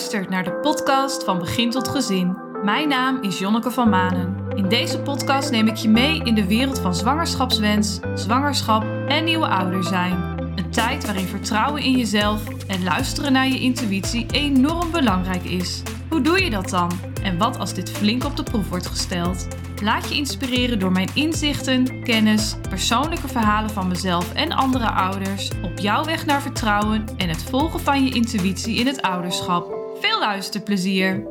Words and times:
luistert 0.00 0.30
naar 0.30 0.44
de 0.44 0.52
podcast 0.52 1.24
van 1.24 1.38
Begin 1.38 1.70
tot 1.70 1.88
Gezin. 1.88 2.36
Mijn 2.64 2.88
naam 2.88 3.22
is 3.22 3.38
Jonneke 3.38 3.70
van 3.70 3.88
Manen. 3.88 4.36
In 4.54 4.68
deze 4.68 5.00
podcast 5.00 5.50
neem 5.50 5.66
ik 5.66 5.76
je 5.76 5.88
mee 5.88 6.22
in 6.24 6.34
de 6.34 6.46
wereld 6.46 6.78
van 6.78 6.94
zwangerschapswens, 6.94 8.00
zwangerschap 8.14 8.84
en 9.08 9.24
nieuwe 9.24 9.46
ouder 9.46 9.84
zijn. 9.84 10.12
Een 10.56 10.70
tijd 10.70 11.04
waarin 11.04 11.26
vertrouwen 11.26 11.82
in 11.82 11.96
jezelf 11.96 12.48
en 12.66 12.82
luisteren 12.82 13.32
naar 13.32 13.48
je 13.48 13.60
intuïtie 13.60 14.26
enorm 14.30 14.90
belangrijk 14.90 15.44
is. 15.44 15.82
Hoe 16.08 16.20
doe 16.20 16.44
je 16.44 16.50
dat 16.50 16.68
dan? 16.68 16.90
En 17.22 17.38
wat 17.38 17.58
als 17.58 17.74
dit 17.74 17.90
flink 17.90 18.24
op 18.24 18.36
de 18.36 18.42
proef 18.42 18.68
wordt 18.68 18.86
gesteld? 18.86 19.46
Laat 19.82 20.08
je 20.08 20.14
inspireren 20.14 20.78
door 20.78 20.92
mijn 20.92 21.10
inzichten, 21.14 22.02
kennis, 22.02 22.56
persoonlijke 22.68 23.28
verhalen 23.28 23.70
van 23.70 23.88
mezelf 23.88 24.32
en 24.32 24.52
andere 24.52 24.90
ouders 24.90 25.50
op 25.62 25.78
jouw 25.78 26.04
weg 26.04 26.26
naar 26.26 26.42
vertrouwen 26.42 27.04
en 27.16 27.28
het 27.28 27.42
volgen 27.42 27.80
van 27.80 28.04
je 28.04 28.14
intuïtie 28.14 28.76
in 28.76 28.86
het 28.86 29.02
ouderschap. 29.02 29.79
Veel 30.00 30.18
luisterplezier! 30.18 31.26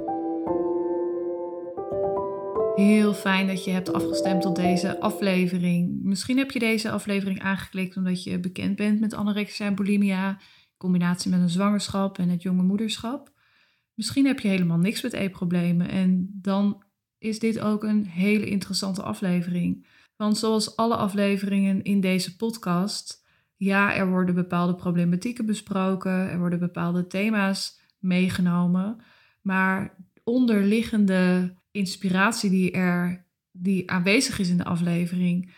Heel 2.75 3.13
fijn 3.13 3.47
dat 3.47 3.63
je 3.63 3.71
hebt 3.71 3.93
afgestemd 3.93 4.45
op 4.45 4.55
deze 4.55 4.99
aflevering. 4.99 5.99
Misschien 6.03 6.37
heb 6.37 6.51
je 6.51 6.59
deze 6.59 6.91
aflevering 6.91 7.41
aangeklikt 7.41 7.97
omdat 7.97 8.23
je 8.23 8.39
bekend 8.39 8.75
bent 8.75 8.99
met 8.99 9.13
anorexia 9.13 9.65
en 9.65 9.75
bulimia, 9.75 10.29
in 10.29 10.37
combinatie 10.77 11.31
met 11.31 11.39
een 11.39 11.49
zwangerschap 11.49 12.17
en 12.17 12.29
het 12.29 12.41
jonge 12.41 12.63
moederschap. 12.63 13.31
Misschien 13.93 14.25
heb 14.25 14.39
je 14.39 14.47
helemaal 14.47 14.77
niks 14.77 15.01
met 15.01 15.13
eetproblemen 15.13 15.89
en 15.89 16.39
dan 16.41 16.83
is 17.17 17.39
dit 17.39 17.59
ook 17.59 17.83
een 17.83 18.05
hele 18.05 18.45
interessante 18.45 19.03
aflevering. 19.03 19.87
Want 20.15 20.37
zoals 20.37 20.75
alle 20.75 20.95
afleveringen 20.95 21.83
in 21.83 22.01
deze 22.01 22.35
podcast, 22.35 23.25
ja, 23.55 23.95
er 23.95 24.09
worden 24.09 24.35
bepaalde 24.35 24.75
problematieken 24.75 25.45
besproken, 25.45 26.11
er 26.11 26.39
worden 26.39 26.59
bepaalde 26.59 27.07
thema's 27.07 27.78
meegenomen, 27.99 29.01
maar 29.41 29.95
onderliggende 30.23 31.53
inspiratie 31.71 32.49
die 32.49 32.71
er 32.71 33.25
die 33.51 33.91
aanwezig 33.91 34.39
is 34.39 34.49
in 34.49 34.57
de 34.57 34.63
aflevering, 34.63 35.51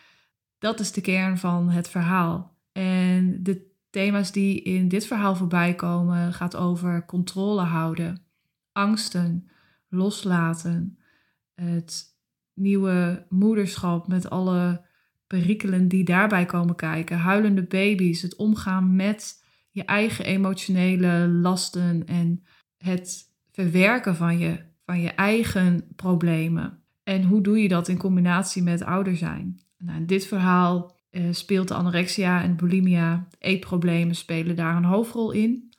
dat 0.60 0.80
is 0.80 0.92
de 0.92 1.02
kern 1.02 1.38
van 1.38 1.70
het 1.70 1.90
verhaal. 1.90 2.58
En 2.72 3.44
de 3.44 3.70
thema's 3.90 4.32
die 4.32 4.62
in 4.62 4.88
dit 4.88 5.06
verhaal 5.06 5.36
voorbij 5.36 5.76
komen, 5.76 6.34
gaat 6.34 6.56
over 6.56 7.06
controle 7.06 7.62
houden, 7.62 8.26
angsten, 8.72 9.50
loslaten, 9.90 10.98
het 11.56 12.06
nieuwe 12.54 13.26
moederschap 13.30 14.08
met 14.08 14.30
alle 14.30 14.86
perikelen 15.28 15.88
die 15.88 16.04
daarbij 16.04 16.46
komen 16.46 16.76
kijken, 16.76 17.18
huilende 17.18 17.64
baby's, 17.64 18.22
het 18.22 18.36
omgaan 18.36 18.96
met 18.96 19.41
je 19.72 19.86
eigen 19.86 20.26
emotionele 20.26 21.28
lasten 21.28 22.08
en 22.08 22.44
het 22.78 23.30
verwerken 23.52 24.16
van 24.16 24.40
je, 24.40 24.60
van 24.86 25.02
je 25.02 25.10
eigen 25.10 25.88
problemen. 25.96 26.80
En 27.04 27.24
hoe 27.24 27.42
doe 27.42 27.62
je 27.62 27.68
dat 27.68 27.88
in 27.88 27.98
combinatie 27.98 28.64
met 28.64 28.84
ouder 28.84 29.18
zijn? 29.18 29.60
Nou, 29.78 29.98
in 29.98 30.06
dit 30.06 30.28
verhaal 30.28 30.96
uh, 31.12 31.28
speelt 31.32 31.68
de 31.68 31.74
anorexia 31.74 32.44
en 32.44 32.56
bulimia, 32.56 33.28
eetproblemen 33.40 34.16
spelen 34.16 34.56
daar 34.56 34.76
een 34.76 34.84
hoofdrol 34.84 35.32
in. 35.32 35.74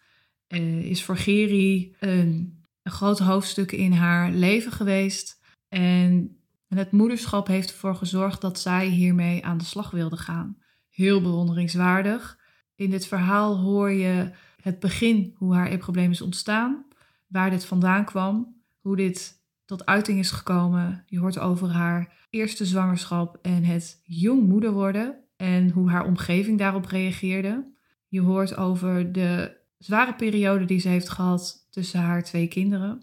Uh, 0.48 0.84
is 0.84 1.04
voor 1.04 1.16
Geri 1.16 1.94
een, 2.00 2.58
een 2.82 2.92
groot 2.92 3.18
hoofdstuk 3.18 3.72
in 3.72 3.92
haar 3.92 4.30
leven 4.30 4.72
geweest. 4.72 5.40
En 5.68 6.36
het 6.68 6.90
moederschap 6.90 7.46
heeft 7.46 7.70
ervoor 7.70 7.94
gezorgd 7.94 8.40
dat 8.40 8.60
zij 8.60 8.86
hiermee 8.86 9.44
aan 9.44 9.58
de 9.58 9.64
slag 9.64 9.90
wilde 9.90 10.16
gaan. 10.16 10.56
Heel 10.88 11.22
bewonderingswaardig. 11.22 12.38
In 12.82 12.90
dit 12.90 13.06
verhaal 13.06 13.58
hoor 13.58 13.90
je 13.90 14.30
het 14.62 14.78
begin, 14.78 15.34
hoe 15.36 15.54
haar 15.54 15.70
e-probleem 15.70 16.10
is 16.10 16.20
ontstaan, 16.20 16.84
waar 17.26 17.50
dit 17.50 17.64
vandaan 17.64 18.04
kwam, 18.04 18.56
hoe 18.80 18.96
dit 18.96 19.40
tot 19.64 19.86
uiting 19.86 20.18
is 20.18 20.30
gekomen. 20.30 21.04
Je 21.06 21.18
hoort 21.18 21.38
over 21.38 21.68
haar 21.68 22.26
eerste 22.30 22.66
zwangerschap 22.66 23.38
en 23.42 23.64
het 23.64 24.00
jong 24.04 24.48
moeder 24.48 24.72
worden 24.72 25.14
en 25.36 25.70
hoe 25.70 25.90
haar 25.90 26.04
omgeving 26.04 26.58
daarop 26.58 26.84
reageerde. 26.84 27.72
Je 28.08 28.20
hoort 28.20 28.56
over 28.56 29.12
de 29.12 29.56
zware 29.78 30.14
periode 30.14 30.64
die 30.64 30.80
ze 30.80 30.88
heeft 30.88 31.08
gehad 31.08 31.66
tussen 31.70 32.00
haar 32.00 32.22
twee 32.22 32.48
kinderen. 32.48 33.02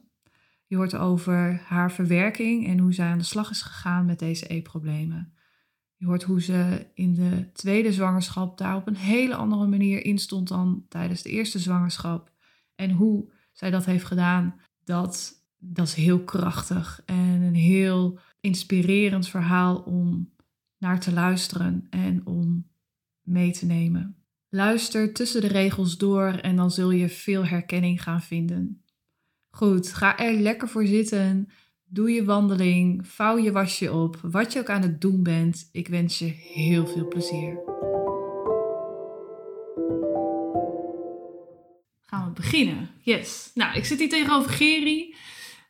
Je 0.65 0.75
hoort 0.75 0.95
over 0.95 1.61
haar 1.65 1.91
verwerking 1.91 2.67
en 2.67 2.79
hoe 2.79 2.93
zij 2.93 3.07
aan 3.07 3.17
de 3.17 3.23
slag 3.23 3.49
is 3.49 3.61
gegaan 3.61 4.05
met 4.05 4.19
deze 4.19 4.47
eetproblemen. 4.47 5.33
Je 5.99 6.05
hoort 6.05 6.23
hoe 6.23 6.41
ze 6.41 6.85
in 6.93 7.13
de 7.13 7.51
tweede 7.53 7.93
zwangerschap 7.93 8.57
daar 8.57 8.75
op 8.75 8.87
een 8.87 8.95
hele 8.95 9.35
andere 9.35 9.67
manier 9.67 10.05
in 10.05 10.17
stond 10.17 10.47
dan 10.47 10.85
tijdens 10.87 11.21
de 11.21 11.29
eerste 11.29 11.59
zwangerschap. 11.59 12.31
En 12.75 12.91
hoe 12.91 13.31
zij 13.51 13.69
dat 13.71 13.85
heeft 13.85 14.05
gedaan, 14.05 14.59
dat, 14.83 15.43
dat 15.57 15.87
is 15.87 15.93
heel 15.93 16.23
krachtig 16.23 17.01
en 17.05 17.41
een 17.41 17.55
heel 17.55 18.19
inspirerend 18.39 19.27
verhaal 19.27 19.77
om 19.77 20.33
naar 20.77 20.99
te 20.99 21.13
luisteren 21.13 21.87
en 21.89 22.25
om 22.25 22.67
mee 23.21 23.51
te 23.51 23.65
nemen. 23.65 24.15
Luister 24.49 25.13
tussen 25.13 25.41
de 25.41 25.47
regels 25.47 25.97
door 25.97 26.27
en 26.27 26.55
dan 26.55 26.71
zul 26.71 26.91
je 26.91 27.09
veel 27.09 27.45
herkenning 27.45 28.03
gaan 28.03 28.21
vinden. 28.21 28.83
Goed, 29.49 29.93
ga 29.93 30.17
er 30.17 30.33
lekker 30.33 30.67
voor 30.67 30.85
zitten. 30.85 31.49
Doe 31.91 32.11
je 32.11 32.25
wandeling, 32.25 33.07
vouw 33.07 33.37
je 33.37 33.51
wasje 33.51 33.91
op, 33.91 34.19
wat 34.21 34.53
je 34.53 34.59
ook 34.59 34.69
aan 34.69 34.81
het 34.81 35.01
doen 35.01 35.23
bent. 35.23 35.69
Ik 35.71 35.87
wens 35.87 36.19
je 36.19 36.25
heel 36.25 36.87
veel 36.87 37.07
plezier. 37.07 37.59
Gaan 42.01 42.25
we 42.25 42.31
beginnen? 42.33 42.89
Yes. 43.01 43.51
Nou, 43.53 43.77
ik 43.77 43.85
zit 43.85 43.99
hier 43.99 44.09
tegenover 44.09 44.51
Geri. 44.51 45.15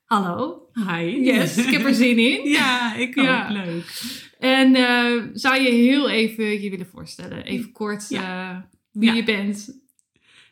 Hallo. 0.06 0.68
Hi. 0.74 1.24
Yes, 1.24 1.58
ik 1.58 1.70
heb 1.70 1.84
er 1.84 1.94
zin 1.94 2.18
in. 2.18 2.50
ja, 2.60 2.96
ik 2.96 3.18
ook. 3.18 3.26
Ja. 3.26 3.52
Leuk. 3.52 4.02
En 4.40 4.76
uh, 4.76 5.24
zou 5.34 5.62
je 5.62 5.70
heel 5.70 6.10
even 6.10 6.62
je 6.62 6.70
willen 6.70 6.88
voorstellen? 6.88 7.44
Even 7.44 7.72
kort 7.72 8.10
ja. 8.10 8.52
uh, 8.52 8.58
wie 8.92 9.10
ja. 9.10 9.16
je 9.16 9.24
bent. 9.24 9.82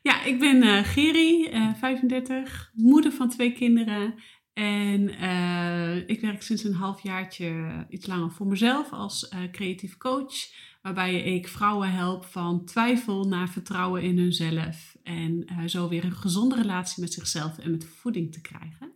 Ja, 0.01 0.23
ik 0.23 0.39
ben 0.39 0.63
uh, 0.63 0.83
Geri, 0.83 1.49
uh, 1.53 1.73
35, 1.73 2.71
moeder 2.73 3.11
van 3.11 3.29
twee 3.29 3.51
kinderen. 3.51 4.13
En 4.57 5.09
uh, 5.09 6.09
ik 6.09 6.21
werk 6.21 6.41
sinds 6.41 6.63
een 6.63 6.73
halfjaartje 6.73 7.85
iets 7.89 8.07
langer 8.07 8.31
voor 8.31 8.47
mezelf 8.47 8.91
als 8.91 9.29
creatief 9.51 9.97
coach. 9.97 10.33
Waarbij 10.81 11.21
ik 11.21 11.47
vrouwen 11.47 11.91
help 11.91 12.25
van 12.25 12.65
twijfel 12.65 13.27
naar 13.27 13.49
vertrouwen 13.49 14.01
in 14.01 14.17
hunzelf. 14.17 14.95
En 15.03 15.47
zo 15.65 15.87
weer 15.87 16.03
een 16.03 16.15
gezonde 16.15 16.55
relatie 16.55 17.01
met 17.01 17.13
zichzelf 17.13 17.57
en 17.57 17.71
met 17.71 17.85
voeding 17.85 18.31
te 18.33 18.41
krijgen. 18.41 18.91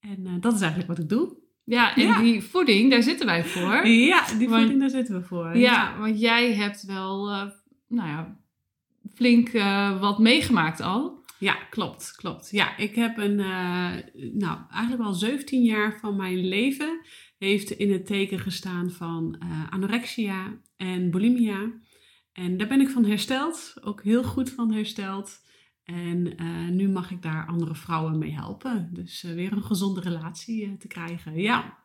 En 0.00 0.40
dat 0.40 0.54
is 0.54 0.60
eigenlijk 0.60 0.90
wat 0.90 0.98
ik 0.98 1.08
doe. 1.08 1.36
Ja, 1.64 1.96
en 1.96 2.02
ja. 2.02 2.20
die 2.20 2.42
voeding, 2.42 2.90
daar 2.90 3.02
zitten 3.02 3.26
wij 3.26 3.44
voor. 3.44 3.86
Ja, 4.12 4.26
die 4.38 4.48
want, 4.48 4.60
voeding, 4.60 4.80
daar 4.80 4.90
zitten 4.90 5.14
we 5.14 5.22
voor. 5.22 5.46
Ja, 5.46 5.72
ja. 5.72 5.98
want 5.98 6.20
jij 6.20 6.54
hebt 6.54 6.82
wel, 6.82 7.26
nou 7.88 8.08
ja, 8.08 8.36
flink 9.14 9.50
wat 10.00 10.18
meegemaakt 10.18 10.80
al. 10.80 11.19
Ja, 11.40 11.54
klopt, 11.54 12.14
klopt. 12.16 12.50
Ja, 12.50 12.76
ik 12.76 12.94
heb 12.94 13.18
een, 13.18 13.38
uh, 13.38 13.92
nou, 14.32 14.58
eigenlijk 14.70 15.02
al 15.02 15.14
17 15.14 15.62
jaar 15.62 15.98
van 16.00 16.16
mijn 16.16 16.48
leven 16.48 17.00
heeft 17.38 17.70
in 17.70 17.92
het 17.92 18.06
teken 18.06 18.38
gestaan 18.38 18.90
van 18.90 19.42
uh, 19.42 19.70
anorexia 19.70 20.60
en 20.76 21.10
bulimia. 21.10 21.72
En 22.32 22.56
daar 22.56 22.68
ben 22.68 22.80
ik 22.80 22.88
van 22.88 23.04
hersteld, 23.04 23.74
ook 23.80 24.02
heel 24.02 24.24
goed 24.24 24.50
van 24.50 24.72
hersteld. 24.72 25.48
En 25.84 26.34
nu 26.76 26.88
mag 26.88 27.10
ik 27.10 27.22
daar 27.22 27.46
andere 27.46 27.74
vrouwen 27.74 28.18
mee 28.18 28.32
helpen. 28.32 28.90
Dus 28.92 29.22
weer 29.22 29.52
een 29.52 29.62
gezonde 29.62 30.00
relatie 30.00 30.76
te 30.76 30.86
krijgen. 30.86 31.40
Ja. 31.40 31.79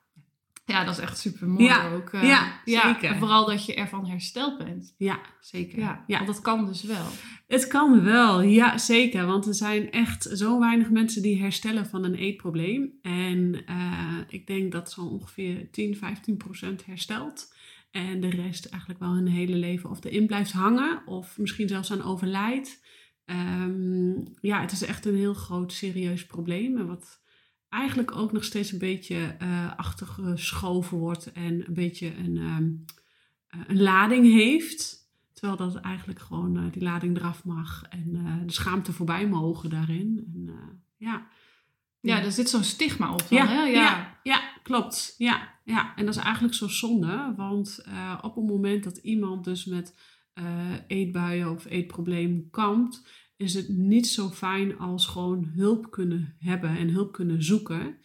Ja, 0.66 0.84
dat 0.84 0.98
is 0.98 1.04
echt 1.04 1.18
super 1.18 1.48
mooi 1.48 1.66
ja, 1.66 1.94
ook. 1.94 2.14
Uh, 2.14 2.24
ja, 2.24 2.62
zeker. 2.66 3.04
En 3.04 3.18
vooral 3.18 3.46
dat 3.46 3.66
je 3.66 3.76
ervan 3.76 4.06
hersteld 4.06 4.58
bent. 4.58 4.96
Ja, 4.98 5.20
zeker. 5.40 5.80
Ja, 5.80 6.04
ja, 6.08 6.16
want 6.16 6.28
dat 6.28 6.42
kan 6.42 6.66
dus 6.66 6.84
wel. 6.84 7.06
Het 7.48 7.68
kan 7.68 8.04
wel, 8.04 8.42
ja, 8.42 8.78
zeker. 8.78 9.26
Want 9.26 9.46
er 9.46 9.54
zijn 9.54 9.92
echt 9.92 10.30
zo 10.34 10.60
weinig 10.60 10.90
mensen 10.90 11.22
die 11.22 11.42
herstellen 11.42 11.86
van 11.86 12.04
een 12.04 12.16
eetprobleem. 12.16 12.94
En 13.02 13.64
uh, 13.70 14.18
ik 14.28 14.48
denk 14.48 14.72
dat 14.72 14.92
zo 14.92 15.02
ongeveer 15.02 15.72
10, 15.72 15.96
15 15.96 16.38
procent 16.38 16.86
herstelt. 16.86 17.54
En 17.92 18.20
de 18.20 18.30
rest 18.30 18.66
eigenlijk 18.66 19.00
wel 19.00 19.14
hun 19.14 19.28
hele 19.28 19.56
leven 19.56 19.90
of 19.90 20.04
erin 20.04 20.28
blijft 20.28 20.52
hangen. 20.52 21.02
Of 21.06 21.38
misschien 21.38 21.68
zelfs 21.68 21.92
aan 21.92 22.04
overlijdt. 22.04 22.84
Um, 23.26 24.24
ja, 24.42 24.62
het 24.62 24.72
is 24.72 24.86
echt 24.86 25.06
een 25.06 25.16
heel 25.16 25.34
groot, 25.34 25.74
serieus 25.74 26.26
probleem. 26.26 26.78
En 26.78 26.88
wat 26.88 27.24
eigenlijk 27.70 28.16
ook 28.16 28.32
nog 28.32 28.44
steeds 28.44 28.72
een 28.72 28.80
beetje 28.80 29.36
uh, 29.42 29.78
achtergeschoven 29.78 30.98
wordt 30.98 31.32
en 31.32 31.68
een 31.68 31.74
beetje 31.74 32.16
een, 32.18 32.38
um, 32.38 32.86
een 33.68 33.82
lading 33.82 34.32
heeft. 34.32 35.04
Terwijl 35.34 35.58
dat 35.58 35.76
eigenlijk 35.76 36.20
gewoon 36.20 36.58
uh, 36.58 36.72
die 36.72 36.84
lading 36.84 37.18
eraf 37.18 37.46
mag 37.46 37.84
en 37.90 38.10
uh, 38.14 38.34
de 38.46 38.54
schaamte 38.54 38.94
voorbij 38.94 39.28
mogen 39.28 39.70
daarin. 39.70 40.32
En, 40.34 40.50
ja. 40.98 41.28
Ja, 42.00 42.24
er 42.24 42.32
zit 42.32 42.50
zo'n 42.50 42.64
stigma 42.64 43.14
op 43.14 43.30
dan, 43.30 43.38
ja, 43.38 43.48
hè? 43.48 43.62
Ja. 43.62 43.82
ja. 43.82 44.20
Ja, 44.24 44.42
klopt. 44.64 45.16
Ja, 45.18 45.54
ja, 45.64 45.96
en 45.96 46.06
dat 46.06 46.16
is 46.16 46.22
eigenlijk 46.22 46.54
zo 46.54 46.68
zonde. 46.68 47.34
Want 47.38 47.84
op 48.22 48.36
het 48.36 48.46
moment 48.46 48.84
dat 48.84 48.98
iemand 48.98 49.44
dus 49.44 49.66
met 49.66 49.96
eetbuien 50.88 51.52
of 51.52 51.66
eetprobleem 51.66 52.50
kampt 52.52 53.25
is 53.38 53.54
het 53.54 53.70
niet 53.70 54.08
zo 54.08 54.30
fijn 54.30 54.78
als 54.78 55.08
gewoon 55.08 55.52
hulp 55.56 55.92
kunnen 55.92 56.36
hebben 56.40 56.78
en 56.78 56.90
hulp 56.90 57.12
kunnen 57.12 57.44
zoeken. 57.44 57.98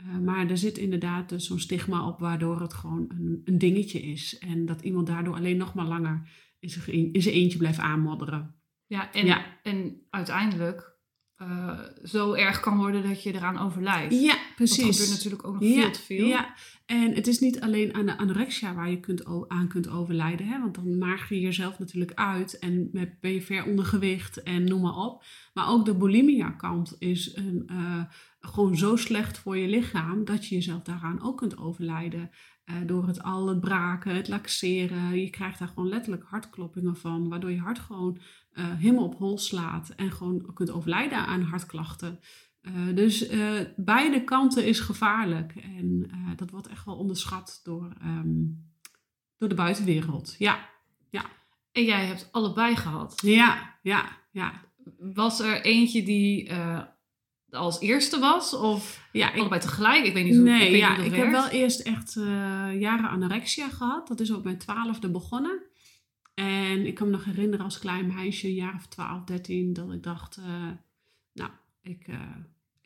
Uh, 0.00 0.18
maar 0.18 0.50
er 0.50 0.58
zit 0.58 0.78
inderdaad 0.78 1.28
dus 1.28 1.46
zo'n 1.46 1.58
stigma 1.58 2.08
op 2.08 2.18
waardoor 2.18 2.60
het 2.60 2.74
gewoon 2.74 3.04
een, 3.08 3.42
een, 3.44 3.58
dingetje 3.58 4.00
is. 4.00 4.38
En 4.38 4.66
dat 4.66 4.80
iemand 4.80 5.06
daardoor 5.06 5.34
alleen 5.34 5.56
nog 5.56 5.74
maar 5.74 5.86
langer 5.86 6.28
in 6.58 6.70
zijn, 6.70 7.12
in 7.12 7.22
zijn 7.22 7.34
eentje 7.34 7.58
blijft 7.58 7.78
aanmodderen. 7.78 8.54
Ja, 8.86 9.12
en, 9.12 9.26
ja. 9.26 9.60
en 9.62 10.06
uiteindelijk 10.10 10.95
uh, 11.42 11.80
zo 12.04 12.32
erg 12.32 12.60
kan 12.60 12.76
worden 12.76 13.08
dat 13.08 13.22
je 13.22 13.34
eraan 13.34 13.58
overlijdt. 13.58 14.20
Ja, 14.20 14.36
precies. 14.54 14.84
Dat 14.84 14.94
gebeurt 14.94 15.10
natuurlijk 15.10 15.46
ook 15.46 15.60
nog 15.60 15.72
veel 15.72 15.90
te 15.90 16.00
veel. 16.00 16.26
Ja, 16.26 16.54
en 16.86 17.14
het 17.14 17.26
is 17.26 17.38
niet 17.38 17.60
alleen 17.60 17.94
aan 17.94 18.06
de 18.06 18.18
anorexia 18.18 18.74
waar 18.74 18.90
je 18.90 19.00
kunt, 19.00 19.24
aan 19.48 19.68
kunt 19.68 19.88
overlijden. 19.88 20.46
Hè? 20.46 20.60
Want 20.60 20.74
dan 20.74 20.98
mager 20.98 21.36
je 21.36 21.42
jezelf 21.42 21.78
natuurlijk 21.78 22.14
uit 22.14 22.58
en 22.58 22.90
ben 23.20 23.32
je 23.32 23.42
ver 23.42 23.64
ondergewicht 23.64 24.42
en 24.42 24.64
noem 24.64 24.80
maar 24.80 24.96
op. 24.96 25.24
Maar 25.54 25.68
ook 25.68 25.84
de 25.84 25.96
bulimia 25.96 26.50
kant 26.50 26.96
is 26.98 27.36
een, 27.36 27.68
uh, 27.70 28.02
gewoon 28.40 28.76
zo 28.76 28.96
slecht 28.96 29.38
voor 29.38 29.56
je 29.56 29.68
lichaam 29.68 30.24
dat 30.24 30.46
je 30.46 30.54
jezelf 30.54 30.82
daaraan 30.82 31.22
ook 31.22 31.36
kunt 31.36 31.58
overlijden. 31.58 32.30
Uh, 32.70 32.76
door 32.86 33.06
het 33.06 33.22
al 33.22 33.48
het 33.48 33.60
braken, 33.60 34.14
het 34.14 34.28
laxeren. 34.28 35.20
Je 35.20 35.30
krijgt 35.30 35.58
daar 35.58 35.68
gewoon 35.68 35.88
letterlijk 35.88 36.24
hartkloppingen 36.24 36.96
van, 36.96 37.28
waardoor 37.28 37.50
je 37.50 37.58
hart 37.58 37.78
gewoon 37.78 38.18
uh, 38.52 38.64
helemaal 38.74 39.04
op 39.04 39.18
hol 39.18 39.38
slaat 39.38 39.88
en 39.88 40.12
gewoon 40.12 40.52
kunt 40.54 40.70
overlijden 40.70 41.18
aan 41.18 41.42
hartklachten. 41.42 42.20
Uh, 42.62 42.94
dus 42.94 43.28
beide 43.76 44.24
kanten 44.24 44.66
is 44.66 44.80
gevaarlijk 44.80 45.56
en 45.56 46.10
dat 46.36 46.50
wordt 46.50 46.66
echt 46.66 46.84
wel 46.84 46.96
onderschat 46.96 47.60
door, 47.64 47.92
um, 48.04 48.64
door 49.38 49.48
de 49.48 49.54
buitenwereld. 49.54 50.34
Ja, 50.38 50.68
ja. 51.10 51.24
En 51.72 51.84
jij 51.84 52.06
hebt 52.06 52.28
allebei 52.32 52.76
gehad. 52.76 53.20
Ja, 53.24 53.78
ja, 53.82 54.04
ja. 54.30 54.52
Was 54.98 55.40
er 55.40 55.60
eentje 55.60 56.02
die 56.02 56.50
als 57.56 57.80
eerste 57.80 58.18
was? 58.18 58.54
Of 58.54 59.08
ja, 59.12 59.32
ik, 59.32 59.40
allebei 59.40 59.60
tegelijk? 59.60 60.04
Ik 60.04 60.12
weet 60.12 60.24
niet 60.24 60.34
hoe 60.34 60.44
nee, 60.44 60.70
ik 60.70 60.76
ja, 60.76 60.96
hoe 60.96 61.04
ik 61.04 61.10
werkt. 61.10 61.24
heb 61.24 61.32
wel 61.32 61.48
eerst 61.48 61.80
echt 61.80 62.16
uh, 62.16 62.24
jaren 62.80 63.08
anorexia 63.08 63.68
gehad. 63.68 64.08
Dat 64.08 64.20
is 64.20 64.30
op 64.30 64.44
mijn 64.44 64.58
twaalfde 64.58 65.10
begonnen. 65.10 65.62
En 66.34 66.86
ik 66.86 66.94
kan 66.94 67.06
me 67.06 67.12
nog 67.12 67.24
herinneren 67.24 67.64
als 67.64 67.78
klein 67.78 68.06
meisje, 68.06 68.46
een 68.46 68.54
jaar 68.54 68.74
of 68.74 68.86
12, 68.86 69.24
13, 69.24 69.72
dat 69.72 69.92
ik 69.92 70.02
dacht, 70.02 70.38
uh, 70.38 70.44
nou, 71.32 71.50
ik, 71.82 72.08
uh, 72.08 72.20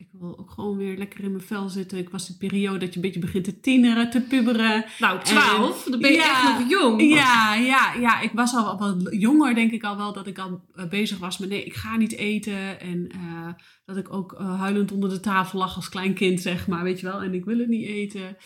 ik 0.01 0.09
wil 0.13 0.39
ook 0.39 0.51
gewoon 0.51 0.77
weer 0.77 0.97
lekker 0.97 1.25
in 1.25 1.31
mijn 1.31 1.43
vel 1.43 1.69
zitten. 1.69 1.99
Ik 1.99 2.11
was 2.11 2.27
die 2.27 2.37
periode 2.37 2.79
dat 2.79 2.89
je 2.89 2.95
een 2.95 3.01
beetje 3.01 3.21
begint 3.21 3.45
te 3.45 3.61
tieneren, 3.61 4.11
te 4.11 4.21
puberen. 4.21 4.85
Nou, 4.99 5.23
12? 5.23 5.85
Dan 5.85 6.01
ben 6.01 6.11
je 6.11 6.17
ja, 6.17 6.31
echt 6.31 6.59
nog 6.59 6.71
jong. 6.71 7.03
Ja, 7.03 7.55
ja, 7.55 7.95
ja, 7.95 8.21
ik 8.21 8.33
was 8.33 8.55
al 8.55 8.79
wat 8.79 9.07
jonger, 9.11 9.55
denk 9.55 9.73
ik 9.73 9.85
al 9.85 9.97
wel, 9.97 10.13
dat 10.13 10.27
ik 10.27 10.39
al 10.39 10.65
uh, 10.75 10.89
bezig 10.89 11.19
was 11.19 11.39
met 11.39 11.49
nee, 11.49 11.65
ik 11.65 11.75
ga 11.75 11.97
niet 11.97 12.13
eten. 12.13 12.81
En 12.81 13.09
uh, 13.17 13.53
dat 13.85 13.97
ik 13.97 14.13
ook 14.13 14.33
uh, 14.33 14.61
huilend 14.61 14.93
onder 14.93 15.09
de 15.09 15.21
tafel 15.21 15.59
lag 15.59 15.77
als 15.77 15.89
klein 15.89 16.15
kind, 16.15 16.41
zeg 16.41 16.67
maar, 16.67 16.83
weet 16.83 17.01
je 17.01 17.07
wel. 17.07 17.23
En 17.23 17.35
ik 17.35 17.45
wil 17.45 17.59
het 17.59 17.69
niet 17.69 17.87
eten. 17.87 18.37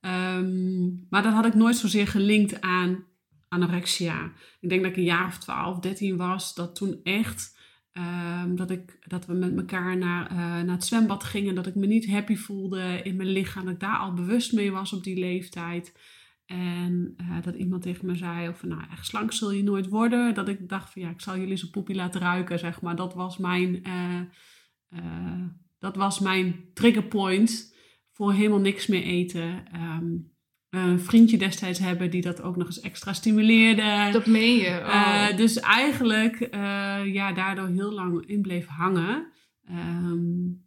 Um, 0.00 1.06
maar 1.10 1.22
dat 1.22 1.32
had 1.32 1.46
ik 1.46 1.54
nooit 1.54 1.76
zozeer 1.76 2.06
gelinkt 2.06 2.60
aan 2.60 3.04
anorexia. 3.48 4.32
Ik 4.60 4.68
denk 4.68 4.82
dat 4.82 4.90
ik 4.90 4.96
een 4.96 5.04
jaar 5.04 5.26
of 5.26 5.38
12, 5.38 5.78
13 5.78 6.16
was, 6.16 6.54
dat 6.54 6.74
toen 6.74 7.00
echt 7.02 7.54
Um, 7.98 8.56
dat, 8.56 8.70
ik, 8.70 8.98
dat 9.08 9.26
we 9.26 9.32
met 9.32 9.56
elkaar 9.56 9.96
naar, 9.96 10.30
uh, 10.30 10.38
naar 10.38 10.74
het 10.74 10.84
zwembad 10.84 11.24
gingen. 11.24 11.54
Dat 11.54 11.66
ik 11.66 11.74
me 11.74 11.86
niet 11.86 12.10
happy 12.10 12.36
voelde 12.36 13.00
in 13.02 13.16
mijn 13.16 13.28
lichaam. 13.28 13.64
Dat 13.64 13.74
ik 13.74 13.80
daar 13.80 13.98
al 13.98 14.14
bewust 14.14 14.52
mee 14.52 14.72
was 14.72 14.92
op 14.92 15.04
die 15.04 15.18
leeftijd. 15.18 15.98
En 16.46 17.14
uh, 17.20 17.42
dat 17.42 17.54
iemand 17.54 17.82
tegen 17.82 18.06
me 18.06 18.16
zei: 18.16 18.48
of, 18.48 18.62
Nou, 18.62 18.82
echt 18.90 19.06
slank 19.06 19.32
zul 19.32 19.52
je 19.52 19.62
nooit 19.62 19.88
worden. 19.88 20.34
Dat 20.34 20.48
ik 20.48 20.68
dacht: 20.68 20.92
van 20.92 21.02
ja, 21.02 21.10
ik 21.10 21.20
zal 21.20 21.38
jullie 21.38 21.56
zo'n 21.56 21.70
poepie 21.70 21.94
laten 21.94 22.20
ruiken. 22.20 22.58
Zeg 22.58 22.80
maar. 22.80 22.96
Dat 22.96 23.14
was 23.14 23.38
mijn, 23.38 23.82
uh, 23.86 25.46
dat 25.78 25.96
was 25.96 26.20
mijn 26.20 26.70
triggerpoint 26.72 27.76
voor 28.12 28.32
helemaal 28.32 28.60
niks 28.60 28.86
meer 28.86 29.02
eten. 29.02 29.64
Um, 29.74 30.33
een 30.74 31.00
vriendje 31.00 31.38
destijds 31.38 31.78
hebben 31.78 32.10
die 32.10 32.22
dat 32.22 32.42
ook 32.42 32.56
nog 32.56 32.66
eens 32.66 32.80
extra 32.80 33.12
stimuleerde. 33.12 34.08
Dat 34.12 34.26
meen 34.26 34.56
je. 34.56 34.80
Oh. 34.80 34.86
Uh, 34.86 35.36
dus 35.36 35.60
eigenlijk 35.60 36.40
uh, 36.40 37.14
ja, 37.14 37.32
daardoor 37.32 37.68
heel 37.68 37.92
lang 37.92 38.26
in 38.26 38.42
bleef 38.42 38.66
hangen. 38.66 39.26
Um, 39.70 40.62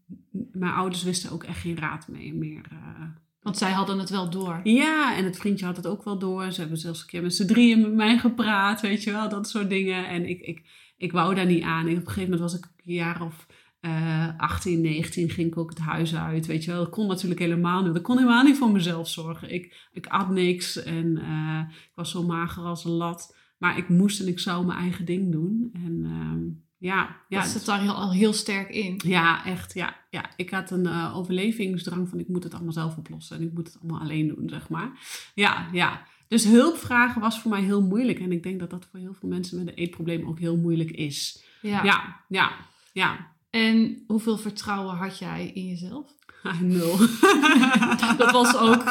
mijn 0.52 0.74
ouders 0.74 1.04
wisten 1.04 1.32
ook 1.32 1.44
echt 1.44 1.60
geen 1.60 1.78
raad 1.78 2.08
mee 2.08 2.34
meer. 2.34 2.62
Uh, 2.72 2.80
Want 3.42 3.58
zij 3.58 3.72
hadden 3.72 4.00
het 4.00 4.10
wel 4.10 4.30
door. 4.30 4.60
Ja, 4.64 5.16
en 5.16 5.26
het 5.26 5.38
vriendje 5.38 5.66
had 5.66 5.78
het 5.78 5.88
ook 5.88 6.04
wel 6.04 6.20
door. 6.20 6.52
Ze 6.52 6.60
hebben 6.60 6.78
zelfs 6.78 7.02
een 7.02 7.08
keer 7.08 7.22
met 7.22 7.36
z'n 7.36 7.46
drieën 7.46 7.82
met 7.82 7.94
mij 7.94 8.18
gepraat, 8.18 8.82
weet 8.82 9.04
je 9.04 9.12
wel, 9.12 9.30
dat 9.30 9.50
soort 9.50 9.70
dingen. 9.70 10.08
En 10.08 10.30
ik, 10.30 10.42
ik, 10.42 10.62
ik 10.98 11.12
wou 11.12 11.36
daar 11.36 11.46
niet 11.46 11.64
aan. 11.64 11.88
En 11.88 11.98
op 11.98 11.98
een 11.98 12.08
gegeven 12.08 12.30
moment 12.32 12.52
was 12.52 12.58
ik 12.58 12.66
een 12.66 12.94
jaar 12.94 13.22
of 13.22 13.48
uh, 13.82 14.38
18, 14.38 14.82
19 14.82 15.30
ging 15.30 15.48
ik 15.48 15.58
ook 15.58 15.70
het 15.70 15.80
huis 15.80 16.16
uit. 16.16 16.46
Weet 16.46 16.64
je 16.64 16.72
wel, 16.72 16.84
ik 16.84 16.92
kon 16.92 17.08
natuurlijk 17.08 17.40
helemaal 17.40 17.84
niet. 17.84 17.96
Ik 17.96 18.04
kon 18.04 18.18
helemaal 18.18 18.44
niet 18.44 18.58
voor 18.58 18.72
mezelf 18.72 19.08
zorgen. 19.08 19.54
Ik, 19.54 19.88
ik 19.92 20.08
at 20.08 20.30
niks 20.30 20.84
en 20.84 21.06
uh, 21.06 21.60
ik 21.70 21.92
was 21.96 22.12
zo 22.12 22.24
mager 22.24 22.64
als 22.64 22.86
een 22.86 22.92
lat. 22.92 23.36
Maar 23.58 23.78
ik 23.78 23.90
moest 23.90 24.20
en 24.20 24.28
ik 24.28 24.40
zou 24.40 24.66
mijn 24.66 24.80
eigen 24.80 25.06
ding 25.06 25.32
doen. 25.32 25.70
En 25.74 26.06
uh, 26.06 26.90
ja, 26.90 27.18
ja. 27.30 27.40
Dat 27.40 27.50
zit 27.50 27.66
daar 27.66 27.82
heel, 27.82 27.94
al 27.94 28.12
heel 28.12 28.34
sterk 28.34 28.70
in. 28.70 29.02
Ja, 29.06 29.46
echt. 29.46 29.74
Ja, 29.74 29.96
ja. 30.10 30.30
Ik 30.36 30.50
had 30.50 30.72
een 30.72 30.86
uh, 30.86 31.18
overlevingsdrang 31.18 32.10
van 32.10 32.20
ik 32.20 32.28
moet 32.28 32.44
het 32.44 32.54
allemaal 32.54 32.74
zelf 32.74 32.98
oplossen. 32.98 33.38
En 33.38 33.44
ik 33.44 33.54
moet 33.54 33.68
het 33.68 33.78
allemaal 33.82 34.02
alleen 34.02 34.28
doen, 34.28 34.50
zeg 34.50 34.70
maar. 34.70 34.92
Ja, 35.34 35.68
ja. 35.72 36.06
Dus 36.28 36.44
hulp 36.44 36.78
vragen 36.78 37.22
was 37.22 37.40
voor 37.40 37.52
mij 37.52 37.62
heel 37.62 37.82
moeilijk. 37.82 38.20
En 38.20 38.32
ik 38.32 38.44
denk 38.44 38.60
dat 38.60 38.70
dat 38.70 38.88
voor 38.92 39.00
heel 39.00 39.14
veel 39.14 39.30
mensen 39.30 39.58
met 39.58 39.68
een 39.68 39.74
eetprobleem 39.74 40.28
ook 40.28 40.40
heel 40.40 40.58
moeilijk 40.58 40.92
is. 40.92 41.44
Ja, 41.62 41.84
ja, 41.84 42.24
ja. 42.28 42.52
ja. 42.92 43.36
En 43.58 44.04
hoeveel 44.08 44.38
vertrouwen 44.38 44.96
had 44.96 45.20
jij 45.20 45.52
in 45.54 45.66
jezelf? 45.66 46.16
Ah, 46.44 46.60
nul. 46.60 46.98
dat 48.18 48.32
was 48.32 48.56
ook 48.58 48.84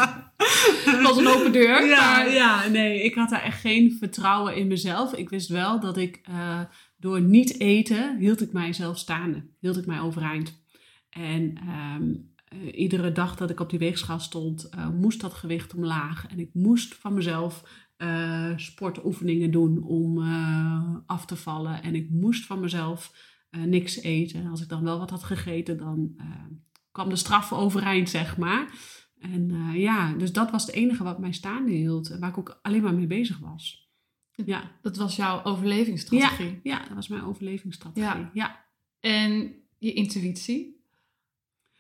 dat 0.85 1.03
was 1.03 1.17
een 1.17 1.27
open 1.27 1.53
deur. 1.53 1.87
Ja, 1.87 2.17
maar... 2.17 2.33
ja, 2.33 2.69
nee, 2.69 3.03
ik 3.03 3.15
had 3.15 3.31
daar 3.31 3.43
echt 3.43 3.61
geen 3.61 3.97
vertrouwen 3.99 4.57
in 4.57 4.67
mezelf. 4.67 5.15
Ik 5.15 5.29
wist 5.29 5.49
wel 5.49 5.81
dat 5.81 5.97
ik 5.97 6.21
uh, 6.31 6.61
door 6.97 7.21
niet 7.21 7.61
eten, 7.61 8.19
hield 8.19 8.41
ik 8.41 8.53
mijzelf 8.53 8.99
staande. 8.99 9.47
Hield 9.61 9.77
ik 9.77 9.87
mij 9.87 10.01
overeind. 10.01 10.63
En 11.11 11.59
um, 11.97 12.35
uh, 12.55 12.79
iedere 12.79 13.13
dag 13.13 13.37
dat 13.37 13.51
ik 13.51 13.61
op 13.61 13.71
die 13.71 13.79
weegschaal 13.79 14.21
stond, 14.21 14.69
uh, 14.75 14.89
moest 14.89 15.21
dat 15.21 15.35
gewicht 15.35 15.75
omlaag. 15.75 16.27
En 16.27 16.39
ik 16.39 16.51
moest 16.53 16.95
van 16.95 17.15
mezelf 17.15 17.85
sportoefeningen 18.57 19.51
doen 19.51 19.83
om 19.83 20.23
af 21.07 21.27
te 21.27 21.37
vallen. 21.37 21.83
En 21.83 21.95
ik 21.95 22.11
moest 22.11 22.45
van 22.45 22.61
mezelf 22.61 23.13
uh, 23.57 23.63
niks 23.63 23.97
eten. 23.97 24.41
En 24.41 24.51
als 24.51 24.63
ik 24.63 24.69
dan 24.69 24.83
wel 24.83 24.99
wat 24.99 25.11
had 25.11 25.25
gegeten, 25.25 25.79
dan 25.79 26.15
uh, 26.19 26.25
kwam 26.93 27.09
de 27.09 27.17
straf 27.17 27.53
overeind, 27.53 28.09
zeg 28.09 28.37
maar. 28.37 28.73
En 29.19 29.51
uh, 29.51 29.81
ja, 29.81 30.13
dus 30.13 30.33
dat 30.33 30.51
was 30.51 30.67
het 30.67 30.75
enige 30.75 31.05
wat 31.05 31.19
mij 31.19 31.33
staande 31.33 31.73
hield. 31.73 32.11
En 32.11 32.21
waar 32.21 32.29
ik 32.29 32.39
ook 32.39 32.59
alleen 32.63 32.83
maar 32.83 32.95
mee 32.95 33.07
bezig 33.07 33.39
was. 33.39 33.91
Ja. 34.45 34.71
Dat 34.83 34.97
was 34.97 35.17
jouw 35.17 35.43
overlevingsstrategie? 35.45 36.61
Ja, 36.63 36.77
ja 36.77 36.79
dat 36.79 36.95
was 36.95 37.09
mijn 37.09 37.23
overlevingsstrategie. 37.23 38.21
Ja. 38.21 38.31
ja. 38.33 38.65
En 39.01 39.55
je 39.79 39.93
intuïtie? 39.93 40.85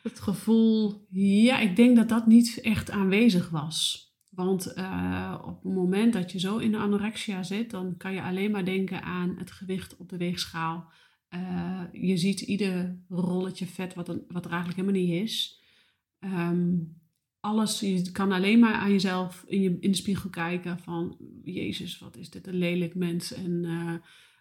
Het 0.03 0.21
gevoel? 0.21 1.07
Ja, 1.11 1.59
ik 1.59 1.77
denk 1.77 1.97
dat 1.97 2.09
dat 2.09 2.27
niet 2.27 2.61
echt 2.61 2.91
aanwezig 2.91 3.51
was. 3.51 4.07
Want 4.31 4.73
uh, 4.77 5.39
op 5.45 5.63
het 5.63 5.75
moment 5.75 6.13
dat 6.13 6.33
je 6.33 6.39
zo 6.39 6.57
in 6.57 6.71
de 6.71 6.79
anorexia 6.79 7.43
zit, 7.43 7.71
dan 7.71 7.97
kan 7.97 8.13
je 8.13 8.23
alleen 8.23 8.51
maar 8.51 8.65
denken 8.65 9.03
aan 9.03 9.35
het 9.39 9.51
gewicht 9.51 9.97
op 9.97 10.09
de 10.09 10.17
weegschaal. 10.17 10.91
Uh, 11.35 11.83
je 11.93 12.17
ziet 12.17 12.41
ieder 12.41 12.99
rolletje 13.09 13.67
vet 13.67 13.95
wat, 13.95 14.09
er, 14.09 14.21
wat 14.29 14.45
er 14.45 14.51
eigenlijk 14.51 14.81
helemaal 14.81 15.01
niet 15.01 15.23
is. 15.23 15.63
Um, 16.21 16.99
alles, 17.41 17.81
je 17.81 18.11
kan 18.13 18.33
alleen 18.33 18.59
maar 18.59 18.75
aan 18.75 18.91
jezelf 18.91 19.45
in, 19.47 19.63
je, 19.63 19.77
in 19.81 19.91
de 19.91 19.97
spiegel 19.97 20.31
kijken 20.31 20.79
van... 20.79 21.17
Jezus, 21.43 21.99
wat 21.99 22.17
is 22.17 22.31
dit 22.31 22.47
een 22.47 22.59
lelijk 22.59 22.95
mens 22.95 23.33
en 23.33 23.65
uh, 23.65 23.93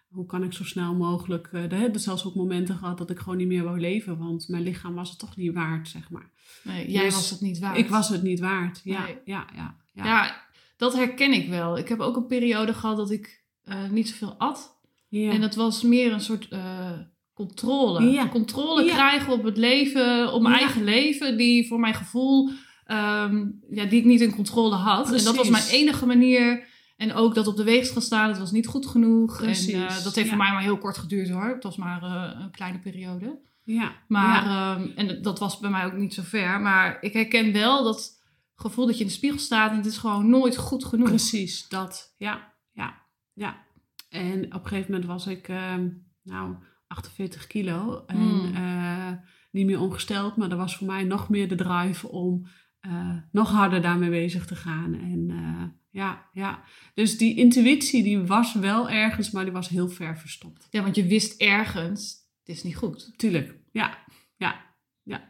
hoe 0.08 0.26
kan 0.26 0.42
ik 0.42 0.52
zo 0.52 0.64
snel 0.64 0.94
mogelijk... 0.94 1.48
Uh, 1.52 1.62
er 1.62 1.78
hebben 1.78 2.00
zelfs 2.00 2.24
ook 2.24 2.34
momenten 2.34 2.76
gehad 2.76 2.98
dat 2.98 3.10
ik 3.10 3.18
gewoon 3.18 3.36
niet 3.36 3.46
meer 3.46 3.64
wou 3.64 3.80
leven. 3.80 4.18
Want 4.18 4.48
mijn 4.48 4.62
lichaam 4.62 4.94
was 4.94 5.10
het 5.10 5.18
toch 5.18 5.36
niet 5.36 5.52
waard, 5.52 5.88
zeg 5.88 6.10
maar. 6.10 6.30
Nee, 6.62 6.90
jij 6.90 7.04
dus 7.04 7.14
was 7.14 7.30
het 7.30 7.40
niet 7.40 7.58
waard. 7.58 7.78
Ik 7.78 7.88
was 7.88 8.08
het 8.08 8.22
niet 8.22 8.40
waard, 8.40 8.80
ja. 8.84 9.04
Nee. 9.04 9.18
Ja, 9.24 9.46
ja, 9.54 9.76
ja. 9.94 10.04
ja, 10.04 10.46
dat 10.76 10.94
herken 10.94 11.32
ik 11.32 11.48
wel. 11.48 11.78
Ik 11.78 11.88
heb 11.88 12.00
ook 12.00 12.16
een 12.16 12.26
periode 12.26 12.74
gehad 12.74 12.96
dat 12.96 13.10
ik 13.10 13.44
niet 13.90 14.08
zoveel 14.08 14.34
at. 14.34 14.75
Ja. 15.22 15.30
En 15.30 15.40
dat 15.40 15.54
was 15.54 15.82
meer 15.82 16.12
een 16.12 16.20
soort 16.20 16.46
uh, 16.52 16.90
controle. 17.34 18.10
Ja. 18.10 18.28
Controle 18.28 18.84
Ja. 18.84 18.94
krijgen 18.94 19.32
op 19.32 19.42
het 19.44 19.56
leven, 19.56 20.32
op 20.32 20.42
mijn 20.42 20.54
eigen 20.54 20.84
leven, 20.84 21.36
die 21.36 21.66
voor 21.66 21.80
mijn 21.80 21.94
gevoel, 21.94 22.50
ehm, 22.84 23.44
ja, 23.70 23.84
die 23.84 23.98
ik 23.98 24.04
niet 24.04 24.20
in 24.20 24.34
controle 24.34 24.74
had. 24.74 25.12
En 25.12 25.24
dat 25.24 25.36
was 25.36 25.48
mijn 25.48 25.68
enige 25.70 26.06
manier. 26.06 26.74
En 26.96 27.12
ook 27.14 27.34
dat 27.34 27.46
op 27.46 27.56
de 27.56 27.64
weegschaal 27.64 28.02
staan, 28.02 28.28
het 28.28 28.38
was 28.38 28.50
niet 28.50 28.66
goed 28.66 28.86
genoeg. 28.86 29.36
Precies. 29.36 29.72
En 29.72 29.80
uh, 29.80 30.04
dat 30.04 30.14
heeft 30.14 30.28
voor 30.28 30.38
mij 30.38 30.52
maar 30.52 30.62
heel 30.62 30.78
kort 30.78 30.98
geduurd 30.98 31.30
hoor. 31.30 31.48
Het 31.48 31.62
was 31.62 31.76
maar 31.76 32.02
uh, 32.02 32.40
een 32.40 32.50
kleine 32.50 32.78
periode. 32.78 33.38
ja. 33.64 33.92
Maar, 34.08 34.42
ehm, 34.46 34.88
en 34.94 35.22
dat 35.22 35.38
was 35.38 35.58
bij 35.58 35.70
mij 35.70 35.84
ook 35.84 35.92
niet 35.96 36.14
zo 36.14 36.22
ver. 36.24 36.60
Maar 36.60 36.98
ik 37.00 37.12
herken 37.12 37.52
wel 37.52 37.84
dat 37.84 38.22
gevoel 38.54 38.86
dat 38.86 38.94
je 38.94 39.00
in 39.00 39.06
de 39.06 39.12
spiegel 39.12 39.38
staat 39.38 39.70
en 39.70 39.76
het 39.76 39.86
is 39.86 39.98
gewoon 39.98 40.28
nooit 40.28 40.56
goed 40.56 40.84
genoeg. 40.84 41.08
Precies, 41.08 41.68
dat. 41.68 42.14
Ja, 42.18 42.52
ja, 42.72 42.94
ja. 43.32 43.64
En 44.08 44.44
op 44.54 44.62
een 44.62 44.68
gegeven 44.68 44.90
moment 44.90 45.08
was 45.08 45.26
ik, 45.26 45.48
ehm, 45.48 45.88
nou, 46.22 46.54
48 46.86 47.46
kilo. 47.46 48.04
En 48.06 48.18
Mm. 48.18 48.54
eh, 48.54 49.12
niet 49.50 49.66
meer 49.66 49.80
ongesteld, 49.80 50.36
maar 50.36 50.50
er 50.50 50.56
was 50.56 50.76
voor 50.76 50.86
mij 50.86 51.04
nog 51.04 51.28
meer 51.28 51.48
de 51.48 51.54
drive 51.54 52.08
om 52.08 52.46
eh, 52.80 53.16
nog 53.32 53.50
harder 53.50 53.82
daarmee 53.82 54.10
bezig 54.10 54.46
te 54.46 54.56
gaan. 54.56 54.94
En 54.94 55.26
eh, 55.30 55.64
ja, 55.90 56.28
ja, 56.32 56.62
dus 56.94 57.18
die 57.18 57.36
intuïtie 57.36 58.02
die 58.02 58.18
was 58.18 58.54
wel 58.54 58.90
ergens, 58.90 59.30
maar 59.30 59.44
die 59.44 59.52
was 59.52 59.68
heel 59.68 59.88
ver 59.88 60.18
verstopt. 60.18 60.66
Ja, 60.70 60.82
want 60.82 60.94
je 60.96 61.06
wist 61.06 61.40
ergens, 61.40 62.14
het 62.44 62.56
is 62.56 62.62
niet 62.62 62.76
goed. 62.76 63.12
Tuurlijk, 63.18 63.58
ja, 63.72 63.98
ja. 64.36 64.64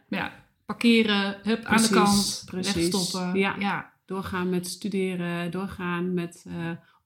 Ja, 0.08 0.32
parkeren, 0.66 1.38
hup, 1.42 1.64
aan 1.64 1.82
de 1.82 1.88
kant, 1.90 2.42
precies. 2.46 2.74
wegstoppen. 2.74 3.38
Ja. 3.38 3.56
ja. 3.58 3.92
Doorgaan 4.04 4.48
met 4.50 4.66
studeren, 4.66 5.50
doorgaan 5.50 6.14
met 6.14 6.46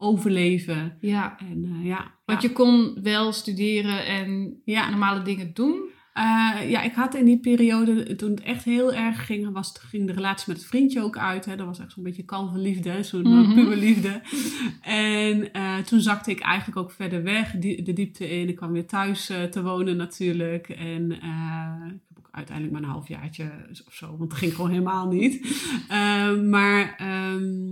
overleven. 0.02 0.96
ja. 1.00 1.36
En 1.38 1.64
eh, 1.64 1.86
ja, 1.86 2.14
Want 2.24 2.42
ja. 2.42 2.48
je 2.48 2.54
kon 2.54 2.98
wel 3.02 3.32
studeren 3.32 4.06
en 4.06 4.60
Ja. 4.64 4.90
normale 4.90 5.22
dingen 5.22 5.50
doen. 5.54 5.88
Eh, 6.12 6.70
ja, 6.70 6.82
ik 6.82 6.94
had 6.94 7.14
in 7.14 7.24
die 7.24 7.40
periode, 7.40 8.16
toen 8.16 8.30
het 8.30 8.40
echt 8.40 8.64
heel 8.64 8.92
erg 8.94 9.26
ging, 9.26 9.52
was, 9.52 9.72
ging 9.80 10.06
de 10.06 10.12
relatie 10.12 10.44
met 10.48 10.56
het 10.56 10.66
vriendje 10.66 11.02
ook 11.02 11.18
uit. 11.18 11.44
Hè. 11.44 11.56
Dat 11.56 11.66
was 11.66 11.78
echt 11.78 11.92
zo'n 11.92 12.02
beetje 12.02 12.24
kalverliefde, 12.24 13.02
zo'n 13.02 13.24
eh, 13.24 13.30
Mhm. 13.32 13.54
puberliefde. 13.54 14.20
En 14.80 15.50
toen 15.84 16.00
zakte 16.00 16.30
ik 16.30 16.40
eigenlijk 16.40 16.78
ook 16.78 16.90
verder 16.92 17.22
weg, 17.22 17.50
die, 17.52 17.82
de 17.82 17.92
diepte 17.92 18.28
in. 18.30 18.48
Ik 18.48 18.56
kwam 18.56 18.72
weer 18.72 18.86
thuis 18.86 19.26
te 19.50 19.62
wonen 19.62 19.96
natuurlijk. 19.96 20.68
En 20.68 21.10
ik 21.12 22.02
heb 22.08 22.18
ook 22.18 22.28
uiteindelijk 22.30 22.74
maar 22.76 22.82
een 22.84 22.94
halfjaartje 22.94 23.50
of 23.86 23.94
zo, 23.94 24.16
want 24.16 24.30
dat 24.30 24.38
ging 24.38 24.54
gewoon 24.54 24.70
helemaal 24.70 25.08
niet. 25.08 25.62
Maar 26.50 26.94
ehm, 26.96 27.68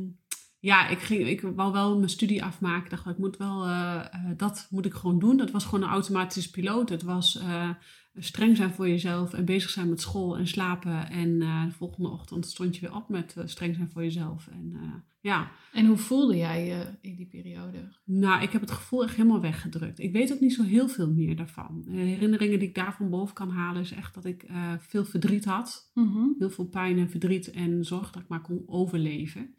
ja, 0.60 0.88
ik, 0.88 0.98
ging, 0.98 1.26
ik 1.26 1.40
wou 1.40 1.72
wel 1.72 1.96
mijn 1.96 2.10
studie 2.10 2.44
afmaken. 2.44 2.84
Ik 2.84 2.90
dacht, 2.90 3.06
ik 3.06 3.18
moet 3.18 3.36
wel, 3.36 3.64
eh, 3.64 3.96
eh, 3.96 4.30
dat 4.36 4.66
moet 4.70 4.86
ik 4.86 4.94
gewoon 4.94 5.18
doen. 5.18 5.36
Dat 5.36 5.50
was 5.50 5.64
gewoon 5.64 5.82
een 5.82 5.90
automatische 5.90 6.50
piloot. 6.50 6.88
Het 6.88 7.02
was 7.02 7.38
eh, 7.38 7.70
streng 8.14 8.56
zijn 8.56 8.70
voor 8.70 8.88
jezelf 8.88 9.32
en 9.32 9.44
bezig 9.44 9.70
zijn 9.70 9.88
met 9.88 10.00
school 10.00 10.36
en 10.38 10.46
slapen. 10.46 11.10
En 11.10 11.38
de 11.38 11.72
volgende 11.76 12.08
ochtend 12.08 12.46
stond 12.46 12.74
je 12.74 12.80
weer 12.80 12.94
op 12.94 13.08
met 13.08 13.34
streng 13.44 13.74
zijn 13.74 13.90
voor 13.90 14.02
jezelf. 14.02 14.48
En 14.48 14.76
ja, 15.20 15.50
En 15.72 15.86
hoe 15.86 15.96
voelde 15.96 16.36
jij 16.36 16.66
je 16.66 16.86
in 17.00 17.14
die 17.16 17.26
periode? 17.26 17.78
nou, 18.04 18.42
ik 18.42 18.50
heb 18.50 18.60
het 18.60 18.70
gevoel 18.70 19.02
echt 19.02 19.16
helemaal 19.16 19.40
weggedrukt. 19.40 19.98
Ik 19.98 20.12
weet 20.12 20.32
ook 20.32 20.40
niet 20.40 20.54
zo 20.54 20.62
heel 20.62 20.88
veel 20.88 21.10
meer 21.10 21.36
daarvan. 21.36 21.82
De 21.84 21.90
herinneringen 21.90 22.58
die 22.58 22.68
ik 22.68 22.74
daarvan 22.74 23.10
boven 23.10 23.34
kan 23.34 23.50
halen 23.50 23.82
is 23.82 23.92
echt 23.92 24.14
dat 24.14 24.24
ik 24.24 24.46
veel 24.78 25.04
verdriet 25.04 25.44
had. 25.44 25.90
Heel 26.38 26.50
veel 26.50 26.68
pijn 26.68 26.98
en 26.98 27.10
verdriet 27.10 27.50
en 27.50 27.84
zorg 27.84 28.10
dat 28.10 28.22
ik 28.22 28.28
maar 28.28 28.42
kon 28.42 28.62
overleven. 28.66 29.54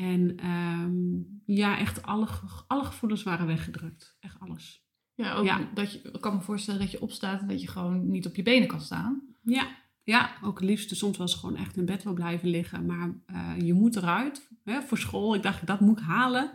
En 0.00 0.36
ehm, 0.36 1.54
ja, 1.56 1.78
echt 1.78 2.02
alle, 2.02 2.26
alle 2.66 2.84
gevoelens 2.84 3.22
waren 3.22 3.46
weggedrukt. 3.46 4.16
Echt 4.20 4.40
alles. 4.40 4.84
Ja, 5.14 5.34
ook 5.34 5.44
Ja. 5.44 5.70
dat 5.74 5.92
je, 5.92 6.10
ik 6.12 6.20
kan 6.20 6.34
me 6.34 6.40
voorstellen 6.40 6.80
dat 6.80 6.90
je 6.90 7.00
opstaat 7.00 7.40
en 7.40 7.48
dat 7.48 7.60
je 7.60 7.68
gewoon 7.68 8.10
niet 8.10 8.26
op 8.26 8.34
je 8.36 8.42
benen 8.42 8.68
kan 8.68 8.80
staan. 8.80 9.22
Ja, 9.42 9.68
ja 10.02 10.30
ook 10.42 10.60
het 10.60 10.68
liefste 10.68 10.94
soms 10.94 11.16
was 11.16 11.34
gewoon 11.34 11.56
echt 11.56 11.76
in 11.76 11.84
bed 11.84 12.02
wil 12.02 12.12
blijven 12.12 12.48
liggen. 12.48 12.86
Maar 12.86 13.14
eh, 13.26 13.52
je 13.58 13.74
moet 13.74 13.96
eruit 13.96 14.48
hè, 14.64 14.82
voor 14.82 14.98
school. 14.98 15.34
Ik 15.34 15.42
dacht, 15.42 15.66
dat 15.66 15.80
moet 15.80 15.98
ik 15.98 16.04
halen. 16.04 16.50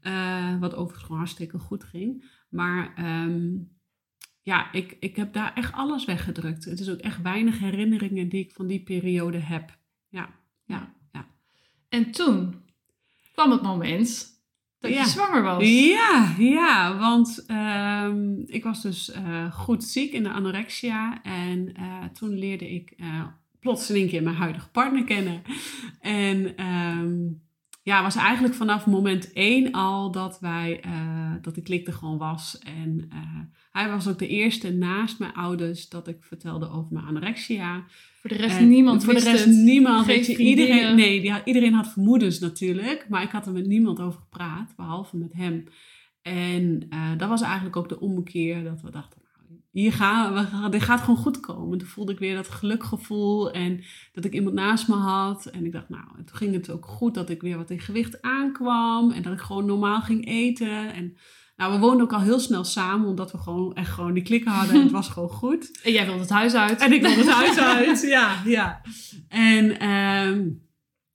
Eh, 0.00 0.58
wat 0.58 0.74
overigens 0.74 1.02
gewoon 1.02 1.18
hartstikke 1.18 1.58
goed 1.58 1.84
ging. 1.84 2.24
Maar 2.48 2.94
ehm, 2.94 3.48
ja, 4.42 4.72
ik, 4.72 4.96
ik 5.00 5.16
heb 5.16 5.32
daar 5.32 5.54
echt 5.54 5.72
alles 5.72 6.04
weggedrukt. 6.04 6.64
Het 6.64 6.80
is 6.80 6.90
ook 6.90 6.98
echt 6.98 7.22
weinig 7.22 7.58
herinneringen 7.58 8.28
die 8.28 8.44
ik 8.44 8.52
van 8.52 8.66
die 8.66 8.82
periode 8.82 9.38
heb. 9.38 9.78
Ja, 10.08 10.28
ja, 10.64 10.94
ja. 11.12 11.26
En 11.88 12.10
toen 12.10 12.54
kwam 13.40 13.50
het 13.52 13.62
moment 13.62 14.28
dat 14.78 14.90
Ja. 14.90 15.00
je 15.00 15.08
zwanger 15.08 15.42
was. 15.42 15.64
Ja, 15.68 16.34
ja, 16.38 16.98
want 16.98 17.44
ehm, 17.46 18.38
ik 18.46 18.64
was 18.64 18.82
dus 18.82 19.10
eh, 19.10 19.52
goed 19.52 19.84
ziek 19.84 20.12
in 20.12 20.22
de 20.22 20.30
anorexia. 20.30 21.22
En 21.22 21.74
eh, 21.76 22.04
toen 22.12 22.38
leerde 22.38 22.70
ik 22.70 22.92
eh, 22.96 23.24
plots 23.60 23.90
in 23.90 23.96
één 23.96 24.08
keer 24.08 24.22
mijn 24.22 24.36
huidige 24.36 24.68
partner 24.68 25.04
kennen. 25.04 25.42
En 26.00 26.56
ehm, 26.56 27.16
ja, 27.82 28.02
was 28.02 28.16
eigenlijk 28.16 28.54
vanaf 28.54 28.86
moment 28.86 29.32
één 29.32 29.72
al 29.72 30.10
dat 30.10 30.40
wij, 30.40 30.80
eh, 30.80 31.32
dat 31.40 31.54
de 31.54 31.62
klik 31.62 31.86
er 31.86 31.92
gewoon 31.92 32.18
was. 32.18 32.58
En 32.58 33.06
eh, 33.10 33.18
hij 33.70 33.88
was 33.88 34.08
ook 34.08 34.18
de 34.18 34.28
eerste 34.28 34.72
naast 34.72 35.18
mijn 35.18 35.32
ouders 35.34 35.88
dat 35.88 36.08
ik 36.08 36.16
vertelde 36.20 36.70
over 36.70 36.92
mijn 36.92 37.04
anorexia. 37.04 37.84
Voor 38.20 38.30
de 38.30 38.36
rest 38.36 38.56
En 38.56 38.68
niemand 38.68 39.04
Voor 39.04 39.14
de 39.14 39.20
rest 39.20 39.44
het. 39.44 39.54
niemand. 39.54 40.06
Weet 40.06 40.26
je, 40.26 40.36
iedereen, 40.36 40.96
nee, 40.96 41.20
die 41.20 41.32
had, 41.32 41.42
iedereen 41.44 41.72
had 41.72 41.92
vermoedens 41.92 42.38
natuurlijk. 42.38 43.06
Maar 43.08 43.22
ik 43.22 43.30
had 43.30 43.46
er 43.46 43.52
met 43.52 43.66
niemand 43.66 44.00
over 44.00 44.20
gepraat, 44.20 44.76
behalve 44.76 45.16
met 45.16 45.32
hem. 45.32 45.64
En 46.22 46.86
eh, 46.90 47.10
dat 47.16 47.28
was 47.28 47.42
eigenlijk 47.42 47.76
ook 47.76 47.88
de 47.88 48.00
ommekeer 48.00 48.64
dat 48.64 48.80
we 48.80 48.90
dachten, 48.90 49.19
hier 49.70 49.92
gaan 49.92 50.70
dit 50.70 50.82
gaat 50.82 51.00
gewoon 51.00 51.16
goed 51.16 51.40
komen. 51.40 51.78
Toen 51.78 51.88
voelde 51.88 52.12
ik 52.12 52.18
weer 52.18 52.34
dat 52.34 52.48
gelukgevoel 52.48 53.50
en 53.50 53.84
dat 54.12 54.24
ik 54.24 54.32
iemand 54.32 54.54
naast 54.54 54.88
me 54.88 54.94
had. 54.94 55.46
En 55.46 55.64
ik 55.64 55.72
dacht, 55.72 55.88
nou, 55.88 56.06
en 56.18 56.24
toen 56.24 56.36
ging 56.36 56.54
het 56.54 56.70
ook 56.70 56.86
goed 56.86 57.14
dat 57.14 57.30
ik 57.30 57.40
weer 57.40 57.56
wat 57.56 57.70
in 57.70 57.80
gewicht 57.80 58.22
aankwam. 58.22 59.10
En 59.10 59.22
dat 59.22 59.32
ik 59.32 59.40
gewoon 59.40 59.66
normaal 59.66 60.00
ging 60.00 60.26
eten. 60.26 60.94
En 60.94 61.16
nou, 61.56 61.72
we 61.72 61.78
woonden 61.78 62.02
ook 62.02 62.12
al 62.12 62.20
heel 62.20 62.40
snel 62.40 62.64
samen, 62.64 63.08
omdat 63.08 63.32
we 63.32 63.38
gewoon 63.38 63.74
echt 63.74 63.90
gewoon 63.90 64.14
die 64.14 64.22
klikken 64.22 64.50
hadden. 64.50 64.74
En 64.74 64.82
het 64.82 64.90
was 64.90 65.08
gewoon 65.08 65.28
goed. 65.28 65.78
En 65.84 65.92
jij 65.92 66.04
wilde 66.04 66.20
het 66.20 66.30
huis 66.30 66.54
uit. 66.54 66.80
En 66.80 66.92
ik 66.92 67.02
wilde 67.02 67.16
het 67.16 67.30
huis 67.30 67.58
uit, 67.58 68.00
ja, 68.00 68.42
ja. 68.44 68.80
En, 69.28 69.78
ehm, 69.78 70.48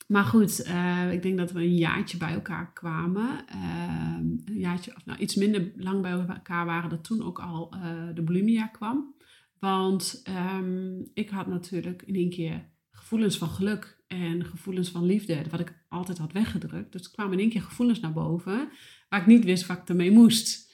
maar 0.05 0.23
goed, 0.23 0.61
eh, 0.63 1.11
ik 1.11 1.21
denk 1.21 1.37
dat 1.37 1.51
we 1.51 1.59
een 1.59 1.75
jaartje 1.75 2.17
bij 2.17 2.33
elkaar 2.33 2.73
kwamen. 2.73 3.47
Ehm, 3.47 4.25
een 4.45 4.59
jaartje, 4.59 4.95
of 4.95 5.05
nou 5.05 5.19
iets 5.19 5.35
minder 5.35 5.71
lang 5.75 6.01
bij 6.01 6.11
elkaar 6.11 6.65
waren, 6.65 6.89
dat 6.89 7.03
toen 7.03 7.23
ook 7.23 7.39
al 7.39 7.73
eh, 7.73 8.15
de 8.15 8.21
bulimia 8.21 8.67
kwam. 8.67 9.15
Want 9.59 10.21
ehm, 10.23 11.01
ik 11.13 11.29
had 11.29 11.47
natuurlijk 11.47 12.01
in 12.01 12.15
één 12.15 12.29
keer 12.29 12.69
gevoelens 12.91 13.37
van 13.37 13.49
geluk 13.49 14.03
en 14.07 14.45
gevoelens 14.45 14.89
van 14.89 15.05
liefde, 15.05 15.43
wat 15.49 15.59
ik 15.59 15.85
altijd 15.89 16.17
had 16.17 16.31
weggedrukt. 16.31 16.91
Dus 16.91 17.05
er 17.05 17.11
kwamen 17.11 17.33
in 17.33 17.39
één 17.39 17.49
keer 17.49 17.61
gevoelens 17.61 17.99
naar 17.99 18.13
boven, 18.13 18.69
waar 19.09 19.19
ik 19.19 19.27
niet 19.27 19.43
wist 19.43 19.65
wat 19.65 19.77
ik 19.77 19.89
ermee 19.89 20.11
moest. 20.11 20.73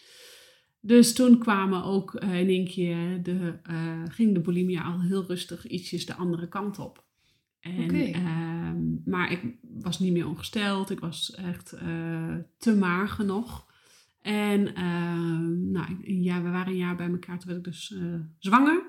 Dus 0.82 1.14
toen 1.14 1.38
kwamen 1.38 1.84
ook 1.84 2.16
eh, 2.16 2.40
in 2.40 2.48
één 2.48 2.68
keer 2.68 3.24
de, 3.24 3.60
ging 4.08 4.34
de 4.34 4.42
bulimia 4.42 4.84
al 4.84 5.02
heel 5.02 5.26
rustig 5.26 5.68
ietsjes 5.68 6.06
de 6.06 6.16
andere 6.16 6.48
kant 6.48 6.80
op. 6.80 7.10
En, 7.62 8.14
ehm, 8.14 8.76
maar 9.06 9.32
ik 9.32 9.42
was 9.82 10.00
niet 10.00 10.14
meer 10.14 10.28
ongesteld. 10.28 10.90
Ik 10.90 11.00
was 11.00 11.36
echt 11.36 11.72
eh, 11.72 12.36
te 12.58 12.76
mager 12.76 13.26
nog. 13.26 13.70
En 14.22 14.76
ehm, 14.76 15.72
nou, 15.72 15.86
jaar, 16.04 16.44
we 16.44 16.50
waren 16.50 16.72
een 16.72 16.78
jaar 16.78 16.96
bij 16.96 17.10
elkaar. 17.10 17.40
Toen 17.40 17.48
werd 17.48 17.58
ik 17.58 17.72
dus 17.74 17.94
eh, 17.96 18.02
zwanger. 18.40 18.84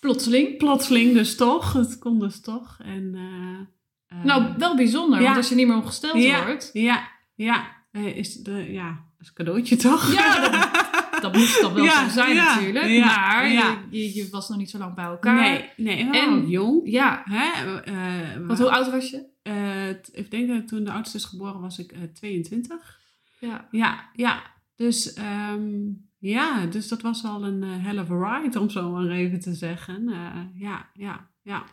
Plotseling. 0.00 0.56
Plotseling 0.56 1.12
dus 1.12 1.36
toch. 1.36 1.72
Het 1.72 1.98
kon 1.98 2.18
dus 2.18 2.40
toch. 2.40 2.78
En, 2.84 3.14
eh, 3.14 4.18
eh, 4.18 4.24
Nou, 4.24 4.54
wel 4.58 4.76
bijzonder, 4.76 5.18
ja. 5.18 5.24
want 5.24 5.36
als 5.36 5.48
je 5.48 5.54
niet 5.54 5.66
meer 5.66 5.76
ongesteld 5.76 6.22
ja, 6.22 6.46
wordt, 6.46 6.70
Ja, 6.72 7.08
ja. 7.34 7.74
Is 7.92 8.34
de, 8.34 8.72
ja, 8.72 8.88
dat 8.88 9.20
is 9.20 9.28
een 9.28 9.34
cadeautje 9.34 9.76
toch? 9.76 10.12
Ja, 10.12 10.50
dat 11.32 11.40
moest 11.40 11.60
dan 11.60 11.74
wel 11.74 11.84
Ja, 11.84 12.04
zo 12.08 12.12
zijn 12.14 12.34
ja, 12.34 12.54
natuurlijk. 12.54 12.86
ja, 12.86 13.04
maar. 13.06 13.48
Je, 13.52 13.76
je, 13.90 14.14
je 14.14 14.28
was 14.30 14.48
nog 14.48 14.58
niet 14.58 14.70
zo 14.70 14.78
lang 14.78 14.94
bij 14.94 15.04
elkaar. 15.04 15.34
Nee, 15.40 15.70
nee. 15.76 16.10
En, 16.20 16.48
jong. 16.48 16.80
Ja, 16.84 17.22
Hè? 17.24 17.76
eh, 17.80 18.46
want 18.46 18.58
hoe 18.58 18.70
oud 18.70 18.90
was 18.90 19.10
je? 19.10 19.24
eh, 19.42 19.88
ik 19.90 20.30
denk 20.30 20.48
dat 20.48 20.68
toen 20.68 20.84
de 20.84 20.90
oudste 20.92 21.16
is 21.16 21.24
geboren 21.24 21.60
was 21.60 21.78
ik 21.78 21.92
eh 21.92 22.00
22. 22.14 23.00
Ja. 23.40 23.68
Ja, 23.70 24.10
ja. 24.14 24.42
Dus 24.76 25.12
ehm, 25.12 25.70
ja, 26.18 26.66
dus 26.66 26.88
dat 26.88 27.02
was 27.02 27.24
al 27.24 27.44
een 27.44 27.62
eh, 27.62 27.84
hell 27.84 27.98
of 27.98 28.10
a 28.10 28.38
ride, 28.40 28.60
om 28.60 28.70
zo 28.70 28.90
maar 28.90 29.06
even 29.10 29.40
te 29.40 29.54
zeggen. 29.54 30.08
Eh, 30.08 30.60
ja, 30.60 30.90
ja, 30.94 31.28
ja. 31.42 31.64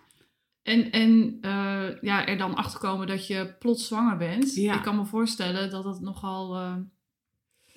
En, 0.64 0.92
en 0.92 1.38
eh, 1.42 2.02
ja, 2.02 2.26
er 2.26 2.38
dan 2.38 2.56
achter 2.56 2.80
komen 2.80 3.08
dat 3.08 3.28
je 3.28 3.56
plots 3.60 3.88
zwanger 3.88 4.18
bent. 4.18 4.56
Ik 4.58 4.82
kan 4.82 4.96
me 4.96 5.06
voorstellen 5.06 5.70
dat 5.70 5.84
dat 5.84 6.02
nogal 6.02 6.56
eh, 6.56 6.76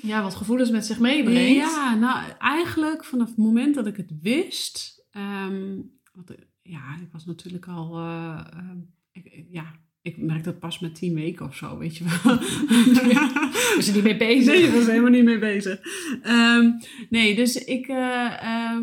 ja, 0.07 0.23
wat 0.23 0.35
gevoelens 0.35 0.71
met 0.71 0.87
zich 0.87 0.99
meebrengt. 0.99 1.55
Ja, 1.57 1.95
nou 1.95 2.31
eigenlijk 2.39 3.05
vanaf 3.05 3.29
het 3.29 3.37
moment 3.37 3.75
dat 3.75 3.87
ik 3.87 3.97
het 3.97 4.11
wist. 4.23 5.05
ehm, 5.11 5.75
want, 6.13 6.31
eh, 6.31 6.37
ja, 6.63 6.97
ik 7.03 7.09
was 7.13 7.25
natuurlijk 7.27 7.67
al. 7.69 7.97
eh, 7.99 8.41
ehm, 8.53 8.79
ik, 9.13 9.25
ik- 9.25 9.47
ja, 9.51 9.65
ik 10.03 10.17
merkte 10.17 10.49
het 10.49 10.59
pas 10.59 10.79
met 10.79 10.95
tien 10.95 11.15
weken 11.15 11.47
of 11.47 11.57
zo, 11.57 11.79
weet 11.79 11.97
je 11.97 12.05
wel. 12.05 12.37
Was 13.77 13.87
je 13.87 13.93
niet 13.95 14.03
mee 14.03 14.17
bezig? 14.17 14.55
Nee, 14.55 14.63
ik 14.63 14.73
was 14.75 14.87
helemaal 14.87 15.11
niet 15.11 15.25
mee 15.25 15.39
bezig. 15.39 15.81
Ehm, 16.23 16.71
nee, 17.11 17.35
dus 17.37 17.65
ik. 17.65 17.87
eh, 17.89 18.77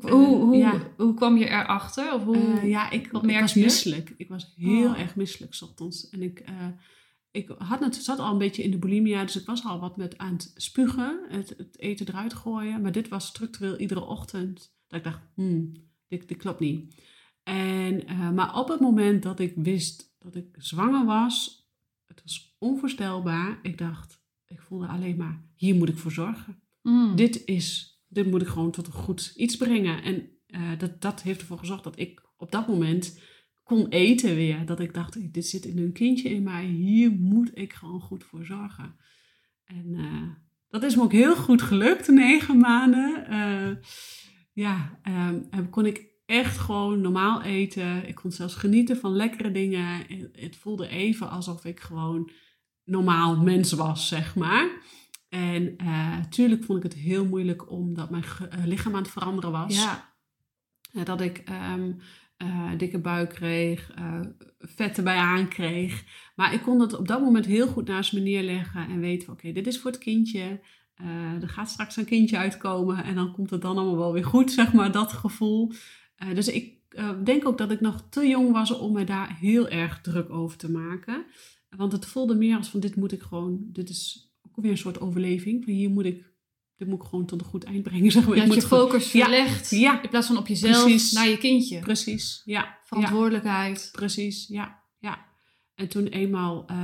Hoe, 0.00 0.10
hoe, 0.10 0.36
hoe, 0.36 0.56
Ja. 0.56 0.80
hoe 0.96 1.14
kwam 1.14 1.36
je 1.36 1.48
erachter? 1.48 2.12
Of 2.14 2.24
hoe, 2.24 2.36
eh, 2.36 2.68
ja, 2.68 2.90
ik, 2.90 3.08
wat 3.10 3.22
ik 3.22 3.30
merk 3.30 3.40
was 3.40 3.54
misselijk. 3.54 4.14
Ik 4.16 4.28
was 4.28 4.52
heel 4.56 4.88
Oh. 4.90 5.00
erg 5.00 5.16
misselijk 5.16 5.54
's 5.54 5.62
ochtends. 5.62 6.08
En 6.08 6.22
ik, 6.22 6.38
eh, 6.38 6.54
ik 7.32 7.54
had 7.58 7.80
net, 7.80 7.96
zat 7.96 8.18
al 8.18 8.32
een 8.32 8.38
beetje 8.38 8.62
in 8.62 8.70
de 8.70 8.78
bulimia, 8.78 9.24
dus 9.24 9.40
ik 9.40 9.46
was 9.46 9.64
al 9.64 9.80
wat 9.80 9.96
met 9.96 10.18
aan 10.18 10.32
het 10.32 10.52
spugen, 10.54 11.26
het, 11.28 11.54
het 11.56 11.78
eten 11.78 12.08
eruit 12.08 12.34
gooien. 12.34 12.82
Maar 12.82 12.92
dit 12.92 13.08
was 13.08 13.26
structureel 13.26 13.78
iedere 13.78 14.04
ochtend 14.04 14.74
dat 14.86 14.98
ik 14.98 15.04
dacht, 15.04 15.20
hmm, 15.34 15.72
dit, 16.08 16.28
dit 16.28 16.38
klopt 16.38 16.60
niet. 16.60 16.94
En, 17.42 18.06
eh, 18.06 18.30
maar 18.30 18.58
op 18.58 18.68
het 18.68 18.80
moment 18.80 19.22
dat 19.22 19.40
ik 19.40 19.52
wist 19.56 20.16
dat 20.18 20.34
ik 20.34 20.46
zwanger 20.58 21.04
was, 21.04 21.66
het 22.06 22.22
was 22.22 22.56
onvoorstelbaar. 22.58 23.58
Ik 23.62 23.78
dacht, 23.78 24.22
ik 24.46 24.60
voelde 24.60 24.86
alleen 24.86 25.16
maar, 25.16 25.44
hier 25.54 25.74
moet 25.74 25.88
ik 25.88 25.98
voor 25.98 26.12
zorgen. 26.12 26.62
Mm. 26.82 27.16
Dit 27.16 27.44
is 27.44 27.92
dit 28.12 28.30
moet 28.30 28.42
ik 28.42 28.48
gewoon 28.48 28.70
tot 28.70 28.86
een 28.86 28.92
goed 28.92 29.32
iets 29.36 29.56
brengen. 29.56 30.02
En 30.02 30.28
eh, 30.46 30.78
dat, 30.78 31.00
dat 31.00 31.22
heeft 31.22 31.40
ervoor 31.40 31.58
gezorgd 31.58 31.84
dat 31.84 31.98
ik 31.98 32.22
op 32.36 32.52
dat 32.52 32.68
moment 32.68 33.20
kon 33.72 33.88
eten 33.88 34.34
weer. 34.34 34.66
Dat 34.66 34.80
ik 34.80 34.94
dacht, 34.94 35.32
dit 35.32 35.46
zit 35.46 35.64
in 35.64 35.78
een 35.78 35.92
kindje 35.92 36.28
in 36.28 36.42
mij, 36.42 36.64
hier 36.64 37.10
moet 37.10 37.50
ik 37.54 37.72
gewoon 37.72 38.00
goed 38.00 38.24
voor 38.24 38.44
zorgen. 38.44 38.96
En 39.64 39.86
uh, 39.86 40.28
dat 40.68 40.82
is 40.82 40.96
me 40.96 41.02
ook 41.02 41.12
heel 41.12 41.36
goed 41.36 41.62
gelukt, 41.62 42.08
negen 42.08 42.58
maanden. 42.58 43.26
Uh, 43.30 43.76
ja, 44.52 45.00
um, 45.54 45.70
kon 45.70 45.86
ik 45.86 46.06
echt 46.26 46.58
gewoon 46.58 47.00
normaal 47.00 47.42
eten. 47.42 48.08
Ik 48.08 48.14
kon 48.14 48.32
zelfs 48.32 48.54
genieten 48.54 48.96
van 48.96 49.12
lekkere 49.12 49.50
dingen. 49.50 50.06
Het 50.32 50.56
voelde 50.56 50.88
even 50.88 51.30
alsof 51.30 51.64
ik 51.64 51.80
gewoon 51.80 52.30
normaal 52.84 53.36
mens 53.36 53.72
was, 53.72 54.08
zeg 54.08 54.34
maar. 54.34 54.70
En 55.28 55.76
natuurlijk 55.76 56.60
uh, 56.60 56.66
vond 56.66 56.84
ik 56.84 56.92
het 56.92 57.00
heel 57.00 57.26
moeilijk 57.26 57.70
omdat 57.70 58.10
mijn 58.10 58.24
lichaam 58.64 58.94
aan 58.94 59.02
het 59.02 59.10
veranderen 59.10 59.50
was. 59.50 59.82
Ja. 60.92 61.04
dat 61.04 61.20
ik 61.20 61.42
um, 61.74 62.00
uh, 62.42 62.70
dikke 62.78 62.98
buik 62.98 63.28
kreeg, 63.28 63.92
uh, 63.98 64.20
vet 64.58 64.96
erbij 64.96 65.16
aan 65.16 65.48
kreeg. 65.48 66.04
Maar 66.36 66.54
ik 66.54 66.62
kon 66.62 66.80
het 66.80 66.98
op 66.98 67.08
dat 67.08 67.20
moment 67.20 67.46
heel 67.46 67.66
goed 67.66 67.88
naast 67.88 68.12
me 68.12 68.20
neerleggen 68.20 68.88
en 68.88 69.00
weten 69.00 69.32
oké, 69.32 69.52
dit 69.52 69.66
is 69.66 69.80
voor 69.80 69.90
het 69.90 70.00
kindje. 70.00 70.60
Uh, 71.00 71.42
er 71.42 71.48
gaat 71.48 71.70
straks 71.70 71.96
een 71.96 72.04
kindje 72.04 72.36
uitkomen 72.36 73.04
en 73.04 73.14
dan 73.14 73.32
komt 73.32 73.50
het 73.50 73.62
dan 73.62 73.76
allemaal 73.76 73.96
wel 73.96 74.12
weer 74.12 74.24
goed, 74.24 74.50
zeg 74.52 74.72
maar, 74.72 74.92
dat 74.92 75.12
gevoel. 75.12 75.72
dus 76.34 76.48
ik 76.48 76.80
denk 77.24 77.46
ook 77.46 77.58
dat 77.58 77.70
ik 77.70 77.80
nog 77.80 78.06
te 78.10 78.26
jong 78.26 78.52
was 78.52 78.70
om 78.70 78.92
me 78.92 79.04
daar 79.04 79.36
heel 79.38 79.68
erg 79.68 80.00
druk 80.00 80.30
over 80.30 80.58
te 80.58 80.70
maken. 80.70 81.24
Want 81.76 81.92
het 81.92 82.06
voelde 82.06 82.34
meer 82.34 82.56
als 82.56 82.68
van 82.68 82.80
dit 82.80 82.96
moet 82.96 83.12
ik 83.12 83.22
gewoon, 83.22 83.58
dit 83.62 83.88
is 83.88 84.32
ook 84.42 84.62
weer 84.62 84.70
een 84.70 84.78
soort 84.78 85.00
overleving. 85.00 85.64
Van 85.64 85.72
hier 85.72 85.90
moet 85.90 86.04
ik 86.04 86.31
dit 86.76 86.88
moet 86.88 87.02
ik 87.02 87.08
gewoon 87.08 87.26
tot 87.26 87.40
een 87.40 87.46
goed 87.46 87.64
eind 87.64 87.82
brengen. 87.82 88.10
Zeg 88.10 88.26
maar. 88.26 88.36
Ja, 88.36 88.44
je 88.44 88.54
je 88.54 88.62
focus 88.62 89.06
verlegt 89.06 89.70
ja, 89.70 90.02
in 90.02 90.08
plaats 90.08 90.26
van 90.26 90.36
op 90.36 90.46
jezelf 90.46 90.82
precies. 90.84 91.12
naar 91.12 91.28
je 91.28 91.38
kindje. 91.38 91.78
Precies, 91.78 92.42
ja. 92.44 92.78
Verantwoordelijkheid. 92.84 93.88
Precies, 93.92 94.46
ja, 94.46 94.82
ja. 94.98 95.26
En 95.74 95.88
toen 95.88 96.06
eenmaal 96.06 96.66
uh, 96.70 96.76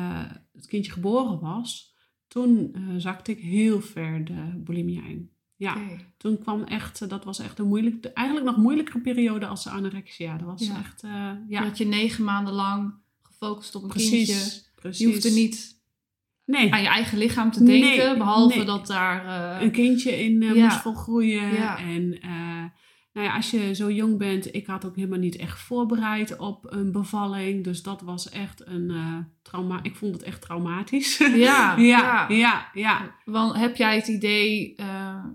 het 0.52 0.66
kindje 0.66 0.92
geboren 0.92 1.40
was, 1.40 1.94
toen 2.28 2.74
uh, 2.76 2.94
zakte 2.96 3.30
ik 3.30 3.38
heel 3.38 3.80
ver 3.80 4.24
de 4.24 4.52
bulimia 4.56 5.04
in. 5.04 5.30
Ja, 5.56 5.72
okay. 5.72 6.12
toen 6.16 6.38
kwam 6.38 6.62
echt, 6.62 7.08
dat 7.08 7.24
was 7.24 7.38
echt 7.38 7.58
een 7.58 7.66
moeilijk, 7.66 8.04
eigenlijk 8.04 8.46
nog 8.46 8.56
moeilijkere 8.56 9.00
periode 9.00 9.46
als 9.46 9.64
de 9.64 9.70
anorexia. 9.70 10.36
Dat 10.36 10.46
was 10.46 10.66
Ja. 10.66 10.78
echt, 10.78 11.02
uh, 11.02 11.32
ja. 11.48 11.62
Dat 11.64 11.78
je 11.78 11.84
negen 11.84 12.24
maanden 12.24 12.54
lang 12.54 12.94
gefocust 13.22 13.74
op 13.74 13.82
een 13.82 13.88
Precies, 13.88 14.10
kindje. 14.10 14.62
precies. 14.74 14.98
Je 15.06 15.06
hoeft 15.12 15.24
er 15.24 15.32
niet 15.32 15.77
Nee, 16.48 16.72
aan 16.72 16.82
je 16.82 16.88
eigen 16.88 17.18
lichaam 17.18 17.50
te 17.50 17.64
denken, 17.64 18.06
Nee, 18.06 18.16
behalve 18.16 18.56
nee. 18.56 18.66
dat 18.66 18.86
daar... 18.86 19.24
eh, 19.56 19.62
een 19.62 19.70
kindje 19.70 20.24
in 20.24 20.42
eh, 20.42 20.54
Ja. 20.54 20.64
moest 20.64 20.80
volgroeien. 20.80 21.52
Ja. 21.54 21.78
En 21.78 22.18
eh, 22.20 22.64
nou 23.12 23.26
ja, 23.26 23.34
als 23.36 23.50
je 23.50 23.74
zo 23.74 23.90
jong 23.90 24.18
bent, 24.18 24.54
ik 24.54 24.66
had 24.66 24.84
ook 24.84 24.96
helemaal 24.96 25.18
niet 25.18 25.36
echt 25.36 25.58
voorbereid 25.60 26.36
op 26.36 26.72
een 26.72 26.92
bevalling. 26.92 27.64
Dus 27.64 27.82
dat 27.82 28.00
was 28.00 28.28
echt 28.28 28.66
een 28.66 28.92
trauma. 29.42 29.78
Ik 29.82 29.96
vond 29.96 30.14
het 30.14 30.22
echt 30.22 30.40
traumatisch. 30.40 31.18
ja, 31.34 31.76
ja, 31.76 32.28
ja. 32.28 32.68
ja. 32.72 33.14
Want 33.24 33.56
heb 33.56 33.76
jij 33.76 33.94
het 33.96 34.08
idee, 34.08 34.74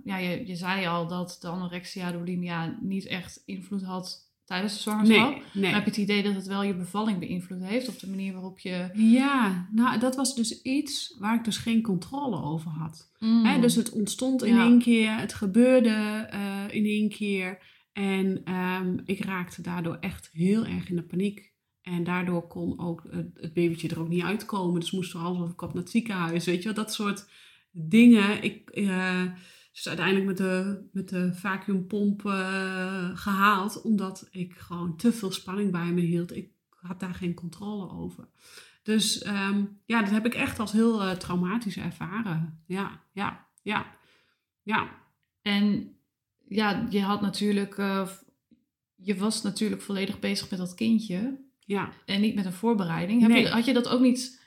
ja, 0.03 0.17
je, 0.17 0.47
je 0.47 0.55
zei 0.55 0.87
al 0.87 1.07
dat 1.07 1.37
de 1.41 1.47
anorexia, 1.47 2.11
de 2.11 2.17
bulimia 2.17 2.77
niet 2.81 3.07
echt 3.07 3.41
invloed 3.45 3.83
had 3.83 4.32
tijdens 4.45 4.73
de 4.73 4.79
zwangerschap. 4.81 5.29
Nee, 5.29 5.41
nee. 5.53 5.63
Maar 5.63 5.73
heb 5.73 5.83
je 5.83 5.89
het 5.89 6.09
idee 6.09 6.23
dat 6.23 6.35
het 6.35 6.47
wel 6.47 6.63
je 6.63 6.75
bevalling 6.75 7.19
beïnvloed 7.19 7.63
heeft 7.63 7.89
op 7.89 7.99
de 7.99 8.09
manier 8.09 8.33
waarop 8.33 8.59
je... 8.59 8.89
Ja, 8.93 9.67
nou 9.71 9.99
dat 9.99 10.15
was 10.15 10.35
dus 10.35 10.61
iets 10.61 11.15
waar 11.19 11.35
ik 11.35 11.43
dus 11.43 11.57
geen 11.57 11.81
controle 11.81 12.41
over 12.41 12.71
had. 12.71 13.11
Mm. 13.19 13.45
Hè, 13.45 13.59
dus 13.59 13.75
het 13.75 13.89
ontstond 13.89 14.43
in 14.43 14.55
Ja. 14.55 14.63
één 14.63 14.79
keer, 14.79 15.17
het 15.17 15.33
gebeurde 15.33 16.27
eh, 16.29 16.63
in 16.69 16.85
één 16.85 17.09
keer. 17.09 17.71
En 17.93 18.41
ehm, 18.43 18.97
ik 19.05 19.25
raakte 19.25 19.61
daardoor 19.61 19.97
echt 19.99 20.29
heel 20.33 20.65
erg 20.65 20.89
in 20.89 20.95
de 20.95 21.03
paniek. 21.03 21.51
En 21.81 22.03
daardoor 22.03 22.47
kon 22.47 22.79
ook 22.79 23.03
het, 23.09 23.29
het 23.33 23.53
babytje 23.53 23.89
er 23.89 23.99
ook 23.99 24.09
niet 24.09 24.23
uitkomen. 24.23 24.79
Dus 24.79 24.91
moest 24.91 25.13
er 25.13 25.19
alles 25.19 25.49
op 25.55 25.59
naar 25.73 25.83
het 25.83 25.89
ziekenhuis. 25.91 26.45
Weet 26.45 26.57
je 26.57 26.63
wel, 26.63 26.73
dat 26.73 26.93
soort 26.93 27.29
dingen. 27.71 28.43
Ik, 28.43 28.69
eh, 28.69 29.21
dus 29.73 29.87
uiteindelijk 29.87 30.25
met 30.25 30.37
de, 30.37 30.83
met 30.91 31.09
de 31.09 31.33
vacuumpomp 31.33 32.25
eh, 32.25 33.09
gehaald. 33.13 33.81
Omdat 33.81 34.27
ik 34.31 34.53
gewoon 34.57 34.97
te 34.97 35.11
veel 35.13 35.31
spanning 35.31 35.71
bij 35.71 35.91
me 35.91 36.01
hield. 36.01 36.35
Ik 36.35 36.49
had 36.69 36.99
daar 36.99 37.13
geen 37.13 37.33
controle 37.33 37.89
over. 37.91 38.27
Dus 38.83 39.21
ehm, 39.21 39.63
ja, 39.85 40.01
dat 40.01 40.09
heb 40.11 40.25
ik 40.25 40.33
echt 40.33 40.59
als 40.59 40.71
heel 40.71 41.01
eh, 41.03 41.11
traumatisch 41.11 41.77
ervaren. 41.77 42.63
Ja, 42.67 43.01
ja, 43.11 43.47
ja, 43.61 43.85
ja. 44.63 44.89
En 45.41 45.95
ja, 46.47 46.87
je 46.89 47.01
had 47.01 47.21
natuurlijk... 47.21 47.77
eh, 47.77 48.07
je 48.95 49.15
was 49.15 49.41
natuurlijk 49.41 49.81
volledig 49.81 50.19
bezig 50.19 50.49
met 50.49 50.59
dat 50.59 50.75
kindje. 50.75 51.41
Ja, 51.65 51.89
En 52.05 52.21
niet 52.21 52.35
met 52.35 52.45
een 52.45 52.53
voorbereiding. 52.53 53.21
Heb 53.21 53.29
Nee. 53.31 53.41
je, 53.41 53.47
had 53.49 53.65
je 53.65 53.73
dat 53.73 53.87
ook 53.87 54.01
niet 54.01 54.41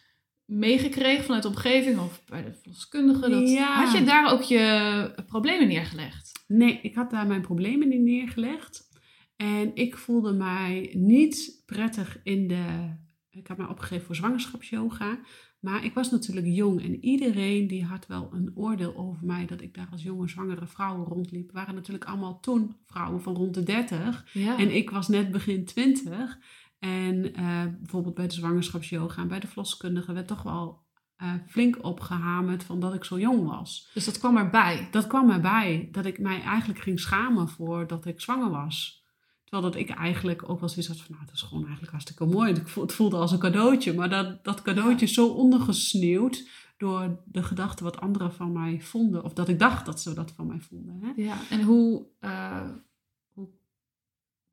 meegekregen 0.46 1.24
vanuit 1.24 1.42
de 1.42 1.48
omgeving 1.48 1.98
of 1.98 2.22
bij 2.26 2.44
de 2.44 2.52
verloskundige? 2.52 3.30
Dat, 3.30 3.50
Ja. 3.50 3.84
Had 3.84 3.98
je 3.98 4.04
daar 4.04 4.32
ook 4.32 4.42
je 4.42 5.24
problemen 5.26 5.68
neergelegd? 5.68 6.44
nee, 6.48 6.80
ik 6.82 6.94
had 6.94 7.10
daar 7.10 7.26
mijn 7.26 7.40
problemen 7.40 7.92
in 7.92 8.04
neergelegd. 8.04 8.88
En 9.36 9.70
ik 9.74 9.96
voelde 9.96 10.32
mij 10.32 10.90
niet 10.94 11.62
prettig 11.66 12.20
in 12.22 12.48
de... 12.48 12.94
Ik 13.30 13.46
had 13.46 13.56
mij 13.56 13.66
opgegeven 13.66 14.06
voor 14.06 14.14
zwangerschapsyoga. 14.14 15.18
Maar 15.60 15.84
ik 15.84 15.94
was 15.94 16.10
natuurlijk 16.10 16.46
jong 16.46 16.82
en 16.82 17.04
iedereen 17.04 17.66
die 17.66 17.84
had 17.84 18.06
wel 18.06 18.30
een 18.32 18.52
oordeel 18.54 18.96
over 18.96 19.26
mij 19.26 19.46
dat 19.46 19.60
ik 19.60 19.74
daar 19.74 19.88
als 19.90 20.02
jonge 20.02 20.28
zwangere 20.28 20.66
vrouw 20.66 21.04
rondliep. 21.04 21.52
Waren 21.52 21.74
natuurlijk 21.74 22.04
allemaal 22.04 22.40
toen 22.40 22.76
vrouwen 22.84 23.22
van 23.22 23.34
rond 23.34 23.54
de 23.54 23.62
30. 23.62 24.26
Ja. 24.32 24.58
En 24.58 24.74
ik 24.74 24.90
was 24.90 25.08
net 25.08 25.30
begin 25.30 25.64
20. 25.64 26.38
En 26.78 27.34
eh, 27.34 27.64
bijvoorbeeld 27.78 28.14
bij 28.14 28.26
de 28.26 28.34
zwangerschapsyoga 28.34 29.22
en 29.22 29.28
bij 29.28 29.40
de 29.40 29.46
verloskundige 29.46 30.12
werd 30.12 30.28
toch 30.28 30.42
wel 30.42 30.84
eh, 31.16 31.32
flink 31.46 31.84
opgehamerd 31.84 32.64
van 32.64 32.80
dat 32.80 32.94
ik 32.94 33.04
zo 33.04 33.18
jong 33.18 33.48
was. 33.48 33.90
Dus 33.94 34.04
dat 34.04 34.18
kwam 34.18 34.36
erbij. 34.36 34.88
Dat 34.90 35.06
kwam 35.06 35.30
erbij 35.30 35.88
dat 35.92 36.04
ik 36.04 36.18
mij 36.18 36.42
eigenlijk 36.42 36.80
ging 36.80 37.00
schamen 37.00 37.48
voor 37.48 37.86
dat 37.86 38.06
ik 38.06 38.20
zwanger 38.20 38.50
was. 38.50 39.04
Terwijl 39.44 39.72
dat 39.72 39.80
ik 39.80 39.90
eigenlijk 39.90 40.48
ook 40.48 40.60
wel 40.60 40.68
zoiets 40.68 40.88
had 40.88 41.00
van, 41.00 41.14
nou, 41.14 41.26
dat 41.26 41.34
is 41.34 41.42
gewoon 41.42 41.62
eigenlijk 41.62 41.92
hartstikke 41.92 42.24
mooi. 42.24 42.52
Het 42.74 42.92
voelde 42.92 43.16
als 43.16 43.32
een 43.32 43.38
cadeautje, 43.38 43.94
maar 43.94 44.08
dat, 44.08 44.44
dat 44.44 44.62
cadeautje 44.62 45.06
is 45.06 45.14
zo 45.14 45.28
ondergesneeuwd 45.28 46.48
door 46.76 47.22
de 47.24 47.42
gedachten 47.42 47.84
wat 47.84 48.00
anderen 48.00 48.32
van 48.32 48.52
mij 48.52 48.80
vonden. 48.80 49.24
Of 49.24 49.32
dat 49.32 49.48
ik 49.48 49.58
dacht 49.58 49.86
dat 49.86 50.00
ze 50.00 50.14
dat 50.14 50.32
van 50.32 50.46
mij 50.46 50.60
vonden. 50.60 50.98
Hè? 51.02 51.22
Ja. 51.22 51.36
En 51.50 51.62
hoe, 51.62 52.06
eh, 52.20 52.60
hoe, 52.60 52.82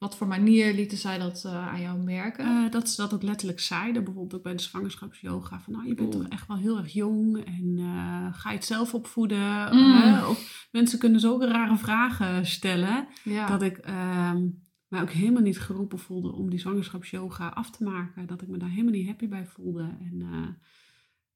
wat 0.03 0.15
voor 0.15 0.27
manier 0.27 0.73
lieten 0.73 0.97
zij 0.97 1.17
dat 1.17 1.43
eh, 1.45 1.67
aan 1.67 1.81
jou 1.81 2.03
merken? 2.03 2.45
Eh, 2.45 2.71
dat 2.71 2.89
ze 2.89 3.01
dat 3.01 3.13
ook 3.13 3.23
letterlijk 3.23 3.59
zeiden, 3.59 4.03
bijvoorbeeld 4.03 4.35
ook 4.35 4.43
bij 4.43 4.55
de 4.55 4.61
zwangerschapsyoga. 4.61 5.59
Van 5.59 5.73
nou, 5.73 5.87
je 5.87 5.93
bent 5.93 6.11
toch 6.11 6.27
echt 6.27 6.47
wel 6.47 6.57
heel 6.57 6.77
erg 6.77 6.93
jong 6.93 7.45
en 7.45 7.75
eh, 7.77 8.33
ga 8.33 8.49
je 8.49 8.55
het 8.55 8.65
zelf 8.65 8.93
opvoeden? 8.93 9.75
Mm. 9.75 10.23
Of 10.29 10.67
mensen 10.71 10.99
kunnen 10.99 11.19
zulke 11.19 11.47
rare 11.47 11.77
vragen 11.77 12.45
stellen. 12.45 13.07
ja. 13.23 13.47
Dat 13.47 13.61
ik 13.61 13.77
ehm, 13.77 14.47
mij 14.87 15.01
ook 15.01 15.11
helemaal 15.11 15.41
niet 15.41 15.59
geroepen 15.59 15.99
voelde 15.99 16.31
om 16.31 16.49
die 16.49 16.59
zwangerschapsyoga 16.59 17.47
af 17.47 17.71
te 17.71 17.83
maken. 17.83 18.27
Dat 18.27 18.41
ik 18.41 18.47
me 18.47 18.57
daar 18.57 18.69
helemaal 18.69 18.91
niet 18.91 19.07
happy 19.07 19.27
bij 19.27 19.45
voelde. 19.45 19.97
En 19.99 20.21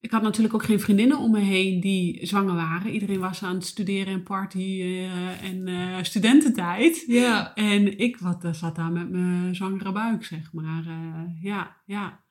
ik 0.08 0.14
had 0.14 0.22
natuurlijk 0.22 0.54
ook 0.54 0.64
geen 0.64 0.80
vriendinnen 0.80 1.18
om 1.18 1.32
me 1.32 1.40
heen 1.40 1.80
die 1.80 2.26
zwanger 2.26 2.56
waren. 2.56 2.92
Iedereen 2.92 3.20
was 3.20 3.44
aan 3.44 3.56
het 3.56 3.66
studeren 3.66 4.14
en 4.14 4.24
party 4.24 4.82
eh, 4.82 5.44
en 5.44 5.68
eh, 5.68 6.04
studententijd. 6.04 7.04
ja. 7.08 7.56
En 7.56 7.98
ik 7.98 8.18
wat, 8.18 8.44
eh, 8.44 8.54
zat 8.54 8.76
daar 8.76 8.92
met 8.92 9.10
mijn 9.10 9.56
zwangere 9.56 9.92
buik, 9.92 10.26
zeg 10.26 10.54
maar. 10.54 10.84
Ja, 11.42 11.82
ja. 11.86 12.24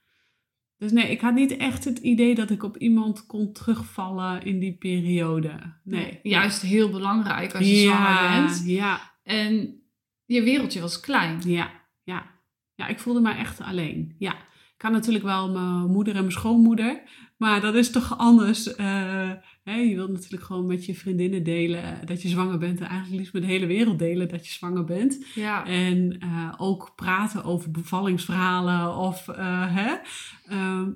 Dus 0.77 0.93
nee, 0.93 1.11
ik 1.11 1.21
had 1.21 1.35
niet 1.35 1.57
echt 1.57 1.85
het 1.85 1.99
idee 1.99 2.35
dat 2.35 2.51
ik 2.51 2.63
op 2.63 2.77
iemand 2.77 3.27
kon 3.27 3.53
terugvallen 3.53 4.43
in 4.45 4.59
die 4.59 4.77
periode. 4.77 5.79
Nee. 5.85 6.21
Juist 6.23 6.63
heel 6.63 6.91
belangrijk 6.91 7.55
als 7.55 7.67
je 7.67 7.75
ja, 7.81 8.17
zwanger 8.17 8.43
bent. 8.43 8.63
Ja, 8.67 9.19
En 9.23 9.83
je 10.25 10.43
wereldje 10.43 10.81
was 10.81 11.01
klein. 11.01 11.41
ja, 11.45 11.71
ja. 12.03 12.35
Ja, 12.75 12.87
ik 12.87 12.99
voelde 12.99 13.21
mij 13.21 13.37
echt 13.37 13.61
alleen. 13.61 14.15
Ja. 14.19 14.37
Ik 14.77 14.83
had 14.83 14.93
natuurlijk 14.93 15.25
wel 15.25 15.51
mijn 15.53 15.91
moeder 15.93 16.15
en 16.15 16.21
mijn 16.21 16.33
schoonmoeder. 16.33 17.03
Maar 17.37 17.61
dat 17.61 17.75
is 17.75 17.91
toch 17.91 18.19
anders. 18.19 18.75
eh, 18.75 19.31
hè, 19.63 19.75
je 19.75 19.95
wilt 19.95 20.13
natuurlijk 20.13 20.43
gewoon 20.43 20.67
met 20.67 20.85
je 20.85 20.95
vriendinnen 20.95 21.43
delen 21.45 22.07
dat 22.07 22.23
je 22.23 22.29
zwanger 22.29 22.59
bent. 22.59 22.81
En 22.81 22.87
eigenlijk 22.87 23.19
liefst 23.19 23.33
met 23.33 23.43
de 23.43 23.49
hele 23.49 23.67
wereld 23.67 23.99
delen 23.99 24.29
dat 24.29 24.47
je 24.47 24.53
zwanger 24.53 24.85
bent. 24.85 25.25
Ja. 25.35 25.67
En 25.67 26.19
eh, 26.19 26.53
ook 26.57 26.93
praten 26.97 27.45
over 27.45 27.71
bevallingsverhalen. 27.71 28.97
Of, 28.97 29.29
eh, 29.29 29.75
hè? 29.77 29.95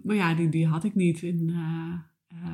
Maar 0.03 0.17
ja, 0.17 0.35
die, 0.35 0.49
die 0.49 0.67
had 0.67 0.85
ik 0.85 0.95
niet. 0.95 1.23
Eh, 1.23 2.45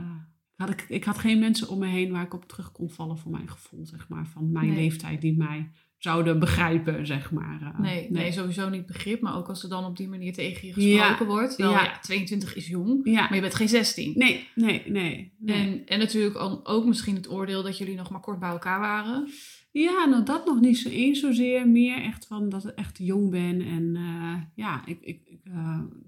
had 0.56 0.70
ik, 0.70 0.84
ik 0.88 1.04
had 1.04 1.18
geen 1.18 1.38
mensen 1.38 1.68
om 1.68 1.78
me 1.78 1.86
heen 1.86 2.12
waar 2.12 2.22
ik 2.24 2.34
op 2.34 2.48
terug 2.48 2.72
kon 2.72 2.90
vallen 2.90 3.18
voor 3.18 3.30
mijn 3.30 3.48
gevoel, 3.48 3.86
zeg 3.86 4.08
maar, 4.08 4.26
van 4.26 4.52
mijn 4.52 4.66
Nee. 4.66 4.76
leeftijd 4.76 5.20
die 5.20 5.36
mij 5.36 5.70
zouden 5.98 6.38
begrijpen, 6.38 7.06
zeg 7.06 7.30
maar. 7.30 7.60
Uh, 7.62 7.78
nee, 7.78 8.06
nee, 8.10 8.32
sowieso 8.32 8.68
niet 8.68 8.86
begrip. 8.86 9.20
Maar 9.20 9.36
ook 9.36 9.48
als 9.48 9.62
er 9.62 9.68
dan 9.68 9.84
op 9.84 9.96
die 9.96 10.08
manier 10.08 10.32
tegen 10.32 10.66
je 10.66 10.72
gesproken 10.72 11.26
wordt. 11.26 11.56
Wel, 11.56 11.70
ja. 11.70 11.84
ja. 11.84 11.98
22 12.00 12.54
is 12.54 12.66
jong, 12.66 13.00
ja. 13.04 13.20
maar 13.20 13.34
je 13.34 13.40
bent 13.40 13.54
geen 13.54 13.68
16. 13.68 14.12
Nee, 14.14 14.48
nee, 14.54 14.82
nee. 14.86 15.32
nee. 15.38 15.56
En, 15.56 15.86
en 15.86 15.98
natuurlijk 15.98 16.38
ook 16.62 16.84
misschien 16.84 17.14
het 17.14 17.30
oordeel 17.30 17.62
dat 17.62 17.78
jullie 17.78 17.96
nog 17.96 18.10
maar 18.10 18.20
kort 18.20 18.38
bij 18.38 18.50
elkaar 18.50 18.80
waren. 18.80 19.28
Ja, 19.70 20.04
nou 20.04 20.24
dat 20.24 20.46
nog 20.46 20.60
niet 20.60 20.78
zo 20.78 20.88
eens 20.88 21.20
zozeer. 21.20 21.68
Meer 21.68 22.02
echt 22.02 22.26
van 22.26 22.48
dat 22.48 22.64
ik 22.64 22.74
echt 22.74 22.98
jong 22.98 23.30
ben. 23.30 23.60
En 23.60 23.94
uh, 23.94 24.34
ja, 24.54 24.82
ik, 24.86 24.98
ik, 25.00 25.20
ik 25.24 25.40
uh, 25.44 25.54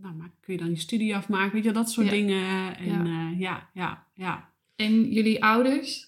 nou, 0.01 0.15
maar 0.15 0.31
kun 0.41 0.55
je 0.55 0.61
dan 0.61 0.71
je 0.71 0.77
studie 0.77 1.17
afmaken? 1.17 1.53
Weet 1.53 1.65
je, 1.65 1.73
dat 1.73 1.91
soort 1.91 2.11
dingen. 2.11 2.77
En 2.77 3.07
ja, 3.39 3.71
ja, 3.75 4.07
ja. 4.15 4.53
En 4.77 5.13
jullie 5.13 5.45
ouders? 5.45 6.08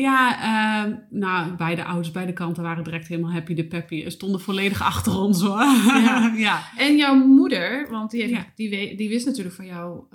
Ja, 0.00 0.40
ehm, 0.42 0.96
nou, 1.10 1.56
beide 1.56 1.84
ouders, 1.84 2.10
beide 2.10 2.32
kanten 2.32 2.62
waren 2.62 2.84
direct 2.84 3.06
helemaal 3.06 3.32
happy 3.32 3.54
de 3.54 3.66
peppy. 3.66 4.08
Stonden 4.08 4.40
volledig 4.40 4.82
achter 4.82 5.18
ons 5.18 5.42
hoor. 5.42 5.60
Ja. 5.60 6.32
ja. 6.48 6.62
En 6.76 6.96
jouw 6.96 7.14
moeder, 7.14 7.88
want 7.90 8.10
die, 8.10 8.22
heeft, 8.22 8.46
die, 8.54 8.96
die, 8.96 9.08
wist 9.08 9.26
natuurlijk 9.26 9.54
van 9.54 9.66
jouw 9.66 10.08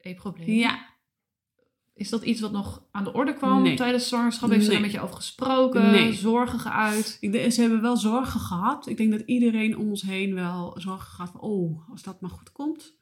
e-probleem. 0.00 0.48
Ja. 0.48 0.88
Is 1.94 2.08
dat 2.08 2.22
iets 2.22 2.40
wat 2.40 2.52
nog 2.52 2.82
aan 2.90 3.04
de 3.04 3.12
orde 3.12 3.34
kwam 3.34 3.76
tijdens 3.76 4.08
zwangerschap? 4.08 4.50
Heeft 4.50 4.64
ze 4.64 4.70
daar 4.70 4.80
met 4.80 4.92
je 4.92 5.00
over 5.00 5.16
gesproken? 5.16 5.90
Nee. 5.90 6.12
Zorgen 6.12 6.58
geuit? 6.58 7.16
Ik, 7.20 7.52
ze 7.52 7.60
hebben 7.60 7.82
wel 7.82 7.96
zorgen 7.96 8.40
gehad. 8.40 8.86
Ik 8.86 8.96
denk 8.96 9.10
dat 9.10 9.22
iedereen 9.26 9.78
om 9.78 9.88
ons 9.88 10.02
heen 10.02 10.34
wel 10.34 10.74
zorgen 10.78 11.06
gehad 11.06 11.30
van... 11.30 11.40
oh, 11.40 11.90
als 11.90 12.02
dat 12.02 12.20
maar 12.20 12.30
goed 12.30 12.52
komt. 12.52 12.96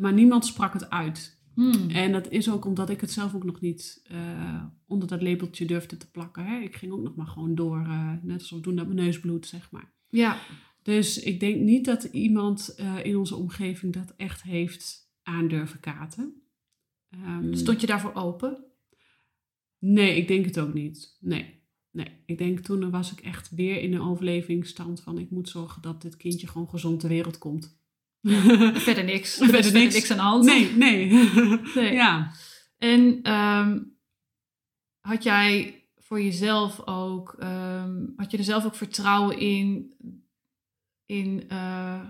Maar 0.00 0.12
niemand 0.12 0.46
sprak 0.46 0.72
het 0.72 0.90
uit. 0.90 1.42
Hmm. 1.54 1.90
En 1.90 2.12
dat 2.12 2.30
is 2.30 2.50
ook 2.50 2.64
omdat 2.64 2.90
ik 2.90 3.00
het 3.00 3.10
zelf 3.10 3.34
ook 3.34 3.44
nog 3.44 3.60
niet 3.60 4.06
uh, 4.12 4.64
onder 4.86 5.08
dat 5.08 5.22
labeltje 5.22 5.64
durfde 5.64 5.96
te 5.96 6.10
plakken. 6.10 6.46
Hè. 6.46 6.60
Ik 6.60 6.76
ging 6.76 6.92
ook 6.92 7.02
nog 7.02 7.14
maar 7.14 7.26
gewoon 7.26 7.54
door, 7.54 7.78
uh, 7.78 8.12
net 8.22 8.40
alsof 8.40 8.60
doen 8.60 8.76
dat 8.76 8.86
mijn 8.86 8.98
neus 8.98 9.20
bloedt, 9.20 9.46
zeg 9.46 9.70
maar. 9.70 9.92
Ja. 10.08 10.38
Dus 10.82 11.22
ik 11.22 11.40
denk 11.40 11.60
niet 11.60 11.84
dat 11.84 12.04
iemand 12.04 12.74
uh, 12.80 13.04
in 13.04 13.16
onze 13.16 13.36
omgeving 13.36 13.92
dat 13.92 14.14
echt 14.16 14.42
heeft 14.42 15.12
aandurven 15.22 15.80
katen. 15.80 16.42
Um, 17.10 17.54
Stond 17.54 17.80
je 17.80 17.86
daarvoor 17.86 18.14
open? 18.14 18.64
Nee, 19.78 20.16
ik 20.16 20.28
denk 20.28 20.44
het 20.44 20.58
ook 20.58 20.74
niet. 20.74 21.16
Nee. 21.20 21.62
Nee, 21.90 22.08
ik 22.26 22.38
denk 22.38 22.58
toen 22.58 22.90
was 22.90 23.12
ik 23.12 23.20
echt 23.20 23.50
weer 23.50 23.80
in 23.82 23.92
een 23.92 24.00
overlevingsstand 24.00 25.00
van 25.00 25.18
ik 25.18 25.30
moet 25.30 25.48
zorgen 25.48 25.82
dat 25.82 26.02
dit 26.02 26.16
kindje 26.16 26.46
gewoon 26.46 26.68
gezond 26.68 27.00
ter 27.00 27.08
wereld 27.08 27.38
komt. 27.38 27.82
verder 28.86 29.04
niks. 29.04 29.40
Er 29.40 29.48
verder, 29.48 29.72
niks. 29.72 29.94
niks 29.94 30.10
aan 30.10 30.16
de 30.16 30.22
hand. 30.22 30.44
Nee, 30.44 30.70
nee. 30.70 31.12
nee. 31.74 31.92
Ja. 31.92 32.32
En 32.78 33.32
um, 33.32 33.96
had 35.00 35.22
jij 35.22 35.82
voor 35.96 36.22
jezelf 36.22 36.86
ook, 36.86 37.36
um, 37.42 38.12
had 38.16 38.30
je 38.30 38.38
er 38.38 38.44
zelf 38.44 38.64
ook 38.64 38.74
vertrouwen 38.74 39.38
in, 39.38 39.94
in 41.06 41.44
uh, 41.48 42.00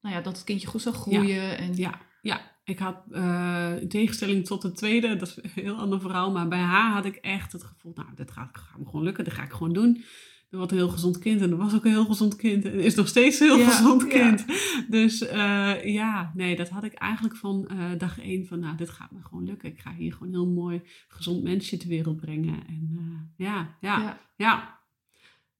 nou 0.00 0.14
ja, 0.14 0.20
dat 0.20 0.36
het 0.36 0.44
kindje 0.44 0.66
goed 0.66 0.82
zou 0.82 0.94
groeien? 0.94 1.26
Ja, 1.26 1.52
en... 1.52 1.76
ja, 1.76 2.00
ja. 2.22 2.48
Ik 2.64 2.78
had 2.78 3.02
uh, 3.10 3.72
in 3.80 3.88
tegenstelling 3.88 4.46
tot 4.46 4.62
de 4.62 4.72
tweede, 4.72 5.16
dat 5.16 5.28
is 5.28 5.36
een 5.36 5.62
heel 5.62 5.76
ander 5.76 6.00
verhaal, 6.00 6.30
maar 6.30 6.48
bij 6.48 6.58
haar 6.58 6.92
had 6.92 7.04
ik 7.04 7.16
echt 7.16 7.52
het 7.52 7.64
gevoel, 7.64 7.92
nou, 7.94 8.08
dit 8.14 8.30
gaat, 8.30 8.48
gaat 8.52 8.78
me 8.78 8.84
gewoon 8.84 9.02
lukken, 9.02 9.24
dit 9.24 9.32
ga 9.32 9.42
ik 9.42 9.52
gewoon 9.52 9.72
doen. 9.72 10.04
Er 10.50 10.58
was 10.58 10.70
een 10.70 10.76
heel 10.76 10.88
gezond 10.88 11.18
kind 11.18 11.40
en 11.40 11.50
er 11.50 11.56
was 11.56 11.74
ook 11.74 11.84
een 11.84 11.90
heel 11.90 12.04
gezond 12.04 12.36
kind 12.36 12.64
en 12.64 12.80
is 12.80 12.94
nog 12.94 13.08
steeds 13.08 13.40
een 13.40 13.46
heel 13.46 13.64
gezond 13.64 14.06
kind. 14.06 14.44
Dus 14.88 15.22
uh, 15.22 15.84
ja, 15.84 16.32
nee, 16.34 16.56
dat 16.56 16.68
had 16.68 16.84
ik 16.84 16.92
eigenlijk 16.92 17.36
van 17.36 17.68
uh, 17.72 17.98
dag 17.98 18.20
één 18.20 18.46
van, 18.46 18.60
nou, 18.60 18.76
dit 18.76 18.90
gaat 18.90 19.10
me 19.10 19.18
gewoon 19.22 19.44
lukken. 19.44 19.68
Ik 19.68 19.80
ga 19.80 19.94
hier 19.94 20.12
gewoon 20.12 20.28
een 20.28 20.34
heel 20.34 20.48
mooi 20.48 20.82
gezond 21.08 21.42
mensje 21.42 21.76
ter 21.76 21.88
wereld 21.88 22.16
brengen. 22.16 22.66
En 22.66 22.98
ja, 23.36 23.76
ja, 23.80 24.18
ja, 24.36 24.80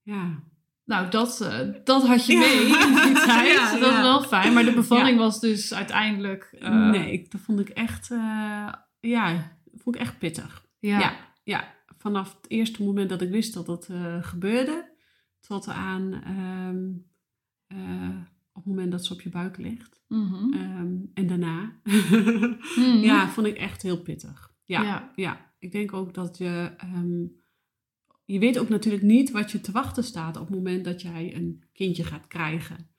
ja. 0.02 0.42
Nou, 0.84 1.10
dat, 1.10 1.50
dat 1.84 2.06
had 2.06 2.26
je 2.26 2.36
mee 2.36 2.60
in 2.60 2.94
die 2.94 3.24
tijd. 3.26 3.52
Ja, 3.52 3.78
dat 3.78 3.92
is 3.92 4.00
wel 4.00 4.22
fijn. 4.22 4.52
Maar 4.52 4.64
de 4.64 4.72
bevalling 4.72 5.18
was 5.18 5.40
dus 5.40 5.74
uiteindelijk... 5.74 6.56
Nee, 6.70 7.26
dat 7.28 7.40
vond 7.40 7.60
ik 7.60 7.68
echt... 7.68 8.08
Ja, 9.00 9.56
vond 9.74 9.94
ik 9.94 10.00
echt 10.00 10.18
pittig. 10.18 10.64
Ja. 10.78 11.16
ja. 11.44 11.78
Vanaf 12.00 12.36
het 12.40 12.50
eerste 12.50 12.82
moment 12.82 13.08
dat 13.08 13.22
ik 13.22 13.30
wist 13.30 13.54
dat 13.54 13.66
dat 13.66 13.88
gebeurde... 14.20 14.92
tot 15.40 15.68
aan... 15.68 16.22
Um, 16.68 17.08
op 18.52 18.66
het 18.66 18.74
moment 18.74 18.90
dat 18.90 19.04
ze 19.04 19.12
op 19.12 19.20
je 19.20 19.28
buik 19.28 19.56
ligt. 19.56 20.02
Mm 20.08 20.26
-hmm. 20.26 20.54
um, 20.54 21.10
en 21.14 21.26
daarna. 21.26 21.80
mm 21.84 22.00
-hmm. 22.74 22.98
Ja, 23.08 23.28
vond 23.28 23.46
ik 23.46 23.56
echt 23.56 23.82
heel 23.82 24.00
pittig. 24.02 24.52
Ja, 24.64 24.82
ja. 24.82 25.12
ja. 25.16 25.52
Ik 25.58 25.72
denk 25.72 25.92
ook 25.92 26.14
dat 26.14 26.38
je... 26.38 26.70
Um, 26.84 27.38
je 28.24 28.38
weet 28.38 28.58
ook 28.58 28.68
natuurlijk 28.68 29.02
niet 29.02 29.30
wat 29.30 29.50
je 29.50 29.60
te 29.60 29.72
wachten 29.72 30.04
staat 30.04 30.36
op 30.36 30.46
het 30.46 30.56
moment 30.56 30.84
dat 30.84 31.02
jij 31.02 31.34
een 31.34 31.64
kindje 31.72 32.04
gaat 32.04 32.26
krijgen. 32.26 32.90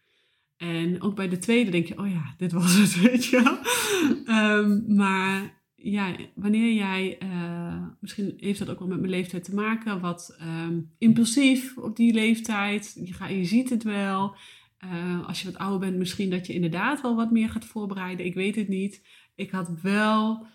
En 0.57 1.01
ook 1.01 1.15
bij 1.15 1.29
de 1.29 1.37
tweede 1.37 1.71
denk 1.71 1.87
je, 1.87 1.97
oh 1.97 2.11
ja, 2.11 2.33
dit 2.37 2.51
was 2.51 2.73
het, 2.73 3.01
weet 3.09 3.25
je 3.25 3.41
wel. 3.43 3.57
maar 4.95 5.60
ja, 5.83 6.15
wanneer 6.35 6.73
jij, 6.73 7.17
uh, 7.23 7.83
misschien 7.99 8.33
heeft 8.37 8.59
dat 8.59 8.69
ook 8.69 8.79
wel 8.79 8.87
met 8.87 8.99
mijn 8.99 9.11
leeftijd 9.11 9.43
te 9.43 9.53
maken, 9.53 10.01
wat 10.01 10.37
um, 10.41 10.91
impulsief 10.97 11.77
op 11.77 11.95
die 11.95 12.13
leeftijd. 12.13 13.01
Je, 13.03 13.13
gaat, 13.13 13.29
je 13.29 13.45
ziet 13.45 13.69
het 13.69 13.83
wel. 13.83 14.35
Uh, 14.85 15.27
als 15.27 15.41
je 15.41 15.51
wat 15.51 15.61
ouder 15.61 15.79
bent, 15.79 15.97
misschien 15.97 16.29
dat 16.29 16.47
je 16.47 16.53
inderdaad 16.53 17.01
wel 17.01 17.15
wat 17.15 17.31
meer 17.31 17.49
gaat 17.49 17.65
voorbereiden. 17.65 18.25
Ik 18.25 18.33
weet 18.33 18.55
het 18.55 18.67
niet. 18.67 19.05
Ik 19.35 19.51
had 19.51 19.81
wel 19.81 20.45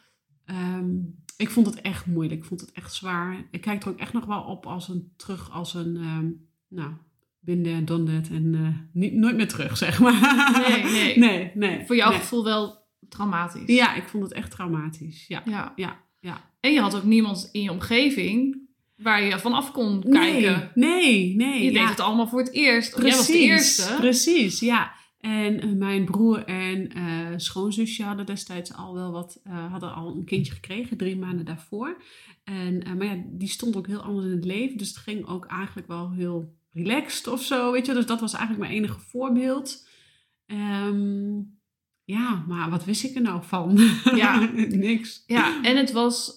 um, 0.46 1.24
ik 1.36 1.50
vond 1.50 1.66
het 1.66 1.80
echt 1.80 2.06
moeilijk. 2.06 2.40
Ik 2.40 2.46
vond 2.46 2.60
het 2.60 2.72
echt 2.72 2.94
zwaar. 2.94 3.46
Ik 3.50 3.60
kijk 3.60 3.82
er 3.82 3.88
ook 3.88 3.98
echt 3.98 4.12
nog 4.12 4.24
wel 4.24 4.42
op 4.42 4.66
als 4.66 4.88
een, 4.88 5.12
terug 5.16 5.50
als 5.50 5.74
een, 5.74 5.96
um, 5.96 6.48
nou, 6.68 6.92
binden 7.40 7.72
en 7.72 7.84
done 7.84 8.20
that 8.20 8.30
en 8.30 8.52
uh, 8.52 8.68
niet, 8.92 9.12
nooit 9.12 9.36
meer 9.36 9.48
terug, 9.48 9.76
zeg 9.86 10.00
maar. 10.00 10.60
Nee, 10.68 10.84
nee. 10.84 11.18
nee, 11.18 11.50
nee 11.54 11.86
Voor 11.86 11.96
jouw 11.96 12.10
nee. 12.10 12.18
gevoel 12.18 12.44
wel 12.44 12.85
traumatisch. 13.08 13.66
Ja, 13.66 13.94
ik 13.94 14.08
vond 14.08 14.22
het 14.22 14.32
echt 14.32 14.50
traumatisch. 14.50 15.26
Ja, 15.26 15.42
ja. 15.44 15.72
ja, 15.76 16.00
ja. 16.20 16.50
En 16.60 16.72
je 16.72 16.80
had 16.80 16.96
ook 16.96 17.04
niemand 17.04 17.48
in 17.52 17.62
je 17.62 17.70
omgeving 17.70 18.64
waar 18.96 19.22
je 19.22 19.38
vanaf 19.38 19.72
kon 19.72 20.02
kijken. 20.10 20.70
Nee, 20.74 21.36
nee. 21.36 21.64
Je 21.64 21.72
ja. 21.72 21.80
deed 21.80 21.88
het 21.88 22.00
allemaal 22.00 22.28
voor 22.28 22.38
het 22.38 22.52
eerst. 22.52 22.90
Precies, 22.90 23.08
Jij 23.08 23.16
was 23.16 23.26
de 23.26 23.38
eerste. 23.38 23.94
Precies, 23.96 24.60
ja. 24.60 24.92
En 25.20 25.66
uh, 25.66 25.72
mijn 25.72 26.04
broer 26.04 26.44
en 26.44 26.98
uh, 26.98 27.28
schoonzusje 27.36 28.02
hadden 28.02 28.26
destijds 28.26 28.74
al 28.74 28.94
wel 28.94 29.12
wat, 29.12 29.40
uh, 29.46 29.70
hadden 29.70 29.94
al 29.94 30.16
een 30.16 30.24
kindje 30.24 30.52
gekregen, 30.52 30.96
drie 30.96 31.16
maanden 31.16 31.44
daarvoor. 31.44 32.02
En, 32.44 32.96
maar 32.96 33.06
ja, 33.06 33.22
die 33.26 33.48
stond 33.48 33.76
ook 33.76 33.86
heel 33.86 34.00
anders 34.00 34.26
in 34.26 34.32
het 34.32 34.44
leven, 34.44 34.76
dus 34.76 34.88
het 34.88 34.96
ging 34.96 35.26
ook 35.26 35.46
eigenlijk 35.46 35.88
wel 35.88 36.12
heel 36.12 36.54
relaxed 36.72 37.26
of 37.26 37.42
zo, 37.42 37.72
weet 37.72 37.86
je. 37.86 37.92
Dus 37.92 38.06
dat 38.06 38.20
was 38.20 38.32
eigenlijk 38.32 38.68
mijn 38.68 38.78
enige 38.78 39.00
voorbeeld. 39.00 39.88
Um, 40.46 41.55
ja, 42.06 42.44
maar 42.46 42.70
wat 42.70 42.84
wist 42.84 43.04
ik 43.04 43.14
er 43.14 43.22
nou 43.22 43.42
van? 43.44 43.78
Ja, 44.14 44.38
niks. 44.88 45.22
Ja, 45.26 45.62
en 45.62 45.76
het 45.76 45.92
was, 45.92 46.32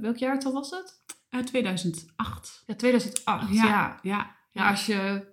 welk 0.00 0.16
jaartal 0.16 0.52
was 0.52 0.70
het? 0.70 0.98
2008. 1.46 2.62
Ja, 2.66 2.74
2008, 2.74 3.52
ja. 3.52 3.64
ja. 3.64 3.98
ja. 4.02 4.36
ja 4.52 4.70
als 4.70 4.86
je 4.86 5.28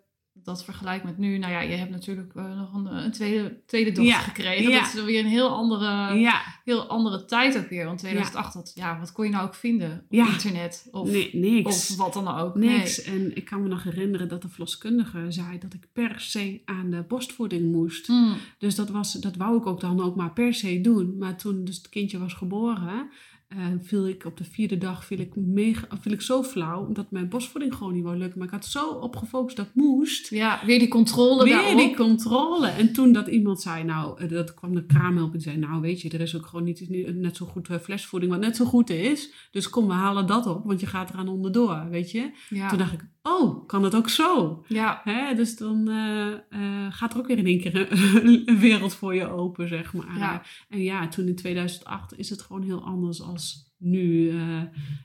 dat 0.47 0.63
vergelijkt 0.63 1.03
met 1.03 1.17
nu, 1.17 1.37
nou 1.37 1.51
ja, 1.51 1.61
je 1.61 1.75
hebt 1.75 1.91
natuurlijk 1.91 2.33
uh, 2.35 2.57
nog 2.57 2.73
een, 2.73 2.85
een, 2.85 3.11
tweede, 3.11 3.57
tweede 3.65 3.91
dochter 3.91 4.13
ja. 4.13 4.19
gekregen. 4.19 4.71
Ja. 4.71 4.79
Dat 4.79 4.93
is 4.93 5.03
weer 5.03 5.19
een 5.19 5.29
heel 5.29 5.49
andere, 5.49 6.13
ja. 6.13 6.41
heel 6.63 6.87
andere 6.87 7.25
tijd 7.25 7.57
ook 7.57 7.69
weer. 7.69 7.85
Want 7.85 7.99
2008, 7.99 8.53
dat, 8.53 8.71
ja, 8.75 8.99
wat 8.99 9.11
kon 9.11 9.25
je 9.25 9.31
nou 9.31 9.45
ook 9.45 9.55
vinden 9.55 10.05
op 10.09 10.17
internet? 10.17 10.87
Of, 10.91 11.09
nee, 11.09 11.29
niks. 11.33 11.89
Of 11.89 11.97
wat 11.97 12.13
dan 12.13 12.27
ook. 12.27 12.55
Niks. 12.55 13.05
Nee. 13.05 13.15
En 13.15 13.35
ik 13.35 13.45
kan 13.45 13.61
me 13.61 13.67
nog 13.67 13.83
herinneren 13.83 14.27
dat 14.27 14.41
de 14.41 14.49
verloskundige 14.49 15.25
zei 15.29 15.57
dat 15.59 15.73
ik 15.73 15.87
per 15.93 16.19
se 16.19 16.61
aan 16.65 16.89
de 16.89 17.03
borstvoeding 17.07 17.71
moest. 17.71 18.07
Mm. 18.07 18.35
Dus 18.57 18.75
dat, 18.75 18.89
was, 18.89 19.13
dat 19.13 19.35
wou 19.35 19.57
ik 19.57 19.65
ook 19.65 19.79
dan 19.79 20.01
ook 20.01 20.15
maar 20.15 20.33
per 20.33 20.53
se 20.53 20.81
doen. 20.81 21.17
Maar 21.17 21.37
toen 21.37 21.65
dus 21.65 21.77
het 21.77 21.89
kindje 21.89 22.19
was 22.19 22.33
geboren, 22.33 23.09
uh, 23.55 23.65
viel 23.81 24.07
ik 24.07 24.25
op 24.25 24.37
de 24.37 24.43
vierde 24.43 24.77
dag 24.77 25.05
viel 25.05 25.19
ik 25.19 25.35
mega, 25.35 25.87
viel 26.01 26.11
ik 26.11 26.21
zo 26.21 26.43
flauw, 26.43 26.85
omdat 26.85 27.11
mijn 27.11 27.29
borstvoeding 27.29 27.75
gewoon 27.75 27.93
niet 27.93 28.03
wou 28.03 28.17
lukken. 28.17 28.37
Maar 28.37 28.47
ik 28.47 28.53
had 28.53 28.65
zo 28.65 28.89
op 28.89 29.15
gefocust 29.15 29.57
dat 29.57 29.69
moest. 29.73 30.29
Ja, 30.29 30.61
weer 30.65 30.79
die 30.79 30.87
controle 30.87 31.43
Weer 31.43 31.53
daarop. 31.53 31.77
die 31.77 31.95
controle. 31.95 32.67
En 32.67 32.93
toen 32.93 33.11
dat 33.11 33.27
iemand 33.27 33.61
zei, 33.61 33.83
nou, 33.83 34.27
dat 34.27 34.53
kwam 34.53 34.73
de 34.73 34.85
kraamhulp 34.85 35.33
en 35.33 35.41
zei, 35.41 35.57
nou 35.57 35.81
weet 35.81 36.01
je, 36.01 36.09
er 36.09 36.21
is 36.21 36.35
ook 36.35 36.45
gewoon 36.45 36.65
niet 36.65 36.89
net 37.15 37.35
zo 37.35 37.45
goed 37.45 37.67
flesvoeding, 37.81 38.31
wat 38.31 38.41
net 38.41 38.55
zo 38.55 38.65
goed 38.65 38.89
is. 38.89 39.31
Dus 39.51 39.69
kom, 39.69 39.87
we 39.87 39.93
halen 39.93 40.27
dat 40.27 40.45
op, 40.45 40.65
want 40.65 40.79
je 40.79 40.85
gaat 40.85 41.09
eraan 41.09 41.27
onderdoor, 41.27 41.89
weet 41.89 42.11
je. 42.11 42.31
Ja. 42.49 42.69
Toen 42.69 42.77
dacht 42.77 42.93
ik, 42.93 43.05
oh, 43.27 43.67
kan 43.67 43.83
het 43.83 43.95
ook 43.95 44.09
zo? 44.09 44.63
Ja. 44.67 45.01
Hè? 45.03 45.35
Dus 45.35 45.57
dan 45.57 45.89
uh, 45.89 46.27
uh, 46.49 46.87
gaat 46.89 47.13
er 47.13 47.19
ook 47.19 47.27
weer 47.27 47.37
in 47.37 47.45
één 47.45 47.59
keer 47.59 47.91
een, 47.91 48.41
een 48.49 48.59
wereld 48.59 48.93
voor 48.93 49.15
je 49.15 49.27
open, 49.27 49.67
zeg 49.67 49.93
maar. 49.93 50.17
Ja. 50.17 50.41
En 50.69 50.81
ja, 50.81 51.07
toen 51.07 51.27
in 51.27 51.35
2008 51.35 52.17
is 52.17 52.29
het 52.29 52.41
gewoon 52.41 52.63
heel 52.63 52.83
anders 52.83 53.21
als 53.21 53.66
nu, 53.77 54.31
uh, 54.31 54.61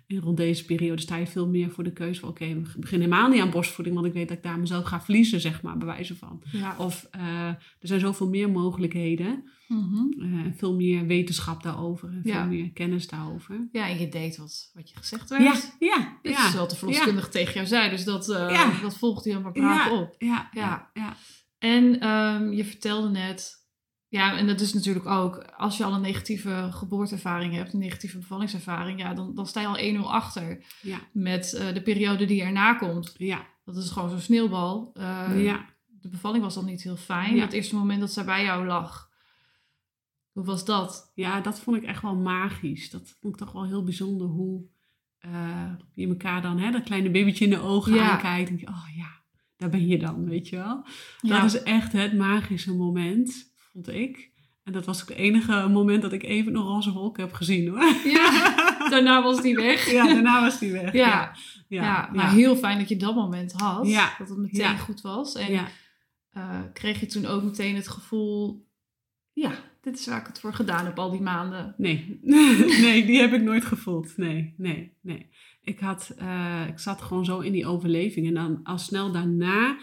in 0.06 0.18
rond 0.18 0.36
deze 0.36 0.64
periode, 0.64 1.00
sta 1.02 1.16
je 1.16 1.26
veel 1.26 1.48
meer 1.48 1.70
voor 1.70 1.84
de 1.84 1.92
keuze 1.92 2.20
van... 2.20 2.28
oké, 2.28 2.46
we 2.46 2.78
beginnen 2.78 3.08
helemaal 3.08 3.30
niet 3.30 3.40
aan 3.40 3.50
borstvoeding... 3.50 3.96
want 3.96 4.08
ik 4.08 4.12
weet 4.12 4.28
dat 4.28 4.36
ik 4.36 4.42
daar 4.42 4.58
mezelf 4.58 4.84
ga 4.84 5.00
verliezen, 5.00 5.40
zeg 5.40 5.62
maar, 5.62 5.78
bij 5.78 5.86
wijze 5.86 6.16
van. 6.16 6.42
Ja. 6.52 6.76
Of 6.78 7.08
uh, 7.16 7.46
er 7.48 7.58
zijn 7.80 8.00
zoveel 8.00 8.28
meer 8.28 8.50
mogelijkheden... 8.50 9.44
Mhm. 9.68 10.24
Uh, 10.24 10.46
veel 10.56 10.74
meer 10.74 11.06
wetenschap 11.06 11.62
daarover 11.62 12.08
en 12.08 12.20
Ja. 12.22 12.40
veel 12.40 12.46
meer 12.46 12.72
kennis 12.72 13.08
daarover. 13.08 13.68
ja, 13.72 13.88
en 13.88 13.98
je 13.98 14.08
deed 14.08 14.36
wat, 14.36 14.70
wat 14.74 14.90
je 14.90 14.96
gezegd 14.96 15.28
werd. 15.28 15.42
Ja, 15.42 15.86
ja, 15.86 16.18
Dit 16.22 16.32
ja. 16.32 16.48
is 16.48 16.54
wat 16.54 16.70
de 16.70 16.76
verloskundige 16.76 17.28
tegen 17.28 17.54
jou 17.54 17.66
zei. 17.66 17.90
Dus 17.90 18.04
dat, 18.04 18.28
eh, 18.28 18.82
dat 18.82 18.98
volgt 18.98 19.24
helemaal 19.24 19.52
braaf 19.52 19.86
ja, 19.88 20.00
op. 20.00 20.14
Ja, 20.18 20.48
Ja. 20.52 20.60
ja, 20.60 20.90
ja. 20.92 21.16
En 21.58 22.00
ehm, 22.00 22.52
je 22.52 22.64
vertelde 22.64 23.08
net... 23.08 23.60
Ja, 24.12 24.36
en 24.36 24.46
dat 24.46 24.60
is 24.60 24.74
natuurlijk 24.74 25.06
ook... 25.06 25.44
Als 25.56 25.76
je 25.76 25.84
al 25.84 25.94
een 25.94 26.00
negatieve 26.00 26.68
geboorteervaring 26.72 27.54
hebt... 27.54 27.72
een 27.72 27.78
negatieve 27.78 28.18
bevallingservaring... 28.18 29.00
Ja, 29.00 29.14
dan, 29.14 29.34
dan 29.34 29.46
sta 29.46 29.60
je 29.60 29.66
al 29.66 30.02
1-0 30.02 30.06
achter... 30.06 30.64
Ja. 30.82 30.98
met 31.12 31.52
eh, 31.52 31.74
de 31.74 31.82
periode 31.82 32.24
die 32.24 32.42
erna 32.42 32.74
komt. 32.74 33.14
Ja, 33.16 33.46
Dat 33.64 33.76
is 33.76 33.90
gewoon 33.90 34.10
zo'n 34.10 34.20
sneeuwbal. 34.20 34.90
Eh, 34.94 35.44
ja. 35.44 35.64
De 35.86 36.08
bevalling 36.08 36.42
was 36.44 36.54
dan 36.54 36.64
niet 36.64 36.82
heel 36.82 36.96
fijn. 36.96 37.34
Ja. 37.34 37.42
Het 37.42 37.52
eerste 37.52 37.74
moment 37.74 38.00
dat 38.00 38.12
zij 38.12 38.24
bij 38.24 38.44
jou 38.44 38.66
lag... 38.66 39.10
Hoe 40.32 40.44
was 40.44 40.64
dat? 40.64 41.12
ja, 41.14 41.40
dat 41.40 41.60
vond 41.60 41.76
ik 41.76 41.82
echt 41.82 42.02
wel 42.02 42.16
magisch. 42.16 42.90
Dat 42.90 43.16
vond 43.20 43.34
ik 43.34 43.40
toch 43.40 43.52
wel 43.52 43.66
heel 43.66 43.84
bijzonder 43.84 44.26
hoe 44.26 44.64
eh, 45.18 45.72
je 45.92 46.08
elkaar 46.08 46.42
dan, 46.42 46.58
hè, 46.58 46.70
dat 46.70 46.82
kleine 46.82 47.10
babytje 47.10 47.44
in 47.44 47.50
de 47.50 47.60
ogen 47.60 47.94
Ja. 47.94 48.10
aankijkt. 48.10 48.50
En 48.50 48.56
denk 48.56 48.68
je, 48.68 48.74
oh 48.74 48.96
ja, 48.96 49.10
daar 49.56 49.68
ben 49.70 49.86
je 49.86 49.98
dan, 49.98 50.28
weet 50.28 50.48
je 50.48 50.56
wel. 50.56 50.84
Dat 51.20 51.44
is 51.44 51.62
echt 51.62 51.92
het 51.92 52.12
magische 52.16 52.74
moment, 52.76 53.51
vond 53.72 53.88
ik. 53.88 54.30
En 54.64 54.72
dat 54.72 54.86
was 54.86 55.02
ook 55.02 55.08
het 55.08 55.18
enige 55.18 55.68
moment 55.68 56.02
dat 56.02 56.12
ik 56.12 56.22
even 56.22 56.54
een 56.54 56.62
roze 56.62 56.92
wolk 56.92 57.16
heb 57.16 57.32
gezien 57.32 57.68
hoor. 57.68 57.94
Ja, 58.04 58.54
daarna 58.90 59.22
was 59.22 59.42
die 59.42 59.54
weg. 59.54 59.90
Ja, 59.90 60.06
daarna 60.06 60.40
was 60.40 60.58
die 60.58 60.72
weg. 60.72 60.92
Ja. 60.92 61.08
Ja, 61.08 61.32
Ja, 61.68 61.82
ja, 61.82 62.10
maar 62.12 62.32
heel 62.32 62.56
fijn 62.56 62.78
dat 62.78 62.88
je 62.88 62.96
dat 62.96 63.14
moment 63.14 63.52
had. 63.52 63.86
Dat 64.18 64.28
het 64.28 64.38
meteen 64.38 64.78
goed 64.78 65.00
was. 65.00 65.34
En 65.34 65.52
ja. 65.52 65.68
eh, 66.30 66.60
kreeg 66.72 67.00
je 67.00 67.06
toen 67.06 67.26
ook 67.26 67.42
meteen 67.42 67.74
het 67.74 67.88
gevoel... 67.88 68.66
Ja, 69.32 69.52
dit 69.80 69.98
is 69.98 70.06
waar 70.06 70.20
ik 70.20 70.26
het 70.26 70.40
voor 70.40 70.54
gedaan 70.54 70.84
heb 70.84 70.98
al 70.98 71.10
die 71.10 71.20
maanden. 71.20 71.74
Nee. 71.76 72.20
nee, 72.84 73.06
die 73.06 73.20
heb 73.20 73.32
ik 73.32 73.42
nooit 73.42 73.64
gevoeld. 73.64 74.16
Nee, 74.16 74.54
nee, 74.56 74.92
nee. 75.00 75.30
Ik, 75.62 75.80
had, 75.80 76.14
eh, 76.18 76.66
ik 76.68 76.78
zat 76.78 77.02
gewoon 77.02 77.24
zo 77.24 77.38
in 77.38 77.52
die 77.52 77.66
overleving. 77.66 78.26
En 78.26 78.34
dan 78.34 78.60
al 78.62 78.78
snel 78.78 79.12
daarna 79.12 79.76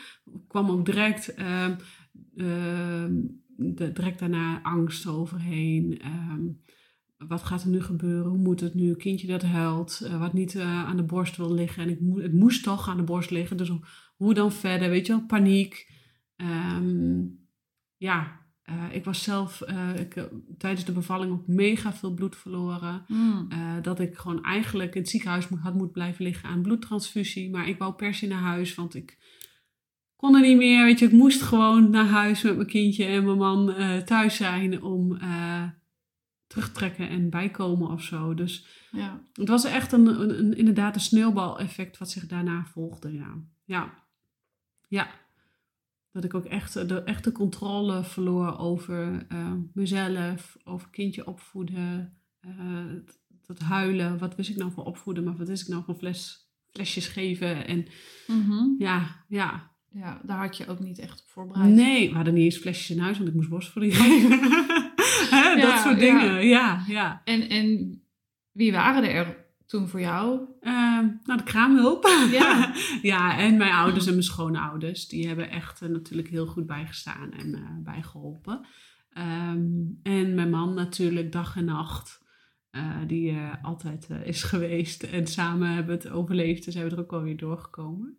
kwam 0.47 0.69
ook 0.69 0.85
direct, 0.85 1.33
ehm, 1.33 1.75
ehm, 2.37 3.13
de, 3.59 3.91
direct 3.91 4.19
daarna 4.19 4.61
angst 4.61 5.07
overheen. 5.07 5.99
Ehm, 6.01 6.41
wat 7.27 7.43
gaat 7.43 7.63
er 7.63 7.69
nu 7.69 7.81
gebeuren? 7.81 8.29
Hoe 8.29 8.37
moet 8.37 8.59
het 8.59 8.73
nu? 8.73 8.95
Kindje 8.95 9.27
dat 9.27 9.41
huilt, 9.43 10.01
eh, 10.01 10.19
wat 10.19 10.33
niet 10.33 10.55
eh, 10.55 10.85
aan 10.85 10.97
de 10.97 11.03
borst 11.03 11.37
wil 11.37 11.53
liggen. 11.53 11.83
En 11.83 11.89
ik 11.89 11.99
het 12.23 12.33
moest 12.33 12.63
toch 12.63 12.87
aan 12.89 12.97
de 12.97 13.03
borst 13.03 13.29
liggen. 13.31 13.57
Dus 13.57 13.69
hoe- 13.69 13.85
hoe 14.15 14.33
dan 14.33 14.51
verder? 14.51 14.89
Weet 14.89 15.05
je 15.07 15.11
wel, 15.13 15.25
paniek. 15.25 15.91
Ehm, 16.35 17.21
ja, 17.97 18.39
eh, 18.61 18.83
ik 18.91 19.05
was 19.05 19.23
zelf 19.23 19.61
ik, 19.99 20.29
tijdens 20.57 20.85
de 20.85 20.91
bevalling 20.91 21.31
ook 21.31 21.47
mega 21.47 21.93
veel 21.93 22.13
bloed 22.13 22.35
verloren. 22.35 23.03
Eh, 23.49 23.75
dat 23.81 23.99
ik 23.99 24.17
gewoon 24.17 24.43
eigenlijk 24.43 24.95
in 24.95 25.01
het 25.01 25.09
ziekenhuis 25.09 25.45
had 25.45 25.73
moeten 25.73 25.91
blijven 25.91 26.23
liggen 26.25 26.49
aan 26.49 26.61
bloedtransfusie. 26.61 27.49
Maar 27.49 27.67
ik 27.67 27.77
wou 27.77 27.93
per 27.93 28.13
se 28.13 28.27
naar 28.27 28.41
huis, 28.41 28.75
want 28.75 28.95
ik 28.95 29.17
kon 30.19 30.35
er 30.35 30.41
niet 30.41 30.57
meer. 30.57 30.83
Weet 30.85 30.99
je, 30.99 31.05
ik 31.05 31.11
moest 31.11 31.41
gewoon 31.41 31.89
naar 31.89 32.05
huis 32.07 32.41
met 32.41 32.55
mijn 32.55 32.67
kindje 32.67 33.05
en 33.05 33.25
mijn 33.25 33.37
man 33.37 33.73
eh, 33.73 33.97
thuis 33.97 34.35
zijn 34.35 34.81
om 34.83 35.15
eh, 35.15 35.63
terugtrekken 36.47 37.09
en 37.09 37.29
bijkomen 37.29 37.89
of 37.89 38.03
zo. 38.03 38.33
Dus 38.33 38.65
Ja. 38.91 39.21
het 39.33 39.47
was 39.47 39.63
echt 39.65 39.91
een, 39.91 40.05
een, 40.21 40.39
een- 40.39 40.57
inderdaad 40.57 40.95
een 40.95 41.01
sneeuwbaleffect 41.01 41.97
wat 41.97 42.09
zich 42.09 42.25
daarna 42.27 42.65
volgde, 42.65 43.13
ja. 43.13 43.33
Ja. 43.65 43.93
Ja. 44.87 45.07
Dat 46.11 46.23
ik 46.23 46.33
ook 46.33 46.45
echt 46.45 46.73
de 46.89 47.01
echte 47.03 47.31
controle 47.31 48.03
verloor 48.03 48.57
over 48.57 49.25
eh, 49.29 49.53
mezelf, 49.73 50.57
over 50.63 50.89
kindje 50.89 51.27
opvoeden, 51.27 52.17
het, 52.47 53.19
het 53.45 53.59
huilen. 53.59 54.17
Wat 54.17 54.35
wist 54.35 54.49
ik 54.49 54.55
nou 54.55 54.71
van 54.71 54.83
opvoeden, 54.83 55.23
maar 55.23 55.37
wat 55.37 55.47
wist 55.47 55.61
ik 55.61 55.67
nou 55.67 55.83
van 55.83 55.97
fles, 55.97 56.49
flesjes 56.71 57.07
geven? 57.07 57.67
En 57.67 57.85
Mhm. 58.27 58.63
ja, 58.77 59.23
ja. 59.27 59.71
Ja, 59.91 60.21
daar 60.23 60.37
had 60.37 60.57
je 60.57 60.67
ook 60.67 60.79
niet 60.79 60.99
echt 60.99 61.21
op 61.21 61.29
voorbereid. 61.29 61.73
Nee, 61.73 62.09
we 62.09 62.15
hadden 62.15 62.33
niet 62.33 62.43
eens 62.43 62.57
flesjes 62.57 62.89
in 62.89 62.99
huis, 63.03 63.17
want 63.17 63.29
ik 63.29 63.35
moest. 63.49 63.73
Hè, 65.29 65.37
Ja, 65.37 65.55
dat 65.55 65.79
soort 65.79 65.99
dingen, 65.99 66.47
ja, 66.47 66.83
ja. 66.87 67.21
En, 67.25 67.49
en 67.49 68.01
wie 68.51 68.71
waren 68.71 69.03
er 69.03 69.45
toen 69.65 69.87
voor 69.87 69.99
jou? 69.99 70.39
Ehm, 70.61 71.05
nou, 71.23 71.37
de 71.37 71.43
kraamhulp. 71.43 72.07
Ja. 72.31 72.73
ja, 73.01 73.37
en 73.39 73.57
mijn 73.57 73.71
ouders 73.73 74.05
en 74.05 74.11
mijn 74.11 74.23
schoonouders. 74.23 75.07
Die 75.07 75.27
hebben 75.27 75.49
echt 75.49 75.81
eh, 75.81 75.89
natuurlijk 75.89 76.29
heel 76.29 76.45
goed 76.47 76.65
bijgestaan 76.65 77.31
en 77.31 77.55
eh, 77.55 77.61
bijgeholpen. 77.83 78.65
Ehm, 79.09 79.67
en 80.03 80.33
mijn 80.35 80.49
man 80.49 80.73
natuurlijk 80.73 81.31
dag 81.31 81.55
en 81.55 81.65
nacht. 81.65 82.21
eh, 82.71 82.97
die 83.07 83.37
altijd 83.61 84.07
is 84.23 84.43
geweest. 84.43 85.03
En 85.03 85.27
samen 85.27 85.67
hebben 85.69 85.97
we 85.97 86.03
het 86.03 86.11
overleefd. 86.13 86.65
Dus 86.65 86.73
zijn 86.73 86.85
we 86.89 86.95
er 86.95 86.99
ook 87.01 87.11
wel 87.11 87.21
weer 87.23 87.37
doorgekomen. 87.37 88.17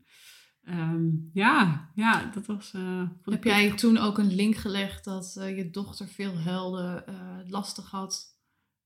Ehm, 0.71 1.09
ja, 1.33 1.91
ja, 1.95 2.31
dat 2.35 2.47
was... 2.47 2.73
eh, 2.75 3.03
Heb 3.25 3.45
jij 3.45 3.73
toen 3.77 3.99
ook 3.99 4.19
een 4.19 4.35
link 4.35 4.55
gelegd 4.57 5.05
dat 5.05 5.37
eh, 5.39 5.57
je 5.57 5.71
dochter 5.71 6.09
veel 6.09 6.39
huilde, 6.39 7.03
eh, 7.07 7.39
lastig 7.47 7.91
had, 7.91 8.39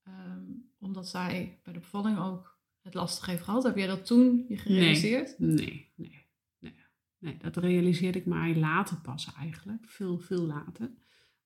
ehm, 0.03 0.43
omdat 0.79 1.09
zij 1.09 1.61
bij 1.63 1.73
de 1.73 1.79
bevalling 1.79 2.19
ook 2.19 2.59
het 2.83 2.95
lastig 2.95 3.27
heeft 3.27 3.43
gehad? 3.43 3.63
Heb 3.63 3.77
jij 3.77 3.87
dat 3.87 4.07
toen 4.07 4.45
je 4.49 4.57
gerealiseerd? 4.57 5.39
Nee, 5.39 5.93
nee, 5.97 6.27
nee. 6.59 6.75
Nee, 7.19 7.37
dat 7.37 7.57
realiseerde 7.57 8.19
ik 8.19 8.27
mij 8.27 8.57
later 8.57 8.97
pas 8.97 9.33
eigenlijk. 9.39 9.85
Veel, 9.87 10.19
veel 10.19 10.43
later. 10.47 10.91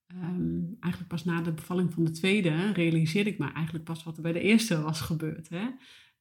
Ehm, 0.07 0.63
eigenlijk 0.79 1.07
pas 1.07 1.23
na 1.23 1.41
de 1.41 1.51
bevalling 1.51 1.93
van 1.93 2.03
de 2.03 2.11
tweede 2.11 2.71
realiseerde 2.71 3.29
ik 3.29 3.37
me 3.37 3.51
eigenlijk 3.51 3.85
pas 3.85 4.03
wat 4.03 4.15
er 4.15 4.23
bij 4.23 4.33
de 4.33 4.41
eerste 4.41 4.81
was 4.81 5.01
gebeurd. 5.01 5.49
Hè? 5.49 5.67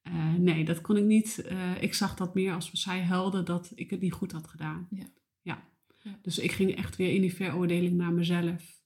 Eh, 0.03 0.35
nee, 0.35 0.65
dat 0.65 0.81
kon 0.81 0.97
ik 0.97 1.05
niet. 1.05 1.39
eh, 1.39 1.83
ik 1.83 1.95
zag 1.95 2.15
dat 2.15 2.35
meer 2.35 2.53
als 2.55 2.71
zij 2.73 3.03
huilde 3.03 3.43
dat 3.43 3.73
ik 3.75 3.91
het 3.91 4.01
niet 4.01 4.13
goed 4.13 4.33
had 4.33 4.47
gedaan. 4.49 4.87
Ja. 4.91 5.07
ja. 5.43 5.67
Ja. 6.03 6.19
Dus 6.23 6.39
ik 6.39 6.53
ging 6.53 6.77
echt 6.77 6.97
weer 6.97 7.15
in 7.15 7.21
die 7.21 7.35
veroordeling 7.35 7.97
naar 7.97 8.13
mezelf. 8.13 8.77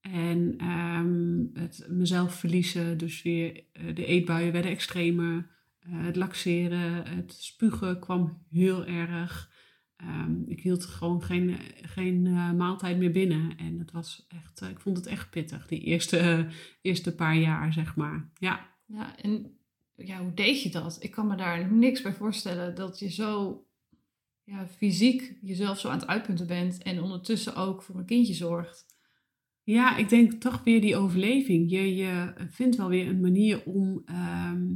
En 0.00 0.54
ehm, 0.58 1.44
het 1.62 1.86
mezelf 1.88 2.34
verliezen. 2.34 2.98
Dus 2.98 3.22
weer 3.22 3.64
eh, 3.72 3.94
de 3.94 4.04
eetbuien 4.06 4.52
werden 4.52 4.70
extremer. 4.70 5.58
Het 5.88 6.16
laxeren, 6.16 7.06
het 7.06 7.32
spugen 7.32 8.00
kwam 8.00 8.42
heel 8.50 8.86
erg. 8.86 9.50
Ehm, 9.96 10.42
ik 10.46 10.60
hield 10.60 10.84
gewoon 10.86 11.22
geen, 11.22 11.56
geen 11.82 12.22
maaltijd 12.56 12.98
meer 12.98 13.10
binnen. 13.10 13.56
En 13.56 13.78
het 13.78 13.90
was 13.92 14.26
echt, 14.28 14.60
ik 14.60 14.80
vond 14.80 14.96
het 14.96 15.06
echt 15.06 15.30
pittig, 15.30 15.66
die 15.66 15.80
eerste, 15.80 16.46
eerste 16.82 17.14
paar 17.14 17.36
jaar, 17.36 17.72
zeg 17.72 17.96
maar. 17.96 18.30
Ja, 18.38 18.68
Ja, 18.86 19.16
en 19.16 19.59
ja, 20.06 20.22
hoe 20.22 20.34
deed 20.34 20.62
je 20.62 20.70
dat? 20.70 20.96
Ik 21.00 21.10
kan 21.10 21.26
me 21.26 21.36
daar 21.36 21.72
niks 21.72 22.02
bij 22.02 22.12
voorstellen 22.12 22.74
dat 22.74 22.98
je 22.98 23.10
zo 23.10 23.64
ja, 24.44 24.66
fysiek 24.66 25.38
jezelf 25.40 25.78
zo 25.78 25.88
aan 25.88 25.98
het 25.98 26.06
uitpunten 26.06 26.46
bent 26.46 26.82
en 26.82 27.02
ondertussen 27.02 27.56
ook 27.56 27.82
voor 27.82 27.96
een 27.96 28.04
kindje 28.04 28.34
zorgt. 28.34 28.86
ja 29.62 29.96
ik 29.96 30.08
denk 30.08 30.32
toch 30.32 30.64
weer 30.64 30.80
die 30.80 30.96
overleving. 30.96 31.70
Je, 31.70 31.94
je 31.94 32.32
vindt 32.50 32.76
wel 32.76 32.88
weer 32.88 33.08
een 33.08 33.20
manier 33.20 33.64
om, 33.64 34.02
ehm, 34.04 34.66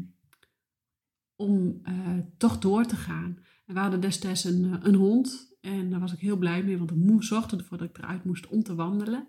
om 1.36 1.80
eh, 1.82 2.18
toch 2.36 2.58
door 2.58 2.84
te 2.84 2.96
gaan. 2.96 3.38
En 3.66 3.74
we 3.74 3.80
hadden 3.80 4.00
destijds 4.00 4.44
een, 4.44 4.64
eh, 4.64 4.78
een 4.82 4.94
hond. 4.94 5.56
En 5.60 5.90
daar 5.90 6.00
was 6.00 6.12
ik 6.12 6.18
heel 6.18 6.36
blij 6.36 6.62
mee, 6.62 6.78
want 6.78 6.90
ik 6.90 6.96
moest 6.96 7.28
zorgde 7.28 7.56
ervoor 7.56 7.78
dat 7.78 7.88
ik 7.88 7.98
eruit 7.98 8.24
moest 8.24 8.46
om 8.46 8.62
te 8.62 8.74
wandelen. 8.74 9.28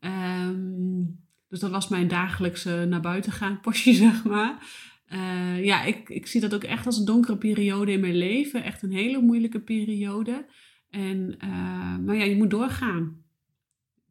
Ehm, 0.00 1.04
dus 1.48 1.60
dat 1.60 1.70
was 1.70 1.88
mijn 1.88 2.08
dagelijkse 2.08 2.86
naar 2.88 3.00
buiten 3.00 3.32
gaan 3.32 3.60
postje, 3.60 3.92
zeg 4.06 4.24
maar. 4.24 4.66
Eh, 5.08 5.64
ja, 5.64 5.82
ik, 5.82 6.08
ik 6.08 6.26
zie 6.26 6.40
dat 6.40 6.54
ook 6.54 6.64
echt 6.64 6.86
als 6.86 6.98
een 6.98 7.04
donkere 7.04 7.38
periode 7.38 7.92
in 7.92 8.00
mijn 8.00 8.16
leven. 8.16 8.64
Echt 8.64 8.82
een 8.82 8.92
hele 8.92 9.20
moeilijke 9.20 9.60
periode. 9.60 10.46
En, 10.90 11.38
eh, 11.38 11.96
maar 11.98 12.16
ja, 12.16 12.24
je 12.24 12.36
moet 12.36 12.50
doorgaan. 12.50 13.22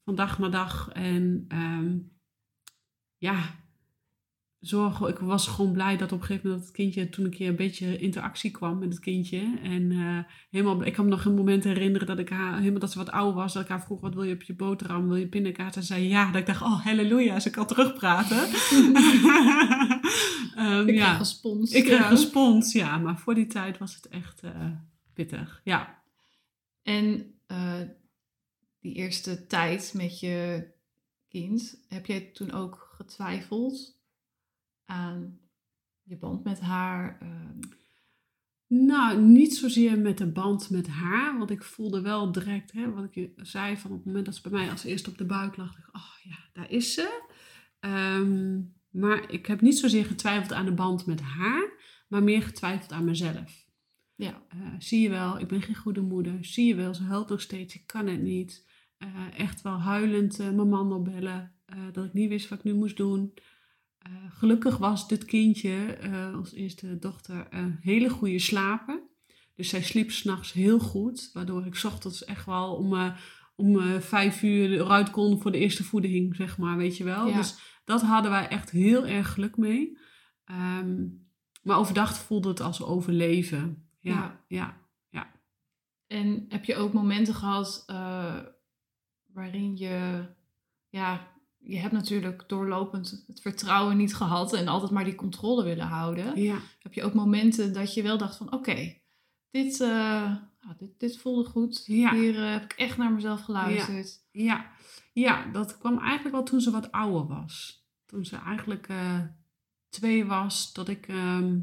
Van 0.03 0.15
dag 0.15 0.39
naar 0.39 0.51
dag. 0.51 0.89
En 0.93 1.45
ehm, 1.47 1.97
ja, 3.17 3.55
zorgen. 4.67 5.07
Ik 5.07 5.17
was 5.19 5.47
gewoon 5.47 5.71
blij 5.71 5.97
dat 5.97 6.11
op 6.11 6.19
een 6.19 6.25
gegeven 6.25 6.49
moment 6.49 6.67
dat 6.67 6.75
het 6.77 6.83
kindje, 6.83 7.09
toen 7.09 7.25
een 7.25 7.31
keer 7.31 7.49
een 7.49 7.55
beetje 7.55 7.97
interactie 7.97 8.51
kwam 8.51 8.79
met 8.79 8.89
het 8.89 8.99
kindje. 8.99 9.59
En 9.63 9.91
eh, 9.91 10.19
helemaal, 10.49 10.85
ik 10.85 10.93
kan 10.93 11.05
me 11.05 11.11
nog 11.11 11.25
een 11.25 11.35
moment 11.35 11.63
herinneren 11.63 12.07
dat 12.07 12.19
ik 12.19 12.29
haar, 12.29 12.57
helemaal 12.59 12.79
dat 12.79 12.91
ze 12.91 12.97
wat 12.97 13.11
ouder 13.11 13.35
was, 13.35 13.53
dat 13.53 13.63
ik 13.63 13.69
haar 13.69 13.83
vroeg, 13.83 14.01
wat 14.01 14.13
wil 14.13 14.23
je 14.23 14.33
op 14.33 14.41
je 14.43 14.55
boterham, 14.55 15.07
wil 15.07 15.15
je 15.15 15.27
pindakaas? 15.27 15.75
En 15.75 15.81
ze 15.81 15.87
zei 15.93 16.07
ja. 16.07 16.25
Dat 16.31 16.41
ik 16.41 16.45
dacht, 16.47 16.61
oh 16.61 16.83
halleluja, 16.85 17.39
ze 17.39 17.49
kan 17.49 17.67
terugpraten. 17.67 18.37
Ehm, 20.55 20.87
Ik 20.87 20.95
ja. 20.95 21.05
kreeg 21.05 21.17
respons. 21.17 21.71
Ik 21.71 21.83
kreeg 21.83 21.99
Ja. 21.99 22.09
respons, 22.09 22.73
ja. 22.73 22.97
Maar 22.97 23.17
voor 23.17 23.35
die 23.35 23.47
tijd 23.47 23.77
was 23.77 23.95
het 23.95 24.07
echt 24.07 24.41
eh, 24.41 24.51
pittig. 25.13 25.61
Ja. 25.63 26.01
En 26.83 27.33
eh, 27.47 27.81
die 28.79 28.93
eerste 28.93 29.47
tijd 29.47 29.93
met 29.95 30.19
je 30.19 30.67
kind, 31.29 31.85
heb 31.87 32.05
jij 32.05 32.21
toen 32.21 32.51
ook 32.51 32.93
getwijfeld 32.95 33.96
aan 34.87 35.39
je 36.03 36.17
band 36.17 36.43
met 36.43 36.59
haar? 36.59 37.17
Ehm, 37.21 37.59
Nou, 38.69 39.21
niet 39.21 39.55
zozeer 39.55 39.99
met 39.99 40.17
de 40.17 40.31
band 40.31 40.69
met 40.69 40.87
haar. 40.87 41.37
Want 41.37 41.49
ik 41.49 41.63
voelde 41.63 42.01
wel 42.01 42.31
direct, 42.31 42.71
hè, 42.71 42.91
wat 42.93 43.03
ik 43.03 43.15
je 43.15 43.31
zei, 43.35 43.77
van 43.77 43.91
op 43.91 43.97
het 43.97 44.05
moment 44.05 44.25
dat 44.25 44.35
ze 44.35 44.41
bij 44.41 44.51
mij 44.51 44.69
als 44.69 44.83
eerste 44.83 45.09
op 45.09 45.17
de 45.17 45.25
buik 45.25 45.57
lag, 45.57 45.75
dacht 45.75 45.87
ik, 45.87 45.95
oh 45.95 46.11
ja, 46.23 46.37
daar 46.53 46.71
is 46.71 46.93
ze. 46.93 47.23
Ehm, 47.79 48.61
maar 48.89 49.31
ik 49.31 49.45
heb 49.45 49.61
niet 49.61 49.77
zozeer 49.79 50.05
getwijfeld 50.05 50.53
aan 50.53 50.65
de 50.65 50.73
band 50.73 51.05
met 51.05 51.21
haar, 51.21 51.71
maar 52.07 52.23
meer 52.23 52.41
getwijfeld 52.41 52.91
aan 52.91 53.05
mezelf. 53.05 53.65
ja. 54.15 54.41
Eh, 54.49 54.59
zie 54.79 55.01
je 55.01 55.09
wel, 55.09 55.39
ik 55.39 55.47
ben 55.47 55.61
geen 55.61 55.75
goede 55.75 56.01
moeder. 56.01 56.45
Zie 56.45 56.65
je 56.67 56.75
wel, 56.75 56.93
ze 56.93 57.03
huilt 57.03 57.29
nog 57.29 57.41
steeds, 57.41 57.75
ik 57.75 57.87
kan 57.87 58.07
het 58.07 58.21
niet. 58.21 58.65
Eh, 58.97 59.39
echt 59.39 59.61
wel 59.61 59.79
huilend 59.79 60.39
eh, 60.39 60.49
mijn 60.49 60.69
man 60.69 60.93
opbellen, 60.93 61.55
dat 61.91 62.05
ik 62.05 62.13
niet 62.13 62.29
wist 62.29 62.49
wat 62.49 62.57
ik 62.57 62.63
nu 62.63 62.73
moest 62.73 62.97
doen. 62.97 63.33
Eh, 63.97 64.11
gelukkig 64.29 64.77
was 64.77 65.07
dit 65.07 65.25
kindje, 65.25 65.85
eh 65.85 66.35
als 66.35 66.53
eerste 66.53 66.99
dochter, 66.99 67.47
een 67.49 67.77
hele 67.81 68.09
goede 68.09 68.39
slaper. 68.39 69.01
Dus 69.55 69.69
zij 69.69 69.83
sliep 69.83 70.11
s'nachts 70.11 70.53
heel 70.53 70.79
goed, 70.79 71.29
waardoor 71.33 71.65
ik 71.65 71.81
ochtends 71.85 72.25
echt 72.25 72.45
wel 72.45 72.75
om, 72.75 72.93
eh, 72.93 73.17
om 73.55 73.79
eh, 73.79 73.99
vijf 73.99 74.43
uur 74.43 74.71
eruit 74.71 75.09
kon 75.09 75.41
voor 75.41 75.51
de 75.51 75.57
eerste 75.57 75.83
voeding, 75.83 76.35
zeg 76.35 76.57
maar, 76.57 76.77
weet 76.77 76.97
je 76.97 77.03
wel. 77.03 77.27
Ja. 77.27 77.37
Dus 77.37 77.55
dat 77.85 78.01
hadden 78.01 78.31
wij 78.31 78.47
echt 78.47 78.69
heel 78.69 79.05
erg 79.05 79.33
geluk 79.33 79.57
mee. 79.57 79.97
Ehm, 80.45 81.07
maar 81.63 81.77
overdag 81.77 82.17
voelde 82.17 82.49
het 82.49 82.59
als 82.59 82.83
overleven. 82.83 83.89
Ja, 83.99 84.43
ja. 84.47 84.85
En 86.07 86.45
heb 86.49 86.65
je 86.65 86.75
ook 86.75 86.93
momenten 86.93 87.33
gehad 87.33 87.83
eh, 87.87 88.39
waarin 89.25 89.77
je, 89.77 90.25
ja, 90.89 91.27
je 91.67 91.77
hebt 91.77 91.93
natuurlijk 91.93 92.43
doorlopend 92.47 93.23
het 93.27 93.41
vertrouwen 93.41 93.97
niet 93.97 94.15
gehad 94.15 94.53
en 94.53 94.67
altijd 94.67 94.91
maar 94.91 95.03
die 95.03 95.15
controle 95.15 95.63
willen 95.63 95.85
houden. 95.85 96.41
ja. 96.41 96.57
Heb 96.79 96.93
je 96.93 97.03
ook 97.03 97.13
momenten 97.13 97.73
dat 97.73 97.93
je 97.93 98.01
wel 98.01 98.17
dacht 98.17 98.37
van, 98.37 98.53
oké, 98.53 98.97
dit, 99.51 99.81
eh, 99.81 100.35
nou, 100.61 100.75
dit, 100.77 100.99
dit 100.99 101.17
voelde 101.17 101.49
goed. 101.49 101.83
Ja. 101.85 102.13
Hier 102.13 102.43
eh, 102.43 102.51
heb 102.51 102.63
ik 102.63 102.73
echt 102.73 102.97
naar 102.97 103.11
mezelf 103.11 103.41
geluisterd. 103.41 104.25
Ja, 104.31 104.71
ja, 105.13 105.51
dat 105.51 105.77
kwam 105.77 105.99
eigenlijk 105.99 106.35
wel 106.35 106.43
toen 106.43 106.61
ze 106.61 106.71
wat 106.71 106.91
ouder 106.91 107.27
was. 107.27 107.85
Toen 108.05 108.25
ze 108.25 108.35
eigenlijk 108.37 108.87
eh, 108.87 109.21
twee 109.89 110.25
was, 110.25 110.73
dat 110.73 110.87
ik, 110.87 111.07
ehm, 111.07 111.59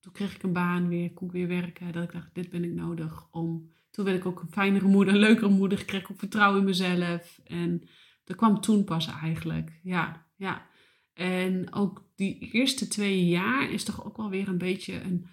toen 0.00 0.12
kreeg 0.12 0.34
ik 0.34 0.42
een 0.42 0.52
baan 0.52 0.88
weer, 0.88 1.12
kon 1.12 1.26
ik 1.26 1.32
weer 1.32 1.48
werken. 1.48 1.92
Dat 1.92 2.02
ik 2.02 2.12
dacht, 2.12 2.34
dit 2.34 2.50
ben 2.50 2.64
ik 2.64 2.72
nodig 2.72 3.28
om. 3.30 3.72
Toen 3.90 4.04
werd 4.04 4.16
ik 4.16 4.26
ook 4.26 4.40
een 4.40 4.52
fijnere 4.52 4.86
moeder, 4.86 5.14
een 5.14 5.20
leukere 5.20 5.48
moeder. 5.50 5.84
Kreeg 5.84 6.02
ik 6.02 6.10
ook 6.10 6.18
vertrouwen 6.18 6.60
in 6.60 6.66
mezelf. 6.66 7.40
En 7.44 7.88
dat 8.28 8.36
kwam 8.36 8.60
toen 8.60 8.84
pas 8.84 9.06
eigenlijk. 9.06 9.80
Ja, 9.82 10.26
ja. 10.36 10.66
En 11.12 11.72
ook 11.72 12.10
die 12.14 12.38
eerste 12.38 12.88
twee 12.88 13.26
jaar 13.26 13.70
is 13.70 13.84
toch 13.84 14.04
ook 14.04 14.16
wel 14.16 14.30
weer 14.30 14.48
een 14.48 14.58
beetje 14.58 15.00
een, 15.02 15.26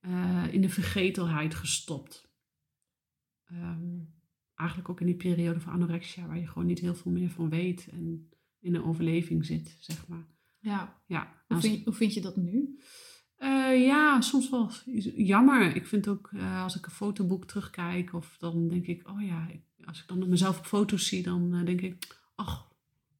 eh, 0.00 0.44
in 0.50 0.60
de 0.60 0.68
vergetelheid 0.68 1.54
gestopt. 1.54 2.30
Ehm, 3.44 3.98
eigenlijk 4.54 4.88
ook 4.88 5.00
in 5.00 5.06
die 5.06 5.16
periode 5.16 5.60
van 5.60 5.72
anorexia, 5.72 6.26
waar 6.26 6.38
je 6.38 6.46
gewoon 6.46 6.66
niet 6.66 6.78
heel 6.78 6.94
veel 6.94 7.12
meer 7.12 7.30
van 7.30 7.48
weet 7.48 7.88
en 7.88 8.30
in 8.60 8.74
een 8.74 8.84
overleving 8.84 9.44
zit, 9.44 9.76
zeg 9.80 10.06
maar. 10.08 10.26
Ja. 10.58 11.02
Ja, 11.06 11.44
Hoe, 11.46 11.60
vind, 11.60 11.84
hoe 11.84 11.94
vind 11.94 12.14
je 12.14 12.20
dat 12.20 12.36
nu? 12.36 12.78
eh, 13.36 13.86
ja, 13.86 14.20
soms 14.20 14.50
wel 14.50 14.70
jammer. 15.16 15.76
Ik 15.76 15.86
vind 15.86 16.08
ook, 16.08 16.30
eh, 16.32 16.62
als 16.62 16.76
ik 16.76 16.86
een 16.86 16.92
fotoboek 16.92 17.44
terugkijk, 17.46 18.12
of 18.12 18.36
dan 18.38 18.68
denk 18.68 18.86
ik, 18.86 19.08
oh 19.08 19.22
ja, 19.22 19.48
als 19.84 20.00
ik 20.00 20.08
dan 20.08 20.28
mezelf 20.28 20.58
op 20.58 20.66
foto's 20.66 21.06
zie, 21.06 21.22
dan 21.22 21.64
denk 21.64 21.80
ik, 21.80 22.15
ach, 22.36 22.68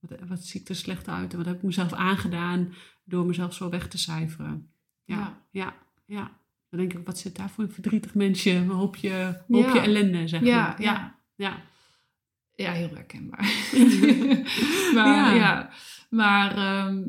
wat, 0.00 0.18
wat 0.28 0.44
zie 0.44 0.60
ik 0.60 0.68
er 0.68 0.74
slecht 0.76 1.08
uit 1.08 1.30
en 1.32 1.36
wat 1.38 1.46
heb 1.46 1.56
ik 1.56 1.62
mezelf 1.62 1.92
aangedaan 1.92 2.74
door 3.04 3.26
mezelf 3.26 3.54
zo 3.54 3.68
weg 3.70 3.88
te 3.88 3.98
cijferen. 3.98 4.70
Ja, 5.04 5.16
Ja. 5.16 5.36
ja, 5.50 5.74
ja. 6.06 6.30
Dan 6.70 6.80
denk 6.80 6.92
ik, 6.92 7.06
wat 7.06 7.18
zit 7.18 7.36
daar 7.36 7.50
voor 7.50 7.64
een 7.64 7.72
verdrietig 7.72 8.14
mensje, 8.14 8.50
een 8.50 8.68
hoopje, 8.68 9.44
hoopje 9.48 9.74
Ja. 9.74 9.82
ellende, 9.82 10.28
zeg 10.28 10.40
maar. 10.40 10.48
ja. 10.50 10.74
ja, 10.78 11.18
ja. 11.34 11.62
Ja, 12.54 12.72
heel 12.72 12.88
herkenbaar. 12.94 13.52
maar 14.94 15.34
Ja. 15.36 15.70
maar 16.10 16.56
ehm, 16.56 17.02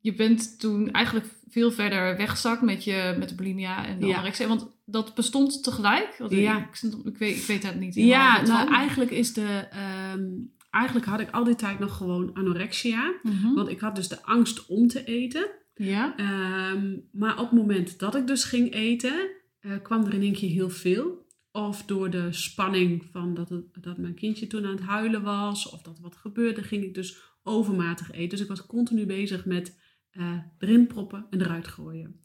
je 0.00 0.14
bent 0.14 0.60
toen 0.60 0.90
eigenlijk 0.90 1.26
veel 1.50 1.72
verder 1.72 2.16
weggezakt 2.16 2.62
met, 2.62 2.84
je, 2.84 3.14
met 3.18 3.28
de 3.28 3.34
bulimia 3.34 3.86
en 3.86 4.00
de 4.00 4.06
Ja. 4.06 4.14
anorexia. 4.14 4.48
Want 4.48 4.66
dat 4.84 5.14
bestond 5.14 5.62
tegelijk? 5.64 6.16
Want 6.18 6.32
Ja. 6.32 6.58
ik, 6.58 6.82
ik, 7.04 7.18
weet, 7.18 7.36
ik 7.36 7.42
weet 7.46 7.62
dat 7.62 7.74
niet. 7.74 7.94
Ja, 7.94 8.40
nou 8.42 8.72
eigenlijk 8.74 9.10
is 9.10 9.32
de. 9.32 9.68
ehm, 9.70 10.22
eigenlijk 10.72 11.06
had 11.06 11.20
ik 11.20 11.30
al 11.30 11.44
die 11.44 11.54
tijd 11.54 11.78
nog 11.78 11.96
gewoon 11.96 12.34
anorexia. 12.34 13.14
Mhm. 13.22 13.54
Want 13.54 13.68
ik 13.68 13.80
had 13.80 13.96
dus 13.96 14.08
de 14.08 14.22
angst 14.22 14.66
om 14.66 14.88
te 14.88 15.04
eten. 15.04 15.50
Ja? 15.74 16.16
Ehm, 16.16 16.96
maar 17.12 17.38
op 17.38 17.50
het 17.50 17.58
moment 17.58 17.98
dat 17.98 18.14
ik 18.14 18.26
dus 18.26 18.44
ging 18.44 18.72
eten, 18.72 19.30
eh, 19.60 19.72
kwam 19.82 20.04
er 20.04 20.14
in 20.14 20.22
één 20.22 20.32
keer 20.32 20.50
heel 20.50 20.70
veel. 20.70 21.26
Of 21.52 21.82
door 21.82 22.10
de 22.10 22.32
spanning 22.32 23.04
van 23.10 23.34
dat, 23.34 23.48
het, 23.48 23.64
dat 23.80 23.98
mijn 23.98 24.14
kindje 24.14 24.46
toen 24.46 24.64
aan 24.64 24.74
het 24.76 24.80
huilen 24.80 25.22
was, 25.22 25.68
of 25.68 25.82
dat 25.82 25.96
er 25.96 26.02
wat 26.02 26.16
gebeurde, 26.16 26.62
ging 26.62 26.84
ik 26.84 26.94
dus 26.94 27.22
overmatig 27.42 28.10
eten. 28.10 28.28
Dus 28.28 28.40
ik 28.40 28.48
was 28.48 28.66
continu 28.66 29.06
bezig 29.06 29.44
met 29.44 29.80
eh, 30.10 30.38
erin 30.58 30.86
proppen 30.86 31.26
en 31.30 31.40
eruit 31.40 31.68
gooien. 31.68 32.20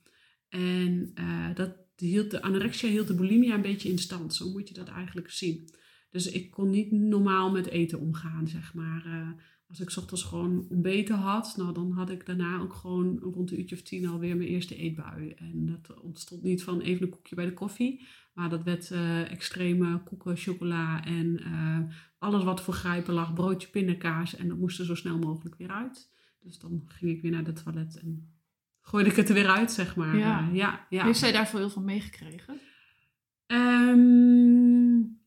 En 0.49 1.11
eh, 1.13 1.55
dat 1.55 1.75
hield 1.95 2.31
de 2.31 2.41
anorexia 2.41 2.89
hield 2.89 3.07
de 3.07 3.15
bulimia 3.15 3.53
een 3.53 3.61
beetje 3.61 3.89
in 3.89 3.99
stand. 3.99 4.33
Zo 4.33 4.49
moet 4.49 4.67
je 4.67 4.73
dat 4.73 4.87
eigenlijk 4.87 5.31
zien. 5.31 5.69
Dus 6.17 6.31
ik 6.31 6.51
kon 6.51 6.69
niet 6.69 6.91
normaal 6.91 7.51
met 7.51 7.67
eten 7.67 7.99
omgaan, 7.99 8.47
zeg 8.47 8.73
maar. 8.73 9.05
Eh, 9.05 9.29
als 9.67 9.79
ik 9.79 9.93
ochtends 9.97 10.23
gewoon 10.23 10.65
ontbeten 10.69 11.15
had, 11.15 11.53
nou, 11.57 11.73
dan 11.73 11.91
had 11.91 12.09
ik 12.09 12.25
daarna 12.25 12.59
ook 12.59 12.73
gewoon 12.73 13.19
rond 13.19 13.51
een 13.51 13.59
uurtje 13.59 13.75
of 13.75 13.81
tien 13.81 14.07
alweer 14.07 14.37
mijn 14.37 14.49
eerste 14.49 14.75
eetbui. 14.75 15.29
En 15.29 15.65
dat 15.65 16.01
ontstond 16.01 16.43
niet 16.43 16.63
van 16.63 16.79
even 16.79 17.03
een 17.03 17.09
koekje 17.09 17.35
bij 17.35 17.45
de 17.45 17.53
koffie, 17.53 18.07
maar 18.33 18.49
dat 18.49 18.63
werd 18.63 18.91
eh, 18.91 19.31
extreme 19.31 20.03
koeken, 20.03 20.37
chocola 20.37 21.05
en 21.05 21.39
eh, 21.39 21.79
alles 22.17 22.43
wat 22.43 22.61
voor 22.61 22.73
grijpen 22.73 23.13
lag, 23.13 23.33
broodje, 23.33 23.67
pindakaas. 23.67 24.35
En 24.35 24.47
dat 24.47 24.57
moest 24.57 24.79
er 24.79 24.85
zo 24.85 24.95
snel 24.95 25.17
mogelijk 25.17 25.55
weer 25.55 25.71
uit. 25.71 26.11
Dus 26.39 26.59
dan 26.59 26.83
ging 26.87 27.11
ik 27.11 27.21
weer 27.21 27.31
naar 27.31 27.45
het 27.45 27.63
toilet 27.63 27.99
en 27.99 28.33
gooide 28.81 29.09
ik 29.09 29.15
het 29.15 29.29
er 29.29 29.35
weer 29.35 29.49
uit, 29.49 29.71
zeg 29.71 29.95
maar. 29.95 30.17
Ja. 30.17 30.49
Ja, 30.53 30.85
ja. 30.89 31.05
Heeft 31.05 31.19
zij 31.19 31.31
daar 31.31 31.47
veel 31.47 31.69
van 31.69 31.83
meegekregen? 31.85 32.59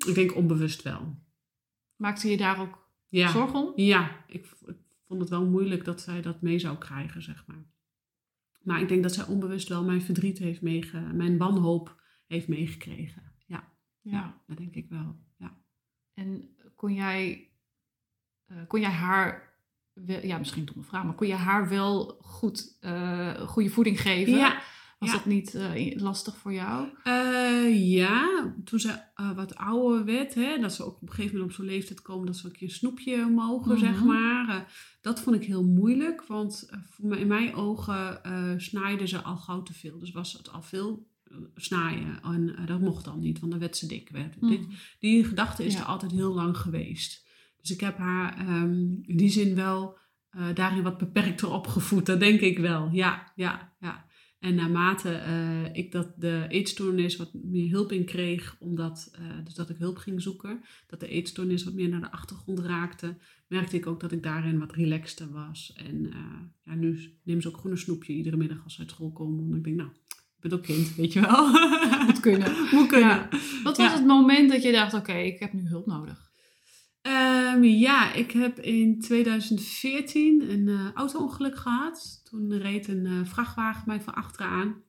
Ik 0.07 0.15
denk 0.15 0.37
onbewust 0.37 0.83
wel. 0.83 1.19
Maakte 1.97 2.29
je 2.31 2.37
daar 2.37 2.61
ook 2.61 2.89
Ja. 3.09 3.29
zorgen 3.31 3.59
om? 3.59 3.73
Ja, 3.77 4.25
ik, 4.27 4.47
vond 5.07 5.21
het 5.21 5.31
wel 5.31 5.47
moeilijk 5.47 5.85
dat 5.85 6.01
zij 6.01 6.23
dat 6.23 6.43
mee 6.43 6.59
zou 6.59 6.79
krijgen, 6.79 7.23
zeg 7.23 7.47
maar. 7.47 7.65
Maar 8.63 8.81
ik 8.81 8.89
denk 8.89 9.03
dat 9.03 9.15
zij 9.15 9.27
onbewust 9.27 9.69
wel 9.69 9.85
mijn 9.85 10.03
verdriet 10.03 10.39
heeft 10.39 10.63
meege... 10.63 11.01
mijn 11.01 11.39
wanhoop 11.39 12.03
heeft 12.27 12.49
meegekregen. 12.49 13.23
Ja, 13.47 13.73
ja. 14.01 14.43
dat 14.47 14.57
denk 14.57 14.75
ik 14.75 14.89
wel. 14.89 15.21
Ja. 15.37 15.59
En 16.15 16.57
kon 16.77 16.95
jij, 16.95 17.51
eh, 18.47 18.57
kon 18.67 18.81
jij 18.81 18.91
haar, 18.91 19.55
wel, 19.93 20.27
ja 20.27 20.39
misschien 20.39 20.61
een 20.61 20.67
domme 20.67 20.83
vraag, 20.83 21.05
maar 21.05 21.15
kon 21.15 21.27
je 21.27 21.35
haar 21.35 21.69
wel 21.69 22.19
goed, 22.21 22.77
eh, 22.81 23.41
goede 23.49 23.71
voeding 23.71 24.01
geven? 24.01 24.33
Ja. 24.37 24.63
Was 25.01 25.09
ja. 25.11 25.15
dat 25.17 25.27
niet 25.27 25.55
eh, 25.55 25.97
lastig 26.01 26.37
voor 26.37 26.53
jou? 26.53 26.89
Eh, 27.05 27.91
ja, 27.93 28.53
toen 28.65 28.79
ze 28.81 29.01
eh, 29.15 29.31
wat 29.33 29.57
ouder 29.57 30.05
werd, 30.05 30.35
hè, 30.35 30.59
dat 30.61 30.75
ze 30.75 30.85
ook 30.85 30.95
op 30.95 31.03
een 31.03 31.09
gegeven 31.15 31.33
moment 31.33 31.51
op 31.51 31.57
zo'n 31.57 31.67
leeftijd 31.75 32.03
komen 32.03 32.27
dat 32.27 32.37
ze 32.37 32.47
ook 32.47 32.61
een 32.61 32.71
snoepje 32.71 33.27
mogen, 33.27 33.79
zeg 33.79 33.97
Mhm. 33.97 34.07
maar. 34.07 34.73
Dat 35.01 35.21
vond 35.21 35.37
ik 35.37 35.45
heel 35.45 35.65
moeilijk, 35.65 36.27
want 36.27 36.71
voor 36.91 37.17
in 37.17 37.27
mijn 37.27 37.55
ogen 37.55 38.21
snijden 38.61 39.09
ze 39.09 39.23
al 39.23 39.37
gauw 39.37 39.63
te 39.63 39.75
veel. 39.75 39.99
Dus 39.99 40.11
was 40.11 40.33
het 40.33 40.53
al 40.53 40.63
veel 40.63 41.09
snijden 41.55 42.21
en 42.23 42.57
dat 42.67 42.81
mocht 42.81 43.05
dan 43.05 43.19
niet, 43.21 43.39
want 43.39 43.51
dan 43.53 43.61
werd 43.61 43.77
ze 43.77 43.87
dik. 43.87 44.09
Werd. 44.09 44.41
Dit, 44.41 44.61
Mhm. 44.61 44.71
die 44.99 45.25
gedachte 45.25 45.65
is 45.65 45.73
Ja. 45.75 45.79
er 45.81 45.85
altijd 45.87 46.13
heel 46.13 46.35
lang 46.35 46.57
geweest. 46.57 47.27
Dus 47.61 47.71
ik 47.71 47.81
heb 47.81 47.97
haar 47.99 48.39
ehm, 48.39 48.73
in 49.03 49.17
die 49.17 49.31
zin 49.31 49.55
wel 49.55 49.99
daarin 50.55 50.83
wat 50.83 50.99
beperkter 50.99 51.51
opgevoed. 51.53 52.07
Dat 52.07 52.21
denk 52.21 52.41
ik 52.41 52.59
wel. 52.59 52.89
Ja, 52.93 53.33
ja, 53.35 53.73
ja. 53.81 54.09
En 54.41 54.55
naarmate 54.55 55.11
eh, 55.13 55.65
ik 55.73 55.93
dat 55.93 56.13
de 56.17 56.45
eetstoornis 56.49 57.17
wat 57.17 57.31
meer 57.35 57.71
hulp 57.71 57.93
in 57.93 58.05
kreeg, 58.05 58.57
omdat 58.59 59.11
eh, 59.15 59.45
dus 59.45 59.55
dat 59.55 59.71
ik 59.71 59.77
hulp 59.77 59.97
ging 59.97 60.23
zoeken, 60.23 60.61
dat 60.87 61.01
de 61.01 61.09
eetstoornis 61.09 61.65
wat 61.65 61.75
meer 61.75 61.89
naar 61.89 62.01
de 62.01 62.11
achtergrond 62.13 62.59
raakte, 62.59 63.17
merkte 63.49 63.77
ik 63.77 63.87
ook 63.87 64.01
dat 64.01 64.13
ik 64.13 64.23
daarin 64.23 64.59
wat 64.59 64.73
relaxter 64.73 65.31
was. 65.31 65.73
En 65.77 66.11
eh, 66.13 66.19
ja, 66.65 66.75
nu 66.75 66.99
neem 67.23 67.41
ze 67.41 67.49
ook 67.49 67.57
gewoon 67.57 67.73
een 67.73 67.79
snoepje 67.79 68.13
iedere 68.13 68.37
middag 68.37 68.65
als 68.65 68.75
ze 68.75 68.81
uit 68.81 68.91
school 68.91 69.13
komen. 69.13 69.43
Want 69.45 69.55
ik 69.57 69.65
denk, 69.65 69.77
nou, 69.77 69.91
ik 70.09 70.41
ben 70.41 70.53
ook 70.53 70.63
kind, 70.63 70.95
weet 70.95 71.13
je 71.13 71.21
wel. 71.21 71.49
Moet 72.07 72.21
kunnen. 72.21 72.53
Moet 72.73 72.87
kunnen. 72.87 73.09
Ja. 73.09 73.29
Wat 73.63 73.77
was 73.77 73.91
Ja. 73.91 73.97
het 73.97 74.07
moment 74.07 74.51
dat 74.51 74.63
je 74.63 74.73
dacht, 74.73 74.95
oké, 74.95 75.13
ik 75.13 75.39
heb 75.41 75.53
nu 75.53 75.67
hulp 75.69 75.87
nodig? 75.87 76.30
Ehm, 77.03 77.63
ja, 77.63 78.13
ik 78.13 78.31
heb 78.31 78.59
in 78.59 79.01
2014 79.01 80.51
een 80.51 80.69
eh 80.69 80.93
auto-ongeluk 80.95 81.57
gehad. 81.57 82.21
Toen 82.31 82.59
reed 82.59 82.89
een 82.89 83.07
eh, 83.07 83.25
vrachtwagen 83.25 83.83
mij 83.87 84.01
van 84.01 84.15
achteraan. 84.15 84.83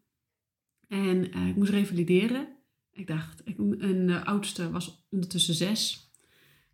En 0.88 1.32
eh, 1.32 1.48
ik 1.48 1.56
moest 1.56 1.72
revalideren. 1.72 2.48
Ik 2.92 3.08
dacht, 3.08 3.42
ik, 3.44 3.58
een 3.58 4.24
oudste 4.24 4.72
was 4.72 5.06
ondertussen 5.10 5.54
zes. 5.54 6.10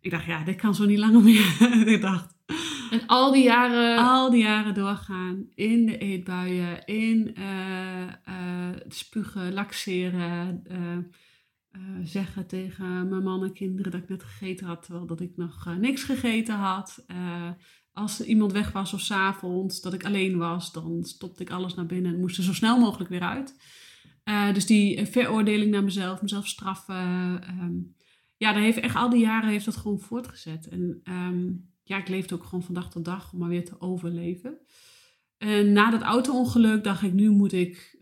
Ik 0.00 0.10
dacht, 0.10 0.24
ja, 0.24 0.44
dit 0.44 0.56
kan 0.56 0.74
zo 0.74 0.84
niet 0.84 0.98
langer 0.98 1.22
meer. 1.22 1.56
ik 1.94 2.00
dacht, 2.00 2.36
En 2.90 3.06
al 3.06 3.32
die 3.32 3.42
jaren... 3.42 3.98
Al 3.98 4.30
die 4.30 4.42
jaren 4.42 4.74
doorgaan 4.74 5.48
in 5.54 5.86
de 5.86 5.98
eetbuien, 5.98 6.84
in 6.84 7.34
uh, 7.38 8.02
uh, 8.28 8.76
spugen, 8.88 9.52
laxeren, 9.52 10.64
uh, 11.72 11.80
zeggen 12.04 12.46
tegen 12.46 13.08
mijn 13.08 13.22
man 13.22 13.42
en 13.42 13.52
kinderen 13.52 13.92
dat 13.92 14.00
ik 14.02 14.08
net 14.08 14.22
gegeten 14.22 14.66
had, 14.66 14.82
terwijl 14.82 15.06
dat 15.06 15.20
ik 15.20 15.36
nog 15.36 15.76
niks 15.78 16.02
gegeten 16.02 16.54
had. 16.54 17.04
als 17.92 18.20
er 18.20 18.26
iemand 18.26 18.52
weg 18.52 18.72
was 18.72 18.92
of 18.92 19.00
s'avonds, 19.00 19.80
dat 19.80 19.92
ik 19.92 20.04
alleen 20.04 20.38
was, 20.38 20.72
dan 20.72 21.04
stopte 21.04 21.42
ik 21.42 21.50
alles 21.50 21.74
naar 21.74 21.86
binnen 21.86 22.12
en 22.12 22.20
moest 22.20 22.36
er 22.36 22.44
zo 22.44 22.54
snel 22.54 22.78
mogelijk 22.78 23.10
weer 23.10 23.22
uit. 23.22 23.54
dus 24.54 24.66
die 24.66 25.06
veroordeling 25.06 25.70
naar 25.70 25.84
mezelf, 25.84 26.22
mezelf 26.22 26.46
straffen. 26.46 26.96
Um, 27.60 27.96
ja, 28.36 28.52
dat 28.52 28.62
heeft 28.62 28.78
echt 28.78 28.96
al 28.96 29.10
die 29.10 29.20
jaren 29.20 29.50
heeft 29.50 29.64
dat 29.64 29.76
gewoon 29.76 30.00
voortgezet. 30.00 30.68
En 30.68 31.00
um, 31.04 31.70
ja, 31.82 31.98
ik 31.98 32.08
leefde 32.08 32.34
ook 32.34 32.44
gewoon 32.44 32.64
van 32.64 32.74
dag 32.74 32.90
tot 32.90 33.04
dag 33.04 33.32
om 33.32 33.38
maar 33.38 33.48
weer 33.48 33.64
te 33.64 33.80
overleven. 33.80 34.58
En 35.38 35.72
na 35.72 35.90
dat 35.90 36.02
auto-ongeluk 36.02 36.84
dacht 36.84 37.02
ik, 37.02 37.12
nu 37.12 37.30
moet 37.30 37.52
ik, 37.52 37.98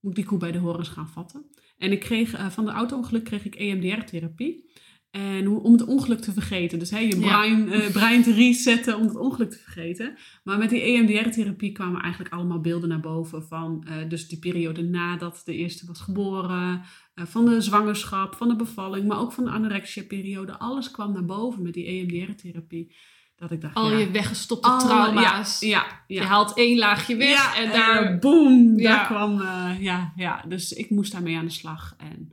moet 0.00 0.14
die 0.14 0.24
koe 0.24 0.38
bij 0.38 0.52
de 0.52 0.58
horens 0.58 0.88
gaan 0.88 1.08
vatten. 1.08 1.50
En 1.80 1.92
ik 1.92 2.00
kreeg, 2.00 2.34
uh, 2.34 2.50
van 2.50 2.64
de 2.64 2.70
auto-ongeluk 2.70 3.24
kreeg 3.24 3.44
ik 3.44 3.54
EMDR-therapie. 3.54 4.68
En 5.10 5.44
hoe, 5.44 5.62
om 5.62 5.72
het 5.72 5.86
ongeluk 5.86 6.20
te 6.20 6.32
vergeten. 6.32 6.78
Dus 6.78 6.90
hè, 6.90 6.98
je 6.98 7.16
brein, 7.16 7.68
ja. 7.68 7.74
uh, 7.74 7.90
brein 7.90 8.22
te 8.22 8.32
resetten 8.32 8.96
om 8.96 9.06
het 9.06 9.16
ongeluk 9.16 9.50
te 9.50 9.58
vergeten. 9.58 10.16
Maar 10.44 10.58
met 10.58 10.70
die 10.70 10.80
EMDR-therapie 10.80 11.72
kwamen 11.72 12.02
eigenlijk 12.02 12.34
allemaal 12.34 12.60
beelden 12.60 12.88
naar 12.88 13.00
boven. 13.00 13.42
Van 13.42 13.86
uh, 13.88 14.08
dus 14.08 14.28
die 14.28 14.38
periode 14.38 14.82
nadat 14.82 15.42
de 15.44 15.54
eerste 15.54 15.86
was 15.86 16.00
geboren. 16.00 16.82
Uh, 17.14 17.26
van 17.26 17.44
de 17.44 17.60
zwangerschap, 17.60 18.34
van 18.34 18.48
de 18.48 18.56
bevalling. 18.56 19.06
Maar 19.06 19.18
ook 19.18 19.32
van 19.32 19.44
de 19.44 19.50
anorexia-periode. 19.50 20.58
Alles 20.58 20.90
kwam 20.90 21.12
naar 21.12 21.24
boven 21.24 21.62
met 21.62 21.74
die 21.74 21.86
EMDR-therapie. 21.86 22.94
Dat 23.40 23.50
ik 23.50 23.60
dacht, 23.60 23.74
Al 23.74 23.90
ja, 23.90 23.98
je 23.98 24.10
weggestopte 24.10 24.68
alle- 24.68 24.80
trauma's. 24.88 25.60
Ja, 25.60 25.68
ja, 25.68 25.86
ja. 26.06 26.22
Je 26.22 26.28
haalt 26.28 26.56
één 26.56 26.78
laagje 26.78 27.16
weg 27.16 27.58
en 27.58 27.70
daar... 27.70 28.18
boem, 28.18 28.76
daar 28.76 29.06
kwam, 29.06 29.40
eh, 29.40 29.72
ja, 29.78 30.12
ja. 30.16 30.44
Dus 30.48 30.72
ik 30.72 30.90
moest 30.90 31.12
daarmee 31.12 31.36
aan 31.36 31.44
de 31.44 31.50
slag. 31.50 31.94
En 31.98 32.32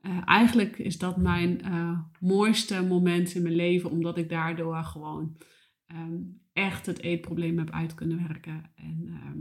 eh, 0.00 0.18
eigenlijk 0.24 0.78
is 0.78 0.98
dat 0.98 1.16
mijn 1.16 1.62
eh, 1.62 1.98
mooiste 2.20 2.82
moment 2.82 3.34
in 3.34 3.42
mijn 3.42 3.54
leven, 3.54 3.90
omdat 3.90 4.18
ik 4.18 4.28
daardoor 4.28 4.84
gewoon 4.84 5.36
ehm, 5.86 6.16
echt 6.52 6.86
het 6.86 7.02
eetprobleem 7.02 7.58
heb 7.58 7.70
uit 7.70 7.94
kunnen 7.94 8.26
werken. 8.28 8.70
En 8.74 9.04
ehm, 9.06 9.38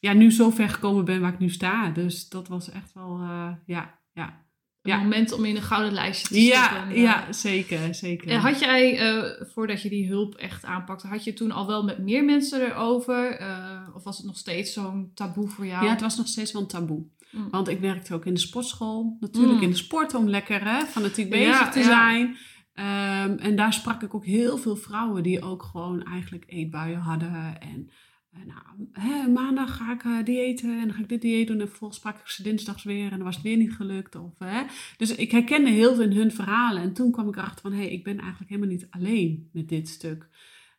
ja, 0.00 0.12
nu 0.12 0.30
zo 0.30 0.50
ver 0.50 0.68
gekomen 0.68 1.04
ben 1.04 1.20
waar 1.20 1.32
ik 1.32 1.38
nu 1.38 1.48
sta. 1.50 1.90
Dus 1.90 2.28
dat 2.28 2.48
was 2.48 2.70
echt 2.70 2.92
wel, 2.92 3.20
eh, 3.20 3.52
ja, 3.66 3.98
ja. 4.12 4.44
Ja. 4.82 4.96
moment 4.98 5.32
om 5.32 5.44
in 5.44 5.56
een 5.56 5.62
gouden 5.62 5.92
lijstje 5.92 6.28
te 6.28 6.42
Ja, 6.42 6.64
stoppen. 6.64 6.88
eh. 6.94 7.02
ja, 7.02 7.32
zeker, 7.32 7.94
zeker. 7.94 8.28
En 8.28 8.40
had 8.40 8.60
jij, 8.60 8.98
eh, 8.98 9.46
voordat 9.52 9.82
je 9.82 9.88
die 9.88 10.08
hulp 10.08 10.34
echt 10.34 10.64
aanpakte, 10.64 11.06
had 11.06 11.24
je 11.24 11.32
toen 11.32 11.50
al 11.50 11.66
wel 11.66 11.84
met 11.84 11.98
meer 11.98 12.24
mensen 12.24 12.60
erover? 12.66 13.36
Eh, 13.36 13.88
of 13.94 14.04
was 14.04 14.16
het 14.16 14.26
nog 14.26 14.38
steeds 14.38 14.72
zo'n 14.72 15.10
taboe 15.14 15.48
voor 15.48 15.66
jou? 15.66 15.84
Ja, 15.84 15.90
het 15.90 16.00
was 16.00 16.16
nog 16.16 16.28
steeds 16.28 16.52
wel 16.52 16.62
een 16.62 16.68
taboe. 16.68 17.04
Mm. 17.30 17.50
Want 17.50 17.68
ik 17.68 17.80
werkte 17.80 18.14
ook 18.14 18.26
in 18.26 18.34
de 18.34 18.40
sportschool. 18.40 19.16
Natuurlijk 19.20 19.56
Mm. 19.56 19.62
in 19.62 19.70
de 19.70 19.76
sport 19.76 20.14
om 20.14 20.28
lekker 20.28 20.64
hè, 20.64 20.84
fanatiek 20.86 21.30
bezig 21.30 21.60
Ja, 21.60 21.68
te 21.68 21.78
ja. 21.78 21.84
zijn. 21.84 22.36
Ehm, 22.74 23.36
en 23.38 23.56
daar 23.56 23.72
sprak 23.72 24.02
ik 24.02 24.14
ook 24.14 24.24
heel 24.24 24.58
veel 24.58 24.76
vrouwen 24.76 25.22
die 25.22 25.42
ook 25.42 25.62
gewoon 25.62 26.02
eigenlijk 26.02 26.44
eetbuien 26.46 26.98
hadden. 27.00 27.60
En 27.60 27.90
nou, 28.30 28.88
hè, 28.92 29.28
maandag 29.28 29.76
ga 29.76 29.92
ik 29.92 30.04
eh, 30.04 30.24
diëten 30.24 30.78
en 30.80 30.86
dan 30.86 30.94
ga 30.94 31.02
ik 31.02 31.08
dit 31.08 31.22
dieet 31.22 31.46
doen. 31.46 31.60
En 31.60 31.68
vervolgens 31.68 31.98
sprak 31.98 32.18
ik 32.18 32.26
ze 32.26 32.42
dinsdags 32.42 32.82
weer 32.82 33.04
en 33.04 33.16
dan 33.16 33.22
was 33.22 33.34
het 33.34 33.44
weer 33.44 33.56
niet 33.56 33.72
gelukt. 33.72 34.14
Of, 34.14 34.38
hè. 34.38 34.62
Dus 34.96 35.14
ik 35.14 35.30
herkende 35.30 35.70
heel 35.70 35.94
veel 35.94 36.04
in 36.04 36.16
hun 36.16 36.32
verhalen. 36.32 36.82
En 36.82 36.92
toen 36.92 37.10
kwam 37.10 37.28
ik 37.28 37.36
erachter 37.36 37.60
van, 37.60 37.72
hé, 37.72 37.78
hey, 37.78 37.90
ik 37.92 38.04
ben 38.04 38.18
eigenlijk 38.18 38.50
helemaal 38.50 38.70
niet 38.70 38.86
alleen 38.90 39.48
met 39.52 39.68
dit 39.68 39.88
stuk. 39.88 40.28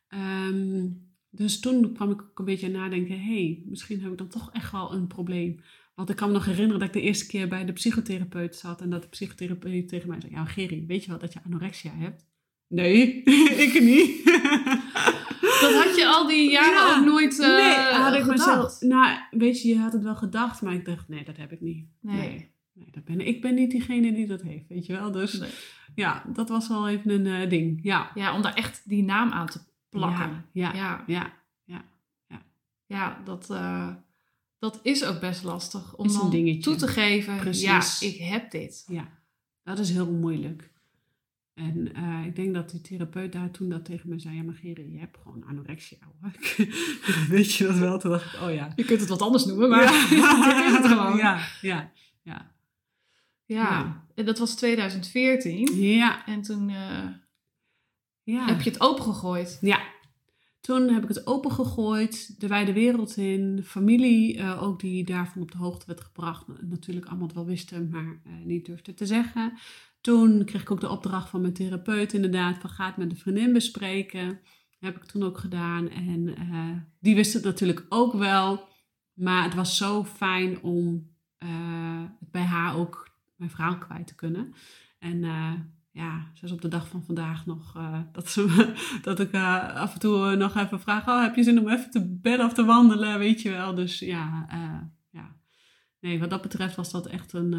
Ehm, 0.08 0.88
dus 1.30 1.60
toen 1.60 1.92
kwam 1.92 2.10
ik 2.10 2.22
ook 2.22 2.38
een 2.38 2.44
beetje 2.44 2.66
aan 2.66 2.72
nadenken, 2.72 3.20
hé, 3.20 3.34
hey, 3.34 3.62
misschien 3.66 4.00
heb 4.00 4.12
ik 4.12 4.18
dan 4.18 4.28
toch 4.28 4.52
echt 4.52 4.72
wel 4.72 4.92
een 4.92 5.06
probleem. 5.06 5.60
Want 5.94 6.10
ik 6.10 6.16
kan 6.16 6.28
me 6.28 6.34
nog 6.34 6.44
herinneren 6.44 6.78
dat 6.78 6.88
ik 6.88 6.94
de 6.94 7.00
eerste 7.00 7.26
keer 7.26 7.48
bij 7.48 7.64
de 7.64 7.72
psychotherapeut 7.72 8.56
zat 8.56 8.80
en 8.80 8.90
dat 8.90 9.02
de 9.02 9.08
psychotherapeut 9.08 9.88
tegen 9.88 10.08
mij 10.08 10.20
zei, 10.20 10.32
ja 10.32 10.44
Gerry, 10.44 10.84
weet 10.86 11.04
je 11.04 11.10
wel 11.10 11.18
dat 11.18 11.32
je 11.32 11.40
anorexia 11.44 11.92
hebt? 11.94 12.26
Nee, 12.68 13.22
ik 13.66 13.80
niet. 13.80 14.20
Dat 15.62 15.84
had 15.84 15.96
je 15.96 16.06
al 16.06 16.26
die 16.26 16.50
jaren 16.50 16.72
Ja. 16.72 16.96
ook 16.98 17.04
nooit 17.04 17.40
eh 17.40 17.48
nee, 17.48 17.74
had 18.02 18.14
ik 18.14 18.20
gedacht? 18.20 18.38
mezelf. 18.38 18.80
Nou, 18.80 19.18
weet 19.30 19.62
je, 19.62 19.68
je 19.68 19.78
had 19.78 19.92
het 19.92 20.02
wel 20.02 20.16
gedacht, 20.16 20.62
maar 20.62 20.74
ik 20.74 20.84
dacht, 20.84 21.08
nee, 21.08 21.24
dat 21.24 21.36
heb 21.36 21.52
ik 21.52 21.60
niet. 21.60 21.86
Nee. 22.00 22.16
nee, 22.16 22.50
nee, 22.72 22.88
dat 22.90 23.04
ben, 23.04 23.26
ik 23.26 23.40
ben 23.42 23.54
niet 23.54 23.70
diegene 23.70 24.12
die 24.12 24.26
dat 24.26 24.42
heeft, 24.42 24.68
weet 24.68 24.86
je 24.86 24.92
wel. 24.92 25.10
Dus 25.12 25.38
Nee. 25.38 25.50
ja, 25.94 26.24
dat 26.32 26.48
was 26.48 26.68
wel 26.68 26.88
even 26.88 27.10
een 27.10 27.42
eh, 27.42 27.50
ding. 27.50 27.80
Ja. 27.82 28.10
Ja, 28.14 28.34
om 28.34 28.42
daar 28.42 28.54
echt 28.54 28.82
die 28.88 29.02
naam 29.02 29.30
aan 29.30 29.46
te 29.48 29.60
plakken. 29.88 30.44
Ja, 30.52 30.72
ja, 30.74 31.04
ja. 31.06 31.32
ja. 31.64 31.84
Ja, 32.86 33.20
dat, 33.24 33.50
eh, 33.50 33.88
dat 34.58 34.80
is 34.82 35.04
ook 35.04 35.20
best 35.20 35.42
lastig 35.44 35.96
om 35.96 36.06
Is 36.06 36.14
een 36.14 36.20
dan 36.20 36.30
dingetje. 36.30 36.60
toe 36.62 36.74
te 36.76 36.88
geven. 36.88 37.36
Precies. 37.36 38.00
Ja, 38.00 38.06
ik 38.08 38.16
heb 38.16 38.50
dit. 38.50 38.84
Ja, 38.88 39.08
dat 39.62 39.78
is 39.78 39.90
heel 39.90 40.10
moeilijk. 40.12 40.70
En 41.68 41.94
eh, 41.94 42.26
ik 42.26 42.36
denk 42.36 42.54
dat 42.54 42.70
die 42.70 42.80
therapeut 42.80 43.32
daar 43.32 43.50
toen 43.50 43.68
dat 43.68 43.84
tegen 43.84 44.08
me 44.08 44.18
zei, 44.18 44.36
ja 44.36 44.42
maar 44.42 44.54
Gerrie, 44.54 44.92
je 44.92 44.98
hebt 44.98 45.18
gewoon 45.22 45.44
anorexia 45.44 45.96
hoor. 46.20 46.32
Weet 47.28 47.54
je 47.54 47.66
dat 47.66 47.78
wel? 47.78 47.98
Toen 47.98 48.10
dacht 48.10 48.34
ik, 48.34 48.40
oh 48.40 48.54
ja. 48.54 48.72
Je 48.76 48.84
kunt 48.84 49.00
het 49.00 49.08
wat 49.08 49.22
anders 49.22 49.44
noemen, 49.44 49.68
maar 49.68 49.82
ja. 49.82 50.64
is 50.68 50.76
het 50.76 50.86
gewoon. 50.86 51.16
Ja, 51.16 51.40
ja, 51.60 51.92
ja. 52.22 52.50
Ja. 53.44 54.04
En 54.14 54.24
dat 54.24 54.38
was 54.38 54.54
2014. 54.54 55.80
Ja, 55.80 56.26
En 56.26 56.42
toen 56.42 56.68
eh, 56.68 57.08
ja. 58.22 58.46
heb 58.46 58.60
je 58.60 58.70
het 58.70 58.80
opengegooid. 58.80 59.58
Ja. 59.60 59.80
Toen 60.60 60.88
heb 60.88 61.02
ik 61.02 61.08
het 61.08 61.26
opengegooid, 61.26 62.40
de 62.40 62.46
wijde 62.46 62.72
wereld 62.72 63.16
in, 63.16 63.62
familie 63.64 64.38
eh, 64.38 64.62
ook 64.62 64.80
die 64.80 65.04
daarvan 65.04 65.42
op 65.42 65.50
de 65.50 65.58
hoogte 65.58 65.86
werd 65.86 66.00
gebracht. 66.00 66.46
Natuurlijk 66.60 67.06
allemaal 67.06 67.26
het 67.26 67.36
wel 67.36 67.46
wisten, 67.46 67.88
maar 67.90 68.20
niet 68.44 68.66
durfde 68.66 68.94
te 68.94 69.06
zeggen. 69.06 69.52
Toen 70.02 70.44
kreeg 70.44 70.60
ik 70.60 70.70
ook 70.70 70.80
de 70.80 70.88
opdracht 70.88 71.28
van 71.28 71.40
mijn 71.40 71.52
therapeut 71.52 72.12
inderdaad, 72.12 72.58
van 72.58 72.70
ga 72.70 72.86
het 72.86 72.96
met 72.96 73.10
een 73.10 73.16
vriendin 73.16 73.52
bespreken. 73.52 74.40
heb 74.78 74.96
ik 74.96 75.04
toen 75.04 75.22
ook 75.22 75.38
gedaan 75.38 75.88
en 75.88 76.36
eh, 76.36 76.70
die 77.00 77.14
wist 77.14 77.32
het 77.32 77.44
natuurlijk 77.44 77.86
ook 77.88 78.12
wel. 78.12 78.68
Maar 79.12 79.44
het 79.44 79.54
was 79.54 79.76
zo 79.76 80.04
fijn 80.04 80.62
om 80.62 81.10
eh, 81.36 82.02
het 82.20 82.30
bij 82.30 82.42
haar 82.42 82.76
ook 82.76 83.10
mijn 83.36 83.50
verhaal 83.50 83.78
kwijt 83.78 84.06
te 84.06 84.14
kunnen. 84.14 84.54
En 84.98 85.24
eh, 85.24 85.52
ja, 85.90 86.30
zoals 86.34 86.54
op 86.54 86.60
de 86.60 86.68
dag 86.68 86.88
van 86.88 87.04
vandaag 87.04 87.46
nog, 87.46 87.76
dat, 88.12 88.28
ze, 88.28 88.72
dat 89.02 89.20
ik 89.20 89.34
af 89.34 89.92
en 89.92 90.00
toe 90.00 90.36
nog 90.36 90.56
even 90.56 90.80
vraag, 90.80 91.08
oh, 91.08 91.22
heb 91.22 91.34
je 91.34 91.42
zin 91.42 91.58
om 91.58 91.68
even 91.68 91.90
te 91.90 92.18
bedden 92.20 92.46
of 92.46 92.52
te 92.52 92.64
wandelen, 92.64 93.18
weet 93.18 93.42
je 93.42 93.50
wel. 93.50 93.74
Dus 93.74 93.98
ja, 93.98 94.46
ja. 95.10 95.36
Nee, 96.00 96.18
wat 96.18 96.30
dat 96.30 96.42
betreft 96.42 96.76
was 96.76 96.90
dat 96.90 97.06
echt 97.06 97.32
een 97.32 97.54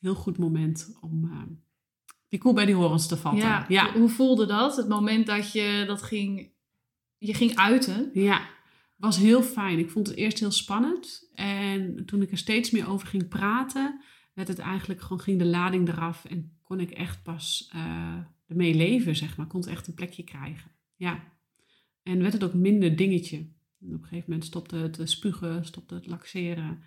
heel 0.00 0.14
goed 0.14 0.38
moment 0.38 0.96
om 1.00 1.30
die 2.34 2.42
koe 2.42 2.54
bij 2.54 2.64
die 2.64 2.74
horens 2.74 3.06
te 3.06 3.16
vatten. 3.16 3.40
Ja. 3.40 3.64
ja. 3.68 3.92
Hoe 3.92 4.08
voelde 4.08 4.46
dat? 4.46 4.76
Het 4.76 4.88
moment 4.88 5.26
dat 5.26 5.52
je 5.52 5.84
dat 5.86 6.02
ging, 6.02 6.50
je 7.18 7.34
ging 7.34 7.56
uiten. 7.56 8.10
Ja, 8.12 8.48
was 8.96 9.16
heel 9.16 9.42
fijn. 9.42 9.78
Ik 9.78 9.90
vond 9.90 10.06
het 10.06 10.16
eerst 10.16 10.38
heel 10.38 10.50
spannend. 10.50 11.30
En 11.34 12.04
toen 12.06 12.22
ik 12.22 12.30
er 12.30 12.38
steeds 12.38 12.70
meer 12.70 12.88
over 12.88 13.06
ging 13.06 13.28
praten, 13.28 14.00
werd 14.32 14.48
het 14.48 14.58
eigenlijk 14.58 15.00
gewoon, 15.00 15.20
ging 15.20 15.38
de 15.38 15.46
lading 15.46 15.88
eraf 15.88 16.24
en 16.24 16.58
kon 16.62 16.80
ik 16.80 16.90
echt 16.90 17.22
pas 17.22 17.68
eh 17.72 18.18
ermee 18.48 18.74
leven, 18.74 19.16
zeg 19.16 19.36
maar. 19.36 19.46
Kon 19.46 19.60
het 19.60 19.68
echt 19.68 19.86
een 19.86 19.94
plekje 19.94 20.24
krijgen. 20.24 20.70
Ja. 20.96 21.32
En 22.02 22.20
werd 22.20 22.32
het 22.32 22.44
ook 22.44 22.54
minder 22.54 22.96
dingetje. 22.96 23.36
En 23.80 23.94
op 23.94 24.02
een 24.02 24.08
gegeven 24.08 24.30
moment 24.30 24.44
stopte 24.44 24.76
het 24.76 25.00
spugen, 25.04 25.64
stopte 25.64 25.94
het 25.94 26.06
laxeren. 26.06 26.82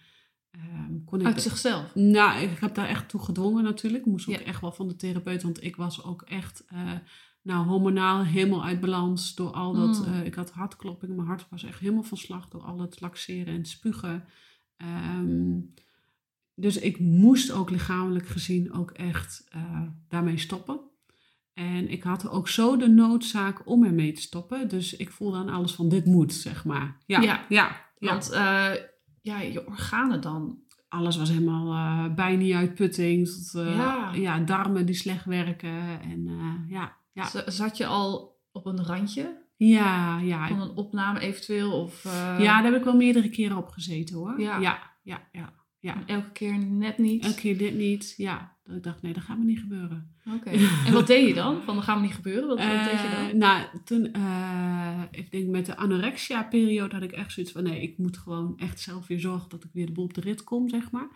Ehm, 0.57 1.03
kon 1.05 1.19
ik 1.19 1.25
Uit 1.25 1.41
zichzelf. 1.41 1.95
nou, 1.95 2.41
ik 2.41 2.59
heb 2.59 2.75
daar 2.75 2.87
echt 2.87 3.09
toe 3.09 3.21
gedwongen 3.21 3.63
natuurlijk. 3.63 4.05
Ik 4.05 4.11
moest 4.11 4.27
ook 4.29 4.35
Ja. 4.35 4.41
echt 4.43 4.61
wel 4.61 4.71
van 4.71 4.87
de 4.87 4.95
therapeut, 4.95 5.43
want 5.43 5.63
ik 5.63 5.75
was 5.75 6.03
ook 6.03 6.21
echt 6.21 6.65
eh, 6.67 6.91
nou, 7.41 7.67
hormonaal 7.67 8.23
helemaal 8.23 8.63
uit 8.63 8.79
balans 8.79 9.35
door 9.35 9.51
al 9.51 9.73
dat. 9.73 10.05
Mm. 10.07 10.13
eh, 10.13 10.25
ik 10.25 10.35
had 10.35 10.51
hartklopping, 10.51 11.15
mijn 11.15 11.27
hart 11.27 11.47
was 11.49 11.63
echt 11.63 11.79
helemaal 11.79 12.03
van 12.03 12.17
slag 12.17 12.47
door 12.49 12.61
al 12.61 12.79
het 12.79 13.01
laxeren 13.01 13.53
en 13.53 13.65
spugen. 13.65 14.23
Ehm, 14.77 15.59
dus 16.55 16.77
ik 16.79 16.99
moest 16.99 17.51
ook 17.51 17.69
lichamelijk 17.69 18.27
gezien 18.27 18.73
ook 18.73 18.91
echt 18.91 19.47
eh, 19.51 19.81
daarmee 20.07 20.37
stoppen. 20.37 20.79
En 21.53 21.89
ik 21.89 22.03
had 22.03 22.29
ook 22.29 22.47
zo 22.47 22.77
de 22.77 22.87
noodzaak 22.89 23.61
om 23.69 23.83
ermee 23.83 24.11
te 24.11 24.21
stoppen. 24.21 24.69
Dus 24.69 24.95
ik 24.95 25.11
voelde 25.11 25.37
aan 25.37 25.49
alles 25.49 25.71
van 25.71 25.89
dit 25.89 26.05
moet, 26.05 26.33
zeg 26.33 26.65
maar. 26.65 26.97
Ja, 27.05 27.21
Ja. 27.21 27.45
ja, 27.49 27.85
ja. 27.99 28.09
Want 28.11 28.29
ja, 29.27 29.39
je 29.39 29.67
organen 29.67 30.21
dan. 30.21 30.59
alles 30.89 31.17
was 31.17 31.29
helemaal 31.29 31.73
eh 31.73 32.15
bijnietuitputting. 32.15 33.27
Tot, 33.27 33.65
eh, 33.65 33.75
Ja. 33.75 34.11
ja. 34.13 34.39
darmen 34.39 34.85
die 34.85 34.95
slecht 34.95 35.25
werken. 35.25 36.01
En 36.01 36.27
eh, 36.27 36.71
ja, 36.71 36.95
ja. 37.13 37.29
Zat 37.45 37.77
je 37.77 37.85
al 37.85 38.39
op 38.51 38.65
een 38.65 38.83
randje 38.85 39.45
Ja, 39.55 40.19
ja. 40.19 40.47
van 40.47 40.61
een 40.61 40.75
opname 40.75 41.19
eventueel? 41.19 41.71
Of, 41.81 42.03
ja, 42.39 42.61
daar 42.61 42.63
heb 42.63 42.75
ik 42.75 42.83
wel 42.83 42.95
meerdere 42.95 43.29
keren 43.29 43.57
op 43.57 43.69
gezeten 43.69 44.15
hoor. 44.15 44.41
Ja. 44.41 44.57
ja, 44.59 44.79
ja. 45.03 45.27
ja, 45.31 45.53
ja. 45.87 46.03
Elke 46.05 46.31
keer 46.31 46.57
net 46.57 46.97
niet. 46.97 47.23
Elke 47.23 47.39
keer 47.39 47.57
dit 47.57 47.75
niet. 47.75 48.13
Ja, 48.17 48.55
dat 48.65 48.75
ik 48.75 48.83
dacht, 48.83 49.01
nee, 49.01 49.13
dat 49.13 49.23
gaat 49.23 49.37
me 49.37 49.43
niet 49.45 49.59
gebeuren. 49.59 50.15
Oké. 50.35 50.49
En 50.85 50.93
wat 50.93 51.07
deed 51.07 51.27
je 51.27 51.33
dan? 51.33 51.61
Van, 51.63 51.75
dat 51.75 51.83
gaat 51.83 51.95
me 51.97 52.01
niet 52.05 52.13
gebeuren. 52.15 52.47
Wat, 52.47 52.57
wat 52.57 52.67
deed 52.67 52.91
je 53.01 53.07
Eh, 53.07 53.27
dan? 53.27 53.37
nou, 53.37 53.65
toen, 53.85 54.13
eh, 54.13 55.01
ik 55.11 55.31
denk 55.31 55.47
met 55.47 55.65
de 55.65 55.75
anorexia-periode 55.77 56.95
had 56.95 57.03
ik 57.03 57.11
echt 57.11 57.31
zoiets 57.31 57.51
van, 57.51 57.63
nee, 57.63 57.81
ik 57.81 57.97
moet 57.97 58.17
gewoon 58.17 58.53
echt 58.57 58.79
zelf 58.79 59.07
weer 59.07 59.19
zorgen 59.19 59.49
dat 59.49 59.63
ik 59.63 59.69
weer 59.73 59.85
de 59.85 59.91
boel 59.91 60.03
op 60.03 60.13
de 60.13 60.21
rit 60.21 60.43
kom, 60.43 60.69
zeg 60.69 60.91
maar. 60.91 61.07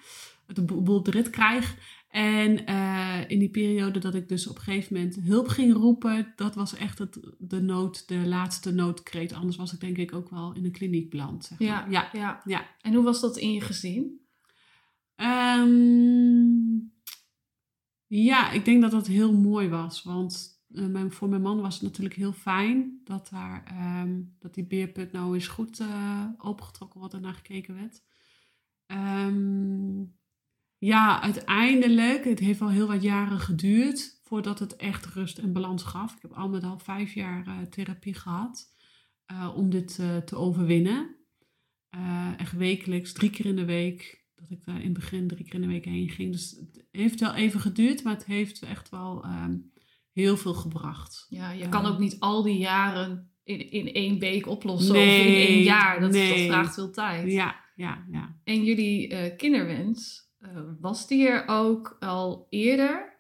De 0.48 0.62
boel 0.62 0.96
op 0.98 1.06
de 1.06 1.12
rit 1.12 1.30
krijg. 1.30 1.76
En 2.10 2.66
eh, 2.66 3.20
in 3.28 3.40
die 3.40 3.50
periode 3.50 4.00
dat 4.00 4.16
ik 4.16 4.30
dus 4.30 4.48
op 4.48 4.56
een 4.56 4.62
gegeven 4.62 4.96
moment 4.96 5.20
hulp 5.24 5.48
ging 5.48 5.74
roepen, 5.74 6.34
dat 6.36 6.56
was 6.56 6.76
echt 6.76 7.00
het, 7.00 7.20
de 7.38 7.62
nood, 7.62 8.08
de 8.08 8.16
laatste 8.28 8.72
noodkreet. 8.74 9.34
Anders 9.34 9.58
was 9.58 9.74
ik 9.74 9.80
denk 9.80 9.98
ik 9.98 10.14
ook 10.14 10.30
wel 10.30 10.54
in 10.54 10.66
een 10.66 10.72
kliniek 10.72 11.10
beland, 11.10 11.46
zeg 11.46 11.60
Ja, 11.60 11.80
maar. 11.82 11.92
Ja, 11.92 12.10
ja. 12.14 12.42
ja. 12.46 12.66
En 12.82 12.94
hoe 12.94 13.04
was 13.04 13.22
dat 13.22 13.38
in 13.38 13.54
je 13.54 13.62
gezin? 13.62 14.20
Ehm, 15.22 16.80
ja, 18.08 18.52
ik 18.52 18.66
denk 18.66 18.82
dat 18.82 18.92
dat 18.92 19.08
heel 19.08 19.34
mooi 19.34 19.70
was. 19.70 20.04
Want 20.04 20.64
eh, 20.74 20.86
mijn, 20.86 21.12
voor 21.12 21.30
mijn 21.30 21.42
man 21.42 21.62
was 21.62 21.74
het 21.74 21.84
natuurlijk 21.84 22.16
heel 22.16 22.34
fijn 22.34 23.02
dat, 23.04 23.30
daar, 23.30 23.64
ehm, 23.66 24.22
dat 24.40 24.54
die 24.54 24.68
beerput 24.68 25.12
nou 25.12 25.34
eens 25.34 25.48
goed 25.48 25.80
eh, 25.80 26.26
opengetrokken 26.38 27.00
wordt 27.00 27.14
en 27.14 27.22
naar 27.22 27.34
gekeken 27.34 27.76
werd. 27.76 28.04
Ehm, 28.86 30.04
ja, 30.78 31.22
uiteindelijk, 31.22 32.24
het 32.24 32.40
heeft 32.40 32.62
al 32.62 32.70
heel 32.70 32.88
wat 32.88 33.02
jaren 33.02 33.40
geduurd 33.40 34.20
voordat 34.24 34.60
het 34.60 34.76
echt 34.76 35.06
rust 35.06 35.38
en 35.38 35.54
balans 35.54 35.84
gaf. 35.84 36.16
Ik 36.16 36.22
heb 36.22 36.34
al 36.34 36.50
met 36.50 36.64
al 36.64 36.80
vijf 36.80 37.14
jaar 37.14 37.48
eh, 37.48 37.62
therapie 37.62 38.14
gehad 38.14 38.74
eh, 39.26 39.54
om 39.56 39.70
dit 39.70 39.96
te 40.26 40.36
overwinnen. 40.36 41.16
Echt 42.38 42.52
wekelijks, 42.52 43.14
drie 43.14 43.30
keer 43.30 43.46
in 43.46 43.56
de 43.56 43.66
week. 43.66 44.21
Dat 44.42 44.50
ik 44.58 44.66
daar 44.66 44.78
in 44.80 44.84
het 44.84 44.94
begin 44.94 45.28
drie 45.28 45.46
keer 45.46 45.54
in 45.56 45.62
de 45.62 45.68
week 45.68 45.86
heen 45.86 46.10
ging. 46.10 46.32
Dus 46.32 46.52
het 46.60 46.86
heeft 46.92 47.20
wel 47.20 47.34
even 47.34 47.60
geduurd, 47.60 48.04
maar 48.04 48.14
het 48.14 48.26
heeft 48.26 48.62
echt 48.62 48.90
wel 48.90 49.24
ehm, 49.24 49.58
heel 50.14 50.38
veel 50.38 50.54
gebracht. 50.54 51.26
Ja, 51.30 51.52
je 51.52 51.60
Ja. 51.60 51.70
kan 51.70 51.86
ook 51.86 52.00
niet 52.00 52.20
al 52.20 52.44
die 52.44 52.58
jaren 52.58 53.32
in, 53.44 53.72
in 53.72 53.94
één 53.94 54.20
week 54.20 54.48
oplossen 54.48 54.94
Nee, 54.94 55.20
of 55.20 55.26
in 55.26 55.34
één 55.48 55.64
jaar. 55.64 56.00
Dat, 56.00 56.16
vraagt 56.18 56.74
veel 56.74 56.92
tijd. 56.92 57.32
Ja, 57.32 57.56
ja, 57.76 58.06
ja. 58.12 58.40
En 58.44 58.64
jullie 58.64 59.08
eh, 59.08 59.38
kinderwens, 59.38 60.30
eh, 60.40 60.50
was 60.80 61.08
die 61.08 61.28
er 61.28 61.44
ook 61.48 61.98
al 62.00 62.48
eerder? 62.50 63.11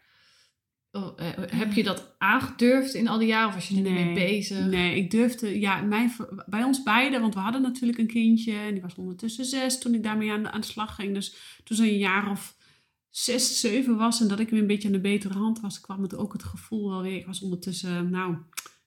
Oh, 0.91 1.11
eh, 1.17 1.27
heb 1.35 1.73
je 1.73 1.83
dat 1.83 2.15
aangedurfd 2.17 2.93
in 2.93 3.07
al 3.07 3.17
die 3.17 3.27
jaren 3.27 3.47
of 3.47 3.53
was 3.53 3.67
je 3.67 3.75
er 3.75 3.81
niet 3.81 3.93
mee 3.93 4.13
bezig? 4.13 4.65
Nee, 4.65 4.95
ik 4.95 5.11
durfde, 5.11 5.59
ja, 5.59 5.81
mijn, 5.81 6.11
bij 6.45 6.63
ons 6.63 6.83
beiden, 6.83 7.21
want 7.21 7.33
we 7.33 7.39
hadden 7.39 7.61
natuurlijk 7.61 7.99
een 7.99 8.07
kindje 8.07 8.53
en 8.53 8.73
die 8.73 8.81
was 8.81 8.95
ondertussen 8.95 9.45
zes 9.45 9.79
toen 9.79 9.93
ik 9.93 10.03
daarmee 10.03 10.31
aan 10.31 10.43
de, 10.43 10.51
aan 10.51 10.61
de 10.61 10.67
slag 10.67 10.95
ging. 10.95 11.13
Dus 11.13 11.35
toen 11.63 11.77
ze 11.77 11.83
een 11.91 11.97
jaar 11.97 12.29
of 12.31 12.55
zes, 13.09 13.59
zeven 13.59 13.97
was 13.97 14.21
en 14.21 14.27
dat 14.27 14.39
ik 14.39 14.49
weer 14.49 14.59
een 14.59 14.67
beetje 14.67 14.87
aan 14.87 14.93
de 14.93 14.99
betere 15.01 15.33
hand 15.33 15.59
was, 15.59 15.81
kwam 15.81 16.01
het 16.01 16.15
ook 16.15 16.33
het 16.33 16.43
gevoel 16.43 16.89
wel 16.89 17.01
weer. 17.01 17.15
Ik 17.17 17.25
was 17.25 17.41
ondertussen, 17.41 18.09
nou, 18.09 18.35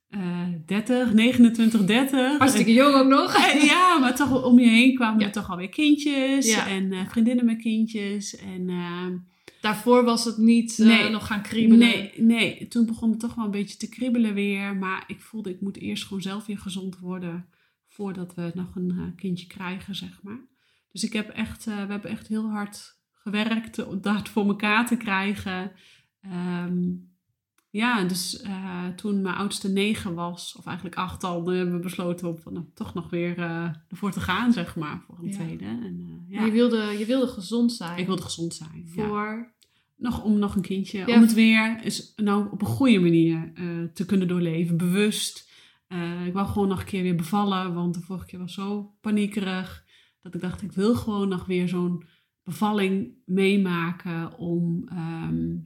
eh 0.09 0.21
30, 0.67 1.13
29, 1.13 1.85
30. 1.85 2.39
Hartstikke 2.39 2.73
jong 2.73 2.95
ook 2.95 3.09
nog. 3.09 3.35
En- 3.35 3.65
ja, 3.65 3.99
maar 3.99 4.15
toch 4.17 4.45
om 4.45 4.59
je 4.59 4.69
heen 4.69 4.95
kwamen 4.95 5.21
Ja. 5.21 5.27
er 5.27 5.33
toch 5.33 5.51
alweer 5.51 5.69
kindjes 5.69 6.47
Ja. 6.55 6.69
en 6.69 6.93
eh, 6.93 7.09
vriendinnen 7.09 7.45
met 7.45 7.59
kindjes. 7.63 8.37
En 8.37 8.69
eh, 8.69 9.07
Daarvoor 9.65 10.05
was 10.05 10.25
het 10.25 10.37
niet 10.37 10.79
eh, 10.79 11.09
nog 11.09 11.27
gaan 11.27 11.43
kriebelen. 11.43 11.79
nee, 11.89 12.13
nee, 12.17 12.69
toen 12.69 12.87
begon 12.87 13.11
het 13.11 13.21
toch 13.21 13.35
wel 13.35 13.45
een 13.45 13.51
beetje 13.51 13.77
te 13.77 13.89
kriebelen 13.89 14.35
weer. 14.35 14.77
Maar 14.77 15.05
ik 15.07 15.21
voelde, 15.21 15.51
ik 15.51 15.61
moet 15.61 15.77
eerst 15.77 16.05
gewoon 16.05 16.23
zelf 16.23 16.47
weer 16.47 16.59
gezond 16.59 16.99
worden 16.99 17.49
voordat 17.89 18.35
we 18.35 18.51
nog 18.55 18.75
een 18.75 18.91
eh, 18.91 19.17
kindje 19.17 19.47
krijgen, 19.47 19.95
zeg 19.95 20.23
maar. 20.23 20.41
Dus 20.93 21.05
ik 21.05 21.13
heb 21.13 21.29
echt, 21.29 21.67
eh, 21.67 21.75
we 21.75 21.93
hebben 21.93 22.11
echt 22.11 22.29
heel 22.29 22.51
hard 22.51 23.01
gewerkt 23.13 23.87
om 23.87 24.01
dat 24.01 24.29
voor 24.29 24.47
elkaar 24.47 24.87
te 24.87 24.97
krijgen. 24.97 25.73
Ehm, 26.21 26.83
ja, 27.71 28.05
dus 28.05 28.43
toen 28.97 29.23
mijn 29.23 29.35
oudste 29.37 29.69
negen 29.69 30.15
was, 30.15 30.57
of 30.59 30.67
eigenlijk 30.67 30.97
acht 30.97 31.25
al, 31.25 31.45
dan 31.45 31.55
hebben 31.55 31.75
we 31.75 31.81
besloten 31.81 32.29
om 32.29 32.39
van, 32.39 32.53
nou, 32.53 32.67
toch 32.75 32.95
nog 32.95 33.11
weer 33.11 33.39
ervoor 33.89 34.13
te 34.13 34.21
gaan, 34.21 34.53
zeg 34.53 34.77
maar, 34.77 35.03
voor 35.07 35.19
een 35.19 35.29
Ja. 35.29 35.35
tweede. 35.35 35.65
En, 35.65 36.25
ja. 36.29 36.45
Je, 36.45 36.51
wilde, 36.51 36.97
je 36.99 37.05
wilde 37.07 37.27
gezond 37.27 37.73
zijn. 37.73 37.99
Ik 37.99 38.07
wilde 38.07 38.23
gezond 38.23 38.55
zijn. 38.55 38.91
ja. 38.95 39.53
Nog 39.97 40.23
om 40.25 40.39
nog 40.39 40.55
een 40.57 40.63
kindje, 40.63 40.99
Ja. 41.07 41.15
om 41.15 41.21
het 41.21 41.35
weer 41.35 41.85
is, 41.85 42.13
nou, 42.17 42.51
op 42.51 42.61
een 42.61 42.67
goede 42.67 42.99
manier 43.01 43.51
eh, 43.55 43.65
te 43.93 44.05
kunnen 44.07 44.29
doorleven, 44.29 44.77
bewust. 44.77 45.53
Eh, 45.87 46.27
ik 46.27 46.33
wou 46.33 46.47
gewoon 46.47 46.69
nog 46.69 46.81
een 46.81 46.87
keer 46.87 47.03
weer 47.03 47.17
bevallen, 47.17 47.75
want 47.75 47.95
de 47.95 48.01
vorige 48.01 48.27
keer 48.27 48.39
was 48.39 48.55
zo 48.55 48.95
paniekerig. 49.01 49.85
Dat 50.23 50.35
ik 50.35 50.41
dacht, 50.41 50.63
ik 50.63 50.73
wil 50.73 50.95
gewoon 50.95 51.29
nog 51.29 51.47
weer 51.47 51.69
zo'n 51.69 52.05
bevalling 52.43 53.15
meemaken 53.25 54.39
om, 54.39 54.89
ehm, 54.89 55.57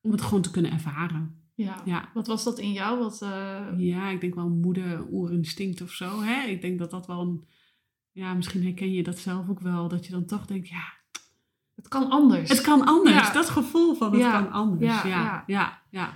om 0.00 0.10
het 0.10 0.20
gewoon 0.22 0.42
te 0.42 0.50
kunnen 0.50 0.70
ervaren. 0.72 1.34
Ja. 1.54 1.82
Ja. 1.84 2.10
Wat 2.14 2.26
was 2.26 2.44
dat 2.44 2.58
in 2.58 2.72
jou? 2.72 2.98
Wat, 2.98 3.22
eh, 3.22 3.66
Ja, 3.76 4.10
ik 4.10 4.20
denk 4.20 4.34
wel 4.34 4.48
moeder 4.48 5.06
oerinstinct 5.12 5.80
of 5.82 5.90
zo. 5.90 6.22
Hè? 6.22 6.46
Ik 6.48 6.60
denk 6.60 6.78
dat 6.78 6.90
dat 6.90 7.06
wel 7.06 7.20
een... 7.20 7.44
Ja, 8.12 8.34
misschien 8.34 8.62
herken 8.62 8.92
je 8.92 9.02
dat 9.02 9.18
zelf 9.18 9.48
ook 9.48 9.60
wel. 9.60 9.88
Dat 9.88 10.06
je 10.06 10.12
dan 10.12 10.24
toch 10.24 10.46
denkt, 10.46 10.68
ja, 10.68 10.92
het 11.80 11.88
kan 11.88 12.10
anders. 12.10 12.48
het 12.48 12.60
kan 12.60 12.84
anders. 12.86 13.26
Ja. 13.26 13.32
Dat 13.32 13.48
gevoel 13.48 13.94
van 13.94 14.12
het 14.12 14.20
Ja, 14.20 14.30
kan 14.30 14.52
anders. 14.52 15.02
ja, 15.02 15.44
Ja, 15.46 15.82
ja. 15.90 16.12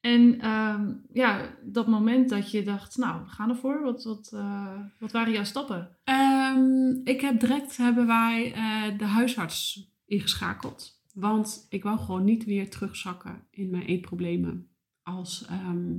En 0.00 0.40
ehm, 0.40 0.92
ja, 1.12 1.40
dat 1.62 1.86
moment 1.86 2.28
dat 2.28 2.50
je 2.50 2.62
dacht, 2.62 2.96
nou, 2.96 3.22
we 3.22 3.28
gaan 3.28 3.48
ervoor. 3.48 3.82
Wat, 3.82 4.04
wat, 4.04 4.30
eh, 4.34 4.80
wat 4.98 5.12
waren 5.12 5.32
jouw 5.32 5.44
stappen? 5.44 5.96
Ehm, 6.04 6.90
ik 7.04 7.20
heb 7.20 7.40
direct 7.40 7.76
hebben 7.76 8.06
wij 8.06 8.52
eh, 8.52 8.98
de 8.98 9.04
huisarts 9.04 9.90
ingeschakeld. 10.04 11.00
Want 11.14 11.66
ik 11.68 11.82
wou 11.82 11.98
gewoon 11.98 12.24
niet 12.24 12.44
weer 12.44 12.70
terugzakken 12.70 13.42
in 13.50 13.70
mijn 13.70 13.82
eetproblemen 13.82 14.68
als 15.02 15.46
ehm, 15.48 15.94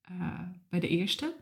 eh, 0.00 0.40
bij 0.68 0.80
de 0.80 0.88
eerste. 0.88 1.34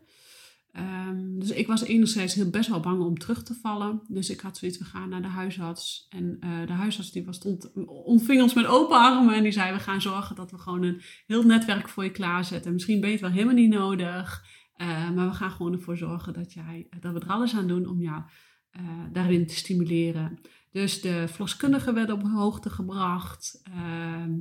Ehm, 0.73 1.39
dus 1.39 1.51
ik 1.51 1.67
was 1.67 1.83
enerzijds 1.83 2.35
heel 2.35 2.51
best 2.51 2.69
wel 2.69 2.81
bang 2.81 3.03
om 3.03 3.19
terug 3.19 3.43
te 3.43 3.55
vallen. 3.55 4.03
Dus 4.09 4.31
ik 4.31 4.41
had 4.41 4.57
zoiets, 4.57 4.79
we 4.79 4.85
gaan 4.85 5.09
naar 5.09 5.23
de 5.23 5.29
huisarts. 5.29 6.07
En 6.09 6.37
eh, 6.41 6.67
de 6.67 6.73
huisarts 6.73 7.13
die 7.13 7.25
was, 7.25 7.39
ontving 7.87 8.43
ons 8.43 8.55
met 8.55 8.67
open 8.67 8.97
armen. 8.97 9.35
En 9.35 9.43
die 9.43 9.53
zei, 9.53 9.73
we 9.73 9.79
gaan 9.79 10.01
zorgen 10.01 10.37
dat 10.37 10.51
we 10.51 10.59
gewoon 10.59 10.83
een 10.83 11.01
heel 11.27 11.43
netwerk 11.43 11.89
voor 11.89 12.05
je 12.05 12.11
klaarzetten. 12.11 12.73
Misschien 12.73 13.01
ben 13.01 13.09
je 13.09 13.15
het 13.15 13.25
wel 13.25 13.35
helemaal 13.35 13.55
niet 13.55 13.71
nodig. 13.71 14.45
eh, 14.75 15.11
maar 15.11 15.29
we 15.29 15.35
gaan 15.35 15.51
gewoon 15.51 15.73
ervoor 15.73 15.97
zorgen 15.97 16.33
dat, 16.33 16.53
jij, 16.53 16.87
dat 17.01 17.13
we 17.13 17.21
er 17.21 17.29
alles 17.29 17.55
aan 17.55 17.69
doen 17.69 17.87
om 17.87 18.01
jou 18.01 18.23
eh, 18.71 18.83
daarin 19.13 19.47
te 19.47 19.55
stimuleren. 19.55 20.41
Dus 20.73 21.01
de 21.01 21.25
verloskundige 21.29 21.93
werd 21.93 22.11
op 22.11 22.23
hoogte 22.23 22.71
gebracht. 22.71 23.61
Ehm, 23.65 24.33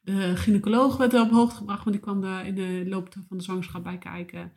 de 0.00 0.36
gynaecoloog 0.36 0.96
werd 0.96 1.14
op 1.14 1.30
hoogte 1.30 1.56
gebracht, 1.56 1.84
want 1.84 1.96
die 1.96 2.04
kwam 2.04 2.24
er 2.24 2.44
in 2.44 2.54
de 2.54 2.84
loop 2.86 3.12
van 3.28 3.36
de 3.36 3.42
zwangerschap 3.42 3.82
bij 3.82 3.98
kijken. 3.98 4.52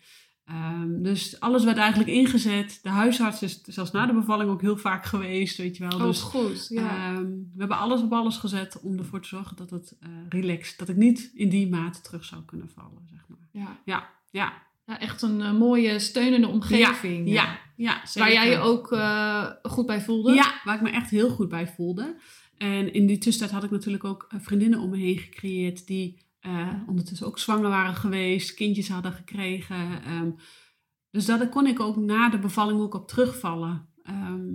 Ehm, 0.48 1.02
dus 1.02 1.40
alles 1.40 1.64
werd 1.64 1.78
eigenlijk 1.78 2.10
ingezet. 2.10 2.80
De 2.84 2.90
huisarts 2.90 3.42
is 3.42 3.62
zelfs 3.64 3.92
na 3.92 4.06
de 4.06 4.14
bevalling 4.14 4.50
ook 4.50 4.62
heel 4.62 4.78
vaak 4.78 5.06
geweest, 5.06 5.58
weet 5.58 5.78
je 5.78 5.88
wel. 5.88 6.00
Oh, 6.00 6.06
dus 6.06 6.22
goed. 6.22 6.66
Ja. 6.70 6.90
ehm, 6.90 7.26
we 7.26 7.58
hebben 7.58 7.78
alles 7.78 8.02
op 8.02 8.14
alles 8.14 8.38
gezet 8.38 8.80
om 8.82 8.98
ervoor 8.98 9.22
te 9.22 9.28
zorgen 9.28 9.56
dat 9.56 9.70
het 9.70 9.96
eh 10.00 10.10
relaxed, 10.30 10.78
dat 10.80 10.90
ik 10.90 10.96
niet 10.96 11.32
in 11.34 11.50
die 11.50 11.70
mate 11.70 12.02
terug 12.02 12.26
zou 12.26 12.42
kunnen 12.46 12.70
vallen, 12.70 13.08
zeg 13.10 13.26
maar. 13.28 13.48
ja. 13.52 13.80
Ja, 13.86 14.10
ja, 14.32 14.54
ja, 14.86 15.00
echt 15.00 15.22
een 15.22 15.42
eh, 15.42 15.54
mooie 15.54 16.00
steunende 16.00 16.48
omgeving. 16.48 17.30
ja, 17.30 17.60
ja. 17.76 18.02
Waar 18.14 18.32
jij 18.32 18.50
je 18.50 18.58
ook 18.58 18.92
eh, 18.92 19.46
goed 19.64 19.86
bij 19.86 20.02
voelde. 20.02 20.34
Ja, 20.34 20.62
waar 20.64 20.76
ik 20.76 20.82
me 20.82 20.90
echt 20.90 21.10
heel 21.10 21.30
goed 21.30 21.50
bij 21.50 21.68
voelde. 21.68 22.16
En 22.58 22.94
in 22.94 23.06
die 23.06 23.18
tussentijd 23.18 23.52
had 23.56 23.64
ik 23.64 23.72
natuurlijk 23.72 24.04
ook 24.04 24.28
vriendinnen 24.38 24.80
om 24.80 24.90
me 24.90 24.98
heen 24.98 25.18
gecreëerd 25.18 25.88
die 25.88 26.26
eh, 26.48 26.74
ondertussen 26.88 27.28
ook 27.28 27.40
zwanger 27.40 27.70
waren 27.70 27.96
geweest, 27.96 28.54
kindjes 28.54 28.90
hadden 28.90 29.12
gekregen. 29.14 30.04
Ehm, 30.04 30.32
dus 31.12 31.26
daar 31.26 31.50
kon 31.50 31.68
ik 31.68 31.80
ook 31.80 31.96
na 31.96 32.30
de 32.30 32.40
bevalling 32.40 32.80
ook 32.80 32.94
op 32.94 33.08
terugvallen. 33.08 33.88
Ehm 34.04 34.46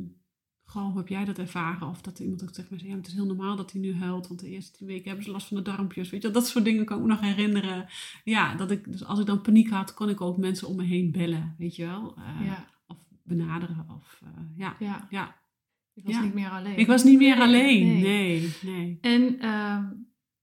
gewoon, 0.72 0.88
hoe 0.88 0.98
heb 0.98 1.08
jij 1.08 1.24
dat 1.24 1.38
ervaren? 1.38 1.88
Of 1.88 2.00
dat 2.00 2.18
iemand 2.18 2.42
ook 2.42 2.50
tegen 2.50 2.66
mij 2.70 2.78
zei, 2.78 2.90
ja, 2.90 2.96
het 2.96 3.06
is 3.06 3.12
heel 3.14 3.26
normaal 3.26 3.56
dat 3.56 3.72
hij 3.72 3.80
nu 3.80 3.94
huilt, 3.96 4.28
want 4.28 4.40
de 4.40 4.48
eerste 4.48 4.76
tien 4.76 4.86
weken 4.86 5.06
hebben 5.06 5.24
ze 5.24 5.30
last 5.30 5.46
van 5.46 5.56
de 5.56 5.62
darmpjes. 5.62 6.10
Weet 6.10 6.22
je, 6.22 6.30
dat 6.30 6.46
soort 6.46 6.64
dingen 6.64 6.84
kan 6.84 6.96
ik 6.96 7.02
me 7.02 7.08
nog 7.08 7.20
herinneren. 7.20 7.86
Ja, 8.24 8.54
dat 8.54 8.70
ik, 8.70 8.92
dus 8.92 9.04
als 9.04 9.18
ik 9.20 9.26
dan 9.26 9.40
paniek 9.40 9.70
had, 9.70 9.94
kon 9.94 10.08
ik 10.08 10.20
ook 10.20 10.36
mensen 10.36 10.68
om 10.68 10.76
me 10.76 10.82
heen 10.84 11.10
bellen, 11.10 11.54
weet 11.58 11.76
je 11.76 11.86
wel. 11.86 12.14
Eh, 12.16 12.46
ja. 12.46 12.68
Of 12.86 12.96
benaderen. 13.24 13.86
Of, 13.96 14.20
eh, 14.24 14.28
ja. 14.56 14.76
ja. 14.78 15.06
Ja. 15.10 15.36
Je 15.92 16.02
was 16.02 16.14
Ja. 16.14 16.22
niet 16.22 16.34
meer 16.34 16.50
alleen. 16.50 16.78
Ik 16.78 16.86
was 16.86 17.04
niet 17.04 17.18
meer 17.18 17.36
Nee, 17.36 17.44
alleen. 17.46 17.86
nee. 17.86 18.02
Nee, 18.02 18.50
nee. 18.62 18.98
En 19.00 19.38
ehm, 19.40 19.84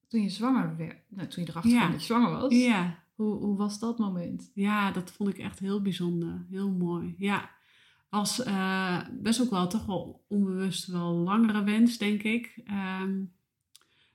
toen 0.09 0.21
je 0.21 0.29
zwanger 0.29 0.77
werd, 0.77 0.97
nou, 1.09 1.27
toen 1.27 1.43
je 1.43 1.49
erachter 1.49 1.71
Ja. 1.71 1.77
kwam 1.79 1.91
dat 1.91 1.99
je 1.99 2.05
zwanger 2.05 2.31
was, 2.31 2.53
Ja. 2.53 3.03
hoe, 3.15 3.35
hoe 3.35 3.57
was 3.57 3.79
dat 3.79 3.97
moment? 3.97 4.51
ja, 4.53 4.91
dat 4.91 5.11
vond 5.11 5.29
ik 5.29 5.37
echt 5.37 5.59
heel 5.59 5.81
bijzonder. 5.81 6.45
Heel 6.49 6.71
mooi. 6.71 7.15
Ja. 7.17 7.49
Was 8.09 8.43
eh, 8.43 8.99
best 9.11 9.41
ook 9.41 9.49
wel 9.49 9.67
toch 9.67 9.85
wel 9.85 10.25
onbewust 10.27 10.85
wel 10.85 11.13
langere 11.13 11.63
wens, 11.63 11.97
denk 11.97 12.23
ik. 12.23 12.61
Ehm, 12.65 13.17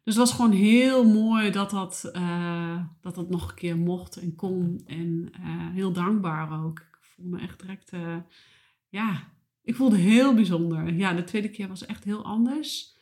dus 0.02 0.14
het 0.14 0.16
was 0.16 0.32
gewoon 0.32 0.50
heel 0.52 1.04
mooi 1.04 1.50
dat 1.50 1.70
dat, 1.70 2.04
eh, 2.12 2.84
dat 3.00 3.14
dat 3.14 3.30
nog 3.30 3.48
een 3.48 3.54
keer 3.54 3.76
mocht 3.76 4.16
en 4.16 4.34
kon. 4.34 4.80
En 4.86 5.28
eh, 5.32 5.68
heel 5.70 5.92
dankbaar 5.92 6.64
ook. 6.64 6.78
Ik 6.78 6.98
voelde 7.00 7.30
me 7.36 7.42
echt 7.42 7.60
direct, 7.60 7.92
ja, 8.88 9.32
ik 9.62 9.74
voelde 9.76 9.96
heel 9.96 10.34
bijzonder. 10.34 10.94
Ja, 10.94 11.12
de 11.12 11.24
tweede 11.24 11.50
keer 11.50 11.68
was 11.68 11.86
echt 11.86 12.04
heel 12.04 12.24
anders. 12.24 12.93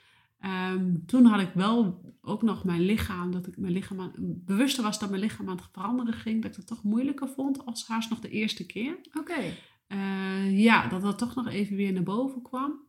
Ehm, 0.42 0.94
toen 1.06 1.24
had 1.24 1.40
ik 1.40 1.50
wel 1.54 2.00
ook 2.22 2.42
nog 2.42 2.64
mijn 2.64 2.80
lichaam, 2.80 3.32
dat 3.32 3.46
ik 3.46 3.56
mijn 3.58 3.72
lichaam 3.72 4.00
aan, 4.00 4.12
bewuster 4.18 4.82
was 4.82 4.98
dat 4.98 5.08
mijn 5.10 5.22
lichaam 5.22 5.48
aan 5.48 5.56
het 5.56 5.68
veranderen 5.72 6.14
ging, 6.14 6.42
dat 6.42 6.50
ik 6.50 6.56
het 6.56 6.66
toch 6.66 6.82
moeilijker 6.82 7.28
vond 7.28 7.66
als 7.66 7.86
haast 7.86 8.10
nog 8.10 8.20
de 8.20 8.28
eerste 8.30 8.66
keer. 8.66 8.96
Oké. 9.18 9.40
Eh, 9.86 10.58
ja, 10.58 10.88
dat 10.88 11.02
dat 11.02 11.18
toch 11.18 11.34
nog 11.34 11.48
even 11.48 11.76
weer 11.76 11.92
naar 11.92 12.02
boven 12.02 12.42
kwam. 12.42 12.80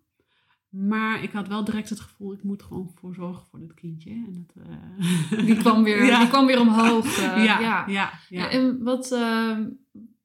Maar 0.70 1.24
ik 1.24 1.32
had 1.32 1.48
wel 1.48 1.64
direct 1.64 1.90
het 1.90 2.00
gevoel, 2.00 2.34
ik 2.34 2.44
moet 2.44 2.64
gewoon 2.64 2.92
voor 2.96 3.14
zorgen 3.14 3.48
voor 3.50 3.60
dat 3.60 3.74
kindje. 3.74 4.10
En 4.12 4.46
dat, 4.48 4.66
eh, 4.66 5.46
Die 5.46 5.58
kwam 5.58 5.84
weer, 5.84 6.06
Ja. 6.12 6.20
die 6.20 6.28
kwam 6.28 6.46
weer 6.46 6.60
omhoog. 6.60 7.06
eh, 7.18 7.44
ja, 7.46 7.60
ja. 7.60 7.88
ja, 7.88 8.12
ja. 8.30 8.50
En 8.50 8.84
wat, 8.84 9.12
ehm, 9.12 9.70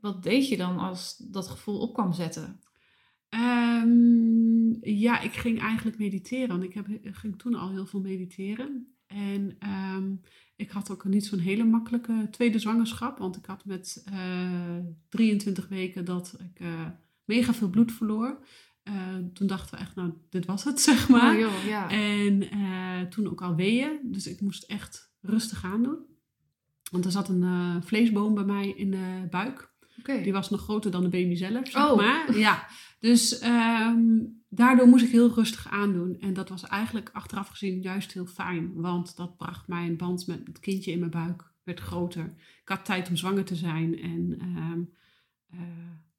wat 0.01 0.23
deed 0.23 0.49
je 0.49 0.57
dan 0.57 0.79
als 0.79 1.17
dat 1.17 1.49
gevoel 1.49 1.79
op 1.81 1.95
kwam 1.95 2.13
zetten? 2.13 2.61
Ehm, 3.29 4.48
ja, 4.81 5.21
ik 5.21 5.33
ging 5.33 5.61
eigenlijk 5.61 5.99
mediteren. 5.99 6.49
Want 6.49 6.63
ik 6.63 6.75
heb, 6.75 6.89
ik 6.89 7.15
ging 7.15 7.39
toen 7.39 7.55
al 7.55 7.71
heel 7.71 7.87
veel 7.87 8.01
mediteren. 8.01 8.93
En 9.07 9.57
ehm, 9.59 10.13
ik 10.57 10.71
had 10.71 10.91
ook 10.91 11.05
niet 11.05 11.27
zo'n 11.27 11.39
hele 11.39 11.65
makkelijke 11.65 12.29
tweede 12.31 12.59
zwangerschap. 12.59 13.19
Want 13.19 13.37
ik 13.37 13.45
had 13.45 13.65
met 13.65 14.03
eh 14.05 14.77
23 15.09 15.69
weken 15.69 16.05
dat 16.05 16.37
ik 16.55 16.61
eh, 16.61 16.87
mega 17.25 17.55
veel 17.55 17.69
bloed 17.71 17.93
verloor. 17.93 18.47
Eh, 18.83 18.95
toen 19.35 19.47
dachten 19.47 19.75
we 19.75 19.85
echt, 19.85 19.95
nou, 19.95 20.13
dit 20.31 20.47
was 20.47 20.65
het, 20.65 20.81
zeg 20.91 21.09
maar. 21.09 21.35
Oh, 21.35 21.41
joh, 21.41 21.65
ja. 21.67 21.91
En 21.91 22.51
eh, 22.51 23.01
toen 23.11 23.29
ook 23.29 23.43
al 23.43 23.55
weeën. 23.55 23.99
Dus 24.05 24.27
ik 24.27 24.41
moest 24.41 24.63
echt 24.63 25.13
rustig 25.21 25.65
aan 25.65 25.83
doen. 25.83 25.99
Want 26.91 27.05
er 27.05 27.11
zat 27.11 27.29
een 27.29 27.43
eh, 27.43 27.77
vleesboom 27.83 28.35
bij 28.35 28.45
mij 28.45 28.69
in 28.69 28.91
de 28.91 29.27
buik. 29.31 29.67
Die 30.23 30.33
was 30.33 30.51
nog 30.51 30.61
groter 30.61 30.91
dan 30.91 31.03
de 31.03 31.09
baby 31.09 31.35
zelf, 31.35 31.69
zeg 31.69 31.91
Oh. 31.91 31.97
maar. 31.97 32.39
Ja. 32.39 32.67
Dus 33.01 33.39
ehm, 33.39 34.09
daardoor 34.49 34.87
moest 34.89 35.05
ik 35.05 35.11
heel 35.11 35.35
rustig 35.35 35.69
aandoen. 35.71 36.17
En 36.21 36.35
dat 36.35 36.49
was 36.49 36.63
eigenlijk 36.65 37.11
achteraf 37.13 37.49
gezien 37.49 37.81
juist 37.81 38.13
heel 38.13 38.27
fijn. 38.27 38.73
Want 38.75 39.17
dat 39.17 39.37
bracht 39.37 39.69
mijn 39.69 39.97
band 39.97 40.27
met 40.27 40.41
het 40.45 40.59
kindje 40.61 40.93
in 40.93 40.99
mijn 40.99 41.11
buik 41.11 41.51
werd 41.65 41.81
groter. 41.81 42.25
Ik 42.63 42.69
had 42.69 42.85
tijd 42.85 43.09
om 43.09 43.17
zwanger 43.17 43.45
te 43.45 43.55
zijn. 43.57 44.01
En 44.01 44.37
ehm, 44.41 44.81
eh, 45.51 45.59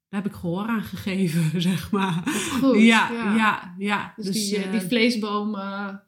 daar 0.08 0.22
heb 0.22 0.32
ik 0.32 0.38
gehoor 0.38 0.66
aan 0.66 0.82
gegeven, 0.82 1.60
zeg 1.70 1.90
maar. 1.90 2.22
Goed. 2.60 2.76
ja, 2.80 3.10
ja, 3.36 3.74
ja, 3.78 4.12
Dus, 4.16 4.30
die, 4.30 4.56
eh, 4.56 4.64
eh, 4.64 4.70
die 4.70 4.80
vleesboom 4.80 5.50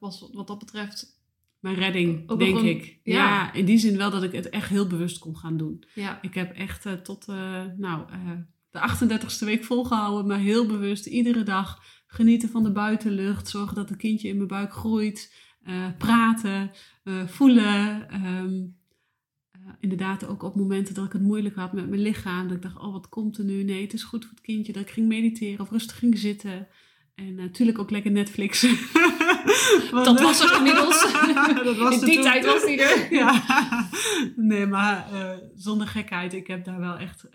was 0.01 0.29
wat 0.33 0.47
dat 0.47 0.59
betreft... 0.59 1.20
mijn 1.61 1.75
redding, 1.75 2.31
ook 2.31 2.39
denk 2.39 2.57
een- 2.59 2.64
ik. 2.68 3.01
ja. 3.03 3.14
Ja. 3.14 3.53
in 3.53 3.64
die 3.64 3.79
zin 3.79 3.97
wel 3.97 4.11
dat 4.11 4.23
ik 4.23 4.33
het 4.33 4.49
echt 4.49 4.68
heel 4.68 4.87
bewust 4.87 5.18
kon 5.18 5.37
gaan 5.37 5.57
doen. 5.57 5.85
Ja. 5.95 6.18
Ik 6.23 6.35
heb 6.35 6.53
echt 6.57 7.05
tot 7.05 7.27
nou, 7.77 8.07
de 8.70 8.79
38ste 8.81 9.45
week 9.45 9.64
volgehouden, 9.64 10.27
maar 10.27 10.39
heel 10.39 10.66
bewust 10.66 11.07
iedere 11.07 11.43
dag 11.43 11.83
genieten 12.13 12.49
van 12.49 12.63
de 12.63 12.73
buitenlucht, 12.73 13.49
zorgen 13.49 13.75
dat 13.75 13.89
het 13.89 13.99
kindje 13.99 14.29
in 14.29 14.37
mijn 14.37 14.49
buik 14.49 14.73
groeit, 14.73 15.35
eh, 15.63 15.87
praten, 15.99 16.71
eh, 17.05 17.27
voelen. 17.27 18.09
ehm, 18.11 18.55
eh, 19.51 19.61
inderdaad, 19.81 20.27
ook 20.27 20.43
op 20.43 20.57
momenten 20.57 20.95
dat 20.95 21.05
ik 21.07 21.13
het 21.13 21.23
moeilijk 21.23 21.55
had 21.55 21.73
met 21.73 21.89
mijn 21.89 22.03
lichaam, 22.03 22.47
dat 22.49 22.57
ik 22.57 22.63
dacht, 22.63 22.79
oh 22.79 22.93
wat 22.93 23.09
komt 23.09 23.39
er 23.39 23.45
nu? 23.45 23.63
Nee, 23.63 23.83
het 23.83 23.93
is 23.93 24.03
goed 24.03 24.23
voor 24.25 24.31
het 24.35 24.41
kindje. 24.45 24.73
Dat 24.73 24.83
ik 24.83 24.91
ging 24.91 25.09
mediteren 25.09 25.61
of 25.61 25.71
rustig 25.71 25.99
ging 25.99 26.19
zitten. 26.19 26.69
En 27.15 27.35
natuurlijk 27.35 27.79
ook 27.79 27.91
lekker 27.91 28.11
Netflix. 28.11 28.63
Want, 29.91 30.05
Dat 30.05 30.21
was 30.21 30.41
er 30.41 30.57
inmiddels. 30.57 31.13
dat 31.65 31.77
was 31.77 31.95
In 31.99 32.05
die 32.05 32.15
toen. 32.15 32.23
tijd 32.23 32.45
was 32.45 32.65
die 32.65 32.83
er. 32.83 33.13
Ja, 33.21 33.43
nee, 34.37 34.67
maar 34.67 35.07
zonder 35.55 35.87
gekheid. 35.87 36.33
Ik 36.33 36.47
heb 36.47 36.65
daar 36.65 36.81
wel 36.81 36.97
echt 36.99 37.29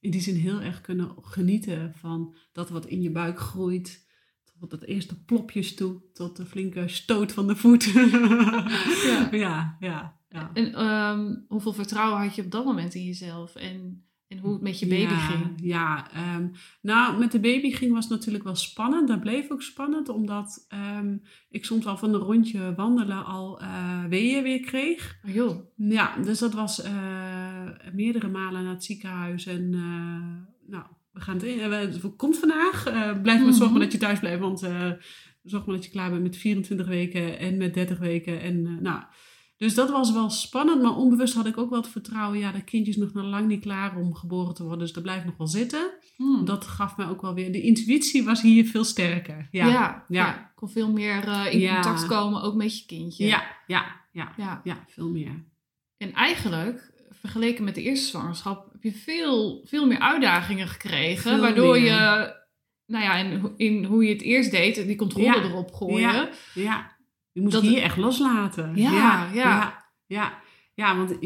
in 0.00 0.10
die 0.10 0.20
zin 0.20 0.34
heel 0.34 0.60
erg 0.60 0.80
kunnen 0.80 1.14
genieten 1.20 1.94
van 1.94 2.36
dat 2.52 2.68
wat 2.68 2.86
in 2.86 3.02
je 3.02 3.10
buik 3.10 3.38
groeit. 3.38 4.06
Tot 4.60 4.72
het 4.72 4.84
eerste 4.84 5.24
plopjes 5.24 5.74
toe, 5.74 6.02
tot 6.12 6.36
de 6.36 6.46
flinke 6.46 6.88
stoot 6.88 7.32
van 7.32 7.46
de 7.46 7.56
voet. 7.56 7.84
Ja. 7.84 9.28
ja, 9.44 9.76
ja. 9.80 10.20
ja. 10.28 10.50
En 10.54 10.74
ehm, 10.74 11.34
hoeveel 11.48 11.72
vertrouwen 11.72 12.20
had 12.20 12.34
je 12.34 12.42
op 12.42 12.50
dat 12.50 12.64
moment 12.64 12.94
in 12.94 13.04
jezelf? 13.04 13.54
En, 13.54 14.07
en 14.28 14.38
hoe 14.38 14.52
het 14.52 14.62
met 14.62 14.78
je 14.78 14.86
baby 14.86 15.12
ja, 15.12 15.18
ging? 15.18 15.52
Ja, 15.56 16.10
ehm, 16.12 16.46
nou, 16.82 17.18
met 17.18 17.32
de 17.32 17.40
baby 17.40 17.70
ging 17.70 17.92
was 17.92 18.08
natuurlijk 18.08 18.44
wel 18.44 18.54
spannend. 18.54 19.08
Dat 19.08 19.20
bleef 19.20 19.50
ook 19.50 19.62
spannend, 19.62 20.08
omdat 20.08 20.64
ehm, 20.68 21.16
ik 21.50 21.64
soms 21.64 21.86
al 21.86 21.96
van 21.96 22.14
een 22.14 22.20
rondje 22.20 22.74
wandelen 22.74 23.24
al 23.24 23.60
eh 23.60 24.04
weeën 24.08 24.42
weer 24.42 24.60
kreeg. 24.60 25.18
Oh, 25.26 25.34
joh. 25.34 25.58
Ja, 25.76 26.16
dus 26.16 26.38
dat 26.38 26.52
was 26.52 26.82
eh, 26.82 27.62
meerdere 27.92 28.28
malen 28.28 28.62
naar 28.62 28.72
het 28.72 28.84
ziekenhuis. 28.84 29.46
En 29.46 29.74
eh, 29.74 30.70
nou, 30.70 30.84
we 31.12 31.20
gaan 31.20 31.34
het 31.36 31.92
in. 31.92 32.16
komt 32.16 32.38
vandaag. 32.38 32.82
Blijf 33.22 33.42
maar 33.42 33.52
zorgen 33.52 33.70
Mhm. 33.76 33.80
dat 33.82 33.92
je 33.92 33.98
thuis 33.98 34.18
blijft. 34.18 34.40
Want 34.40 34.58
zorg 35.42 35.66
maar 35.66 35.74
dat 35.74 35.84
je 35.84 35.90
klaar 35.90 36.10
bent 36.10 36.22
met 36.22 36.36
24 36.36 36.86
weken 36.86 37.38
en 37.38 37.56
met 37.56 37.74
30 37.74 37.98
weken. 37.98 38.40
En, 38.40 38.82
nou, 38.82 39.02
dus 39.58 39.74
dat 39.74 39.90
was 39.90 40.12
wel 40.12 40.30
spannend. 40.30 40.82
Maar 40.82 40.96
onbewust 40.96 41.34
had 41.34 41.46
ik 41.46 41.58
ook 41.58 41.70
wel 41.70 41.80
het 41.80 41.90
vertrouwen. 41.90 42.38
Ja, 42.38 42.52
dat 42.52 42.64
kindje 42.64 42.90
is 42.90 42.96
nog 42.96 43.10
lang 43.12 43.46
niet 43.46 43.60
klaar 43.60 43.96
om 43.96 44.14
geboren 44.14 44.54
te 44.54 44.62
worden. 44.62 44.78
Dus 44.78 44.92
dat 44.92 45.02
blijft 45.02 45.24
nog 45.24 45.36
wel 45.36 45.46
zitten. 45.46 45.90
Hmm. 46.16 46.44
Dat 46.44 46.66
gaf 46.66 46.96
mij 46.96 47.08
ook 47.08 47.22
wel 47.22 47.34
weer. 47.34 47.52
De 47.52 47.60
intuïtie 47.60 48.24
was 48.24 48.42
hier 48.42 48.64
veel 48.64 48.84
sterker. 48.84 49.48
ja, 49.50 49.66
Ja, 49.66 49.72
ja, 49.72 50.04
ja. 50.08 50.52
kon 50.54 50.68
veel 50.68 50.92
meer 50.92 51.28
eh, 51.28 51.52
in 51.52 51.72
contact 51.72 52.06
komen, 52.06 52.42
ook 52.42 52.54
met 52.54 52.78
je 52.78 52.86
kindje. 52.86 53.26
ja, 53.26 53.42
ja, 53.66 53.84
ja, 54.12 54.32
ja. 54.36 54.60
ja, 54.64 54.84
veel 54.88 55.08
meer. 55.08 55.44
En 55.96 56.12
eigenlijk, 56.12 56.92
vergeleken 57.10 57.64
met 57.64 57.74
de 57.74 57.82
eerste 57.82 58.06
zwangerschap, 58.06 58.72
heb 58.72 58.82
je 58.82 58.92
veel, 58.92 59.62
veel 59.64 59.86
meer 59.86 60.00
uitdagingen 60.00 60.68
gekregen. 60.68 61.30
Veel 61.30 61.40
waardoor 61.40 61.80
meer. 61.80 61.84
je, 61.84 62.34
nou 62.86 63.04
ja, 63.04 63.16
in, 63.16 63.52
in 63.56 63.84
hoe 63.84 64.04
je 64.04 64.12
het 64.12 64.22
eerst 64.22 64.50
deed, 64.50 64.86
die 64.86 64.96
controle 64.96 65.42
erop 65.42 65.72
gooien. 65.72 66.00
Ja. 66.00 66.28
Ja, 66.54 66.97
je 67.38 67.44
moest 67.44 67.54
Dat- 67.54 67.62
hier 67.72 67.82
echt 67.82 67.96
loslaten. 67.96 68.76
Ja, 68.76 68.92
ja, 69.32 69.72
ja. 70.06 70.42
ja. 70.74 70.96
want 70.96 71.16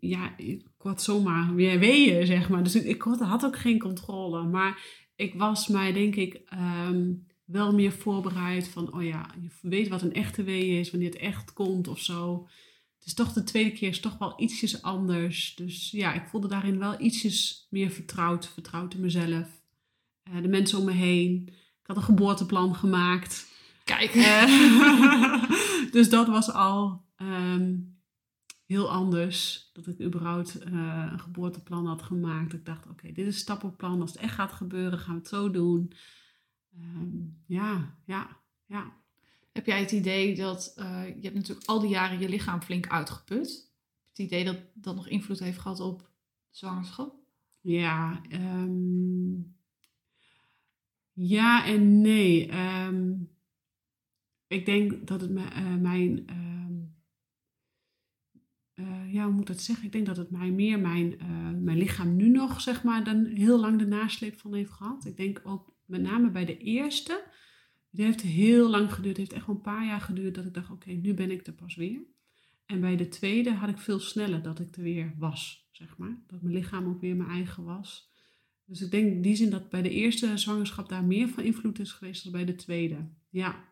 ja, 0.00 0.36
ik 0.36 0.64
had 0.78 1.02
zomaar 1.02 1.54
weer 1.54 1.78
weeën, 1.78 2.26
zeg 2.26 2.48
maar. 2.48 2.62
Dus 2.62 2.74
ik, 2.74 2.84
ik 2.84 3.02
had 3.02 3.20
had 3.20 3.44
ook 3.44 3.58
geen 3.58 3.78
controle. 3.78 4.42
Maar 4.42 4.82
ik 5.16 5.34
was 5.34 5.68
mij, 5.68 5.92
denk 5.92 6.14
ik, 6.14 6.34
ehm, 6.46 7.12
wel 7.44 7.74
meer 7.74 7.92
voorbereid 7.92 8.68
van... 8.68 8.94
oh 8.94 9.02
ja, 9.04 9.30
je 9.40 9.48
weet 9.62 9.88
wat 9.88 10.02
een 10.02 10.12
echte 10.12 10.42
wee 10.42 10.80
is, 10.80 10.90
wanneer 10.90 11.10
het 11.10 11.18
echt 11.18 11.52
komt 11.52 11.88
of 11.88 11.98
zo. 11.98 12.48
Het 12.98 13.06
is 13.06 13.14
toch 13.14 13.32
de 13.32 13.42
tweede 13.44 13.72
keer 13.72 13.88
is 13.88 14.00
toch 14.00 14.18
wel 14.18 14.34
ietsjes 14.36 14.82
anders. 14.82 15.54
Dus 15.54 15.90
ja, 15.90 16.12
ik 16.12 16.26
voelde 16.26 16.48
daarin 16.48 16.78
wel 16.78 17.00
ietsjes 17.00 17.66
meer 17.70 17.90
vertrouwd. 17.90 18.48
Vertrouwd 18.48 18.94
in 18.94 19.00
mezelf. 19.00 19.46
Eh, 20.22 20.42
de 20.42 20.48
mensen 20.48 20.78
om 20.78 20.84
me 20.84 20.92
heen. 20.92 21.42
Ik 21.48 21.86
had 21.86 21.96
een 21.96 22.02
geboorteplan 22.02 22.74
gemaakt. 22.74 23.46
Kijk, 23.88 24.14
Eh, 24.14 25.42
dus 25.96 26.10
dat 26.10 26.28
was 26.28 26.52
al 26.52 27.04
ehm, 27.16 27.76
heel 28.66 28.90
anders. 28.90 29.70
Dat 29.72 29.86
ik 29.86 30.00
überhaupt 30.00 30.58
eh, 30.58 31.08
een 31.12 31.20
geboorteplan 31.20 31.86
had 31.86 32.02
gemaakt. 32.02 32.52
Ik 32.52 32.64
dacht, 32.64 32.86
oké, 32.86 33.06
dit 33.06 33.26
is 33.26 33.34
een 33.34 33.40
stappenplan. 33.40 34.00
Als 34.00 34.12
het 34.12 34.20
echt 34.20 34.34
gaat 34.34 34.52
gebeuren, 34.52 34.98
gaan 34.98 35.14
we 35.14 35.20
het 35.20 35.28
zo 35.28 35.50
doen. 35.50 35.92
Ehm, 36.74 37.16
ja, 37.46 37.94
ja, 38.04 38.36
ja. 38.66 38.92
heb 39.52 39.66
jij 39.66 39.80
het 39.80 39.92
idee 39.92 40.36
dat, 40.36 40.72
eh, 40.76 41.06
je 41.06 41.22
hebt 41.22 41.34
natuurlijk 41.34 41.68
al 41.68 41.80
die 41.80 41.90
jaren 41.90 42.18
je 42.18 42.28
lichaam 42.28 42.62
flink 42.62 42.88
uitgeput. 42.88 43.70
Het 44.08 44.18
idee 44.18 44.44
dat 44.44 44.58
dat 44.74 44.94
nog 44.96 45.08
invloed 45.08 45.38
heeft 45.38 45.58
gehad 45.58 45.80
op 45.80 46.10
zwangerschap? 46.50 47.14
Ja, 47.60 48.20
ehm, 48.28 49.40
ja 51.12 51.64
en 51.64 52.00
nee. 52.00 52.50
Ik 54.48 54.66
denk 54.66 55.06
dat 55.06 55.20
het 55.20 55.34
eh, 55.34 55.74
mijn. 55.74 56.26
ehm, 56.26 56.46
eh, 58.74 59.12
ja, 59.12 59.24
hoe 59.24 59.32
moet 59.32 59.40
ik 59.40 59.46
dat 59.46 59.60
zeggen? 59.60 59.84
Ik 59.84 59.92
denk 59.92 60.06
dat 60.06 60.16
het 60.16 60.30
mij 60.30 60.50
meer 60.50 60.80
mijn, 60.80 61.18
eh, 61.18 61.50
mijn 61.50 61.78
lichaam 61.78 62.16
nu 62.16 62.28
nog, 62.28 62.60
zeg 62.60 62.82
maar, 62.82 63.04
dan 63.04 63.24
heel 63.24 63.60
lang 63.60 63.78
de 63.78 63.86
nasleep 63.86 64.38
van 64.38 64.54
heeft 64.54 64.70
gehad. 64.70 65.04
Ik 65.04 65.16
denk 65.16 65.40
ook 65.44 65.76
met 65.84 66.02
name 66.02 66.30
bij 66.30 66.44
de 66.44 66.58
eerste. 66.58 67.24
Die 67.90 68.04
heeft 68.04 68.20
heel 68.20 68.68
lang 68.68 68.92
geduurd. 68.92 69.16
Het 69.16 69.26
heeft 69.26 69.32
echt 69.32 69.46
wel 69.46 69.56
een 69.56 69.62
paar 69.62 69.86
jaar 69.86 70.00
geduurd 70.00 70.34
dat 70.34 70.46
ik 70.46 70.54
dacht: 70.54 70.70
oké, 70.70 70.90
nu 70.90 71.14
ben 71.14 71.30
ik 71.30 71.46
er 71.46 71.52
pas 71.52 71.74
weer. 71.74 72.00
En 72.66 72.80
bij 72.80 72.96
de 72.96 73.08
tweede 73.08 73.52
had 73.52 73.68
ik 73.68 73.78
veel 73.78 73.98
sneller 74.00 74.42
dat 74.42 74.60
ik 74.60 74.76
er 74.76 74.82
weer 74.82 75.14
was, 75.18 75.68
zeg 75.72 75.96
maar. 75.96 76.22
Dat 76.26 76.42
mijn 76.42 76.54
lichaam 76.54 76.86
ook 76.86 77.00
weer 77.00 77.16
mijn 77.16 77.30
eigen 77.30 77.64
was. 77.64 78.12
Dus 78.64 78.80
ik 78.80 78.90
denk 78.90 79.12
in 79.12 79.22
die 79.22 79.36
zin 79.36 79.50
dat 79.50 79.70
bij 79.70 79.82
de 79.82 79.90
eerste 79.90 80.36
zwangerschap 80.38 80.88
daar 80.88 81.04
meer 81.04 81.28
van 81.28 81.44
invloed 81.44 81.78
is 81.78 81.92
geweest 81.92 82.22
dan 82.22 82.32
bij 82.32 82.44
de 82.44 82.54
tweede. 82.54 83.08
Ja. 83.28 83.64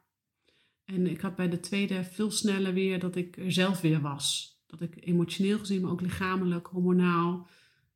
En 0.87 1.07
ik 1.11 1.21
had 1.21 1.37
bij 1.37 1.49
de 1.49 1.61
tweede 1.61 2.05
veel 2.05 2.31
sneller 2.31 2.73
weer 2.73 2.99
dat 2.99 3.17
ik 3.17 3.37
er 3.37 3.53
zelf 3.53 3.81
weer 3.81 4.01
was. 4.01 4.55
Dat 4.67 4.81
ik 4.81 4.97
emotioneel 5.01 5.59
gezien, 5.59 5.81
maar 5.83 5.91
ook 5.91 6.01
lichamelijk, 6.01 6.67
hormonaal, 6.67 7.47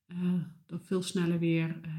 eh, 0.07 0.17
dat 0.67 0.81
veel 0.85 1.03
sneller 1.03 1.39
weer... 1.39 1.79
eh, 1.83 1.91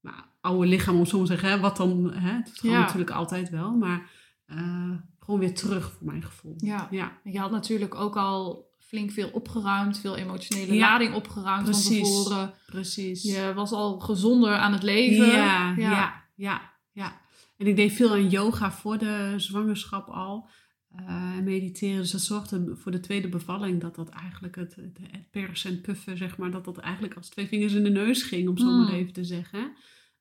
nou, 0.00 0.16
oude 0.40 0.66
lichaam 0.66 0.96
om 0.96 1.06
zo 1.06 1.20
te 1.20 1.26
zeggen, 1.26 1.48
hè, 1.50 1.60
wat 1.60 1.76
dan... 1.76 2.12
Hè, 2.12 2.32
het 2.32 2.48
gaat 2.54 2.70
Ja. 2.70 2.78
natuurlijk 2.80 3.10
altijd 3.10 3.50
wel, 3.50 3.70
maar 3.76 4.10
eh, 4.46 4.90
gewoon 5.20 5.40
weer 5.40 5.54
terug 5.54 5.92
voor 5.92 6.06
mijn 6.06 6.22
gevoel. 6.22 6.54
Ja. 6.58 6.88
ja. 6.90 7.20
Je 7.24 7.38
had 7.38 7.50
natuurlijk 7.50 7.94
ook 7.94 8.16
al 8.16 8.70
flink 8.78 9.10
veel 9.10 9.30
opgeruimd, 9.32 9.98
veel 9.98 10.16
emotionele 10.16 10.74
Ja, 10.74 10.80
lading 10.90 11.14
opgeruimd 11.14 11.68
van 11.70 11.80
tevoren. 11.92 12.54
Precies. 12.66 13.22
Je 13.22 13.52
was 13.54 13.72
al 13.72 14.00
gezonder 14.00 14.54
aan 14.56 14.72
het 14.72 14.82
leven. 14.82 15.26
Ja, 15.26 15.74
ja, 15.76 16.24
ja, 16.34 16.70
ja, 16.92 17.20
En 17.56 17.66
ik 17.66 17.76
deed 17.76 17.92
veel 17.92 18.10
aan 18.10 18.28
yoga 18.28 18.72
voor 18.72 18.98
de 18.98 19.34
zwangerschap 19.36 20.08
al. 20.08 20.48
eh, 20.96 21.32
en 21.36 21.44
mediteren. 21.44 22.00
Dus 22.00 22.10
dat 22.10 22.20
zorgde 22.20 22.76
voor 22.76 22.92
de 22.92 23.00
tweede 23.00 23.28
bevalling 23.28 23.80
dat 23.80 23.94
dat 23.94 24.08
eigenlijk 24.08 24.56
het, 24.56 24.74
het, 24.74 24.98
het 25.10 25.30
persen 25.30 25.70
en 25.70 25.80
puffen, 25.80 26.16
zeg 26.16 26.36
maar, 26.36 26.50
dat 26.50 26.64
dat 26.64 26.78
eigenlijk 26.78 27.14
als 27.14 27.28
twee 27.28 27.46
vingers 27.46 27.72
in 27.72 27.84
de 27.84 27.90
neus 27.90 28.22
ging, 28.22 28.48
om 28.48 28.58
zo 28.58 28.64
Mm. 28.70 28.78
maar 28.84 28.92
even 28.92 29.12
te 29.12 29.24
zeggen. 29.24 29.72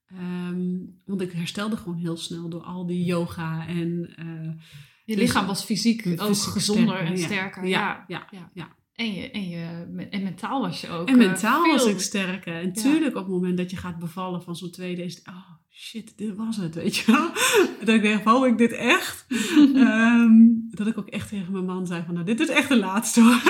Ehm, 0.06 0.78
want 1.06 1.22
ik 1.22 1.32
herstelde 1.32 1.78
gewoon 1.78 1.98
heel 1.98 2.18
snel 2.18 2.50
door 2.50 2.62
al 2.64 2.86
die 2.86 3.04
yoga 3.06 3.68
en... 3.68 4.14
eh, 4.16 4.64
Je 5.06 5.16
Dus- 5.16 5.26
lichaam 5.26 5.46
was 5.46 5.64
fysiek 5.64 6.06
ook 6.22 6.36
gezonder 6.36 6.96
sterker, 6.96 7.06
en 7.14 7.18
ja. 7.18 7.26
sterker. 7.26 7.68
Ja, 7.68 8.06
Ja. 8.08 8.28
ja, 8.32 8.50
ja. 8.54 8.76
En, 9.02 9.14
je, 9.14 9.32
en, 9.32 9.50
je, 9.50 9.86
en 10.10 10.24
mentaal 10.24 10.62
was 10.62 10.82
je 10.82 10.90
ook. 10.90 11.08
En 11.08 11.20
eh, 11.22 11.28
mentaal 11.28 11.68
was 11.68 11.84
veel- 11.84 11.92
ik 11.92 12.00
sterker. 12.00 12.54
En 12.54 12.74
tuurlijk 12.74 13.16
op 13.16 13.24
het 13.24 13.32
moment 13.32 13.58
dat 13.58 13.72
je 13.72 13.78
gaat 13.78 14.00
bevallen 14.00 14.42
van 14.44 14.56
zo'n 14.56 14.72
tweede 14.72 15.04
is 15.04 15.16
het, 15.16 15.28
oh 15.28 15.50
shit, 15.70 16.18
dit 16.18 16.36
was 16.36 16.58
het, 16.58 16.76
weet 16.76 16.96
je 16.96 17.12
wel. 17.12 17.32
dat 17.86 17.96
ik 17.96 18.02
denk, 18.02 18.24
hou 18.24 18.48
ik 18.50 18.58
dit 18.58 18.72
echt? 18.72 19.26
Ehm, 19.76 20.32
dat 20.70 20.88
ik 20.88 20.98
ook 20.98 21.08
echt 21.08 21.30
tegen 21.30 21.52
mijn 21.52 21.66
man 21.66 21.88
zei 21.88 22.04
van, 22.06 22.14
nou 22.14 22.26
dit 22.26 22.40
is 22.40 22.48
echt 22.48 22.70
de 22.70 22.78
laatste 22.78 23.22
hoor. 23.22 23.42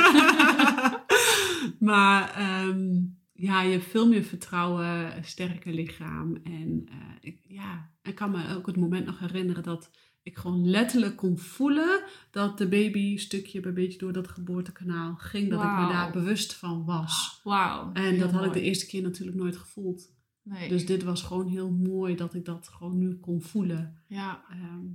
maar 1.89 2.34
ehm, 2.36 2.89
ja, 3.34 3.62
je 3.62 3.72
hebt 3.72 3.89
veel 3.89 4.08
meer 4.08 4.24
vertrouwen, 4.24 5.18
een 5.18 5.26
sterker 5.26 5.74
lichaam. 5.74 6.38
En 6.43 6.82
eh, 6.89 6.95
ik, 7.22 7.39
ja, 7.47 7.89
ik 8.04 8.16
kan 8.16 8.32
me 8.32 8.56
ook 8.56 8.66
het 8.66 8.78
moment 8.78 9.06
nog 9.06 9.20
herinneren 9.20 9.64
dat 9.64 9.91
ik 10.24 10.38
gewoon 10.38 10.70
letterlijk 10.70 11.16
kon 11.16 11.38
voelen 11.38 12.04
dat 12.32 12.58
de 12.58 12.68
baby 12.68 13.18
stukje 13.18 13.60
bij 13.60 13.74
beetje 13.74 13.98
door 13.98 14.14
dat 14.14 14.28
geboortekanaal 14.28 15.16
ging. 15.16 15.50
Dat 15.50 15.60
ik 15.64 15.70
me 15.70 15.88
daar 15.88 16.12
bewust 16.12 16.54
van 16.54 16.86
was. 16.86 17.42
Wauw. 17.44 17.94
En 17.94 18.20
dat 18.20 18.32
had 18.32 18.46
ik 18.46 18.54
de 18.54 18.62
eerste 18.62 18.86
keer 18.86 19.02
natuurlijk 19.02 19.38
nooit 19.38 19.58
gevoeld. 19.58 20.12
Nee. 20.44 20.70
Dus 20.70 20.86
dit 20.86 21.04
was 21.04 21.22
gewoon 21.22 21.48
heel 21.48 21.72
mooi 21.72 22.16
dat 22.16 22.34
ik 22.34 22.46
dat 22.46 22.68
gewoon 22.68 22.98
nu 22.98 23.16
kon 23.16 23.42
voelen. 23.42 24.04
ja. 24.08 24.46
Ehm, 24.50 24.86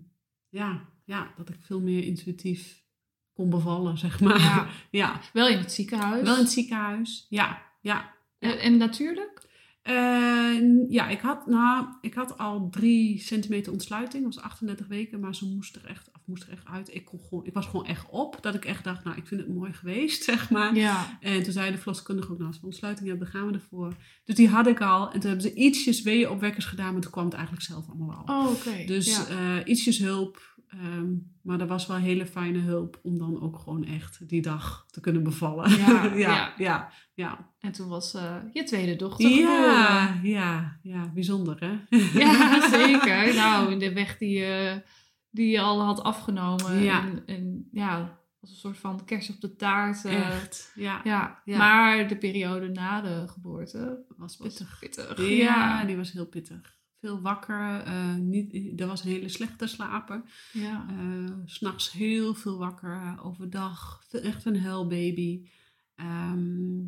ja, 0.49 0.89
ja, 1.05 1.33
dat 1.37 1.49
ik 1.49 1.57
veel 1.61 1.81
meer 1.81 2.05
intuïtief 2.05 2.85
kon 3.33 3.51
bevallen, 3.51 3.99
zeg 3.99 4.21
maar. 4.21 4.41
Ja. 4.41 4.69
ja. 5.01 5.21
Wel 5.33 5.49
in 5.49 5.59
het 5.59 5.73
ziekenhuis. 5.73 6.23
Wel 6.23 6.35
in 6.35 6.43
het 6.43 6.51
ziekenhuis. 6.51 7.27
Ja, 7.29 7.63
ja. 7.81 8.15
En, 8.39 8.59
en 8.59 8.77
natuurlijk? 8.77 9.46
En 9.87 10.87
ja, 10.89 11.09
ik 11.09 11.21
had, 11.21 11.47
nou, 11.47 11.87
ik 12.01 12.15
had 12.15 12.39
al 12.39 12.69
drie 12.71 13.21
centimeter 13.21 13.73
ontsluiting. 13.73 14.25
Dat 14.25 14.35
was 14.35 14.45
38 14.45 14.87
weken, 14.87 15.21
maar 15.21 15.35
ze 15.35 15.47
moest 15.47 15.77
er 15.77 15.85
echt, 15.85 16.11
of 16.15 16.21
moest 16.25 16.43
er 16.43 16.53
echt 16.53 16.67
uit. 16.67 16.95
Ik, 16.95 17.05
kon 17.05 17.21
gewoon, 17.29 17.47
ik 17.47 17.53
was 17.53 17.67
gewoon 17.67 17.87
echt 17.87 18.07
op. 18.11 18.39
Dat 18.41 18.55
ik 18.55 18.65
echt 18.65 18.85
dacht, 18.85 19.05
nou, 19.05 19.17
ik 19.17 19.27
vind 19.27 19.41
het 19.41 19.55
mooi 19.55 19.73
geweest, 19.73 20.25
zeg 20.33 20.51
maar. 20.51 20.75
Ja. 20.75 21.19
En 21.21 21.43
toen 21.43 21.53
zei 21.53 21.71
de 21.71 21.79
verloskundige 21.79 22.33
ook, 22.33 22.39
nou, 22.39 22.51
als 22.51 22.61
we 22.61 22.67
ontsluiting 22.67 23.09
hebben, 23.09 23.29
dan 23.33 23.41
gaan 23.41 23.51
we 23.51 23.55
ervoor. 23.55 23.93
Dus 24.25 24.35
die 24.35 24.49
had 24.49 24.67
ik 24.67 24.81
al. 24.81 25.05
En 25.13 25.21
toen 25.21 25.31
hebben 25.31 25.51
ze 25.51 25.55
ietsjes 25.55 26.03
weeënopwekkers 26.03 26.65
gedaan, 26.65 26.93
maar 26.93 27.03
toen 27.03 27.11
kwam 27.11 27.25
het 27.25 27.35
eigenlijk 27.35 27.65
zelf 27.65 27.89
allemaal 27.89 28.23
al. 28.27 28.45
Oh, 28.45 28.51
oké. 28.51 28.85
dus 28.87 29.17
ja. 29.17 29.27
eh, 29.27 29.69
ietsjes 29.71 29.99
hulp. 29.99 30.56
Ehm, 30.81 31.13
maar 31.43 31.61
er 31.61 31.67
was 31.67 31.87
wel 31.87 31.97
hele 31.97 32.27
fijne 32.27 32.59
hulp 32.59 32.99
om 33.03 33.19
dan 33.19 33.43
ook 33.43 33.59
gewoon 33.59 33.85
echt 33.85 34.29
die 34.29 34.43
dag 34.43 34.87
te 34.91 35.01
kunnen 35.01 35.23
bevallen. 35.23 35.71
Ja, 35.71 36.05
ja, 36.05 36.17
ja. 36.17 36.55
ja, 36.59 36.91
ja. 37.15 37.51
En 37.61 37.73
toen 37.73 37.89
was 37.89 38.15
eh, 38.15 38.37
je 38.53 38.63
tweede 38.63 38.97
dochter 38.97 39.29
Ja, 39.31 40.07
geboren. 40.07 40.31
ja, 40.31 40.79
ja, 40.83 41.11
bijzonder 41.15 41.57
hè? 41.61 41.99
Ja, 42.21 42.61
zeker. 42.79 43.35
Nou, 43.35 43.73
in 43.73 43.79
de 43.79 43.93
weg 43.93 44.19
die 44.19 44.39
je, 44.39 44.83
die 45.31 45.51
je 45.51 45.61
al 45.61 45.83
had 45.83 46.03
afgenomen. 46.03 46.83
Ja. 46.83 47.03
En, 47.07 47.23
en 47.27 47.69
ja, 47.73 48.19
als 48.41 48.51
een 48.51 48.57
soort 48.57 48.79
van 48.79 49.05
kerst 49.05 49.31
op 49.31 49.41
de 49.41 49.57
taart. 49.57 50.05
eh, 50.05 50.27
Echt, 50.37 50.73
ja. 50.75 51.01
Ja. 51.05 51.41
Maar 51.57 52.09
de 52.09 52.17
periode 52.17 52.69
na 52.69 53.01
de 53.01 53.25
geboorte 53.29 54.05
was 54.17 54.37
was 54.39 54.55
pittig. 54.81 55.19
Ja, 55.29 55.85
die 55.85 55.97
was 55.97 56.13
heel 56.13 56.27
pittig. 56.27 56.76
Veel 57.07 57.21
wakker, 57.21 57.81
eh, 57.83 58.15
niet, 58.15 58.81
er 58.81 58.87
was 58.87 59.05
een 59.05 59.11
hele 59.11 59.29
slechte 59.29 59.67
slaper. 59.67 60.23
ja. 60.53 60.87
Eh, 60.91 61.33
s 61.45 61.55
S'nachts 61.55 61.93
heel 61.93 62.35
veel 62.35 62.59
wakker, 62.59 63.19
overdag 63.23 64.05
veel- 64.09 64.21
echt 64.21 64.45
een 64.45 64.61
huilbaby. 64.61 65.47
Ehm, 65.95 66.79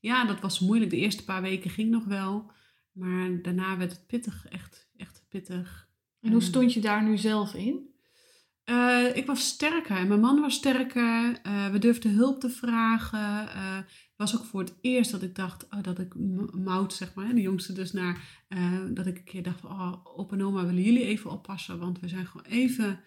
ja, 0.00 0.24
dat 0.24 0.40
was 0.40 0.60
moeilijk. 0.60 0.90
De 0.90 0.96
eerste 0.96 1.24
paar 1.24 1.42
weken 1.42 1.70
ging 1.70 1.90
nog 1.90 2.04
wel. 2.04 2.50
Maar 2.92 3.42
daarna 3.42 3.76
werd 3.76 3.90
het 3.90 4.06
pittig, 4.06 4.46
echt, 4.48 4.88
echt 4.96 5.24
pittig. 5.28 5.88
En 6.20 6.32
hoe 6.32 6.42
stond 6.42 6.72
je 6.72 6.80
daar 6.80 7.04
nu 7.04 7.16
zelf 7.16 7.54
in? 7.54 7.94
Eh, 8.66 9.16
ik 9.16 9.26
was 9.26 9.46
sterker. 9.46 10.06
Mijn 10.06 10.20
man 10.20 10.40
was 10.40 10.54
sterker. 10.54 11.38
Eh, 11.42 11.68
we 11.68 11.78
durfden 11.78 12.14
hulp 12.14 12.40
te 12.40 12.50
vragen. 12.50 13.48
Eh, 13.48 13.76
het 13.76 14.14
was 14.16 14.36
ook 14.36 14.44
voor 14.44 14.60
het 14.60 14.74
eerst 14.80 15.10
dat 15.10 15.22
ik 15.22 15.34
dacht, 15.34 15.66
oh, 15.70 15.82
dat 15.82 15.98
ik 15.98 16.14
Mout, 16.54 16.92
zeg 16.92 17.14
maar, 17.14 17.34
de 17.34 17.40
jongste 17.40 17.72
dus 17.72 17.92
naar, 17.92 18.44
dat 18.90 19.06
ik 19.06 19.16
een 19.16 19.24
keer 19.24 19.42
dacht 19.42 19.60
van, 19.60 19.70
oh, 19.70 20.18
opa 20.18 20.36
en 20.36 20.44
oma 20.44 20.66
willen 20.66 20.82
jullie 20.82 21.04
even 21.04 21.30
oppassen, 21.30 21.78
want 21.78 22.00
we 22.00 22.08
zijn 22.08 22.26
gewoon 22.26 22.46
even 22.46 23.00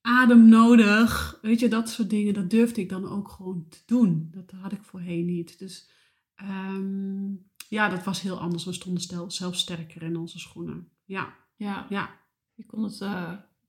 adem 0.00 0.48
nodig. 0.48 1.38
Weet 1.42 1.60
je, 1.60 1.68
dat 1.68 1.88
soort 1.88 2.10
dingen, 2.10 2.34
dat 2.34 2.50
durfde 2.50 2.80
ik 2.80 2.88
dan 2.88 3.08
ook 3.08 3.28
gewoon 3.28 3.66
te 3.68 3.82
doen. 3.86 4.28
Dat 4.30 4.50
had 4.50 4.72
ik 4.72 4.82
voorheen 4.82 5.26
niet. 5.26 5.58
Dus 5.58 5.90
ehm, 6.34 7.32
ja, 7.68 7.88
dat 7.88 8.04
was 8.04 8.20
heel 8.20 8.40
anders. 8.40 8.64
We 8.64 8.72
stonden 8.72 9.30
zelf 9.30 9.56
sterker 9.56 10.02
in 10.02 10.16
onze 10.16 10.38
schoenen. 10.38 10.88
Ja, 11.04 11.34
Ja, 11.56 11.86
ja. 11.88 12.20
je 12.54 12.66
kon 12.66 12.82
het, 12.82 13.00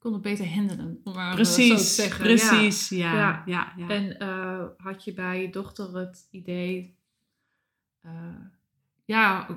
kon 0.04 0.14
het 0.14 0.22
beter 0.22 0.54
handelen. 0.54 1.00
Om 1.04 1.14
maar 1.14 1.38
eh, 1.38 1.46
zo 1.46 1.54
te 1.54 1.68
Precies, 1.68 1.96
zeggen. 1.96 2.24
precies, 2.24 2.90
ja, 2.90 3.14
Ja. 3.14 3.44
ja, 3.46 3.74
ja. 3.78 3.90
En 3.90 4.20
eh, 4.20 4.66
had 4.78 5.04
je 5.04 5.14
bij 5.14 5.42
je 5.42 5.50
dochter 5.50 5.98
het 5.98 6.28
idee... 6.32 6.96
eh, 8.02 8.12
ja, 9.06 9.48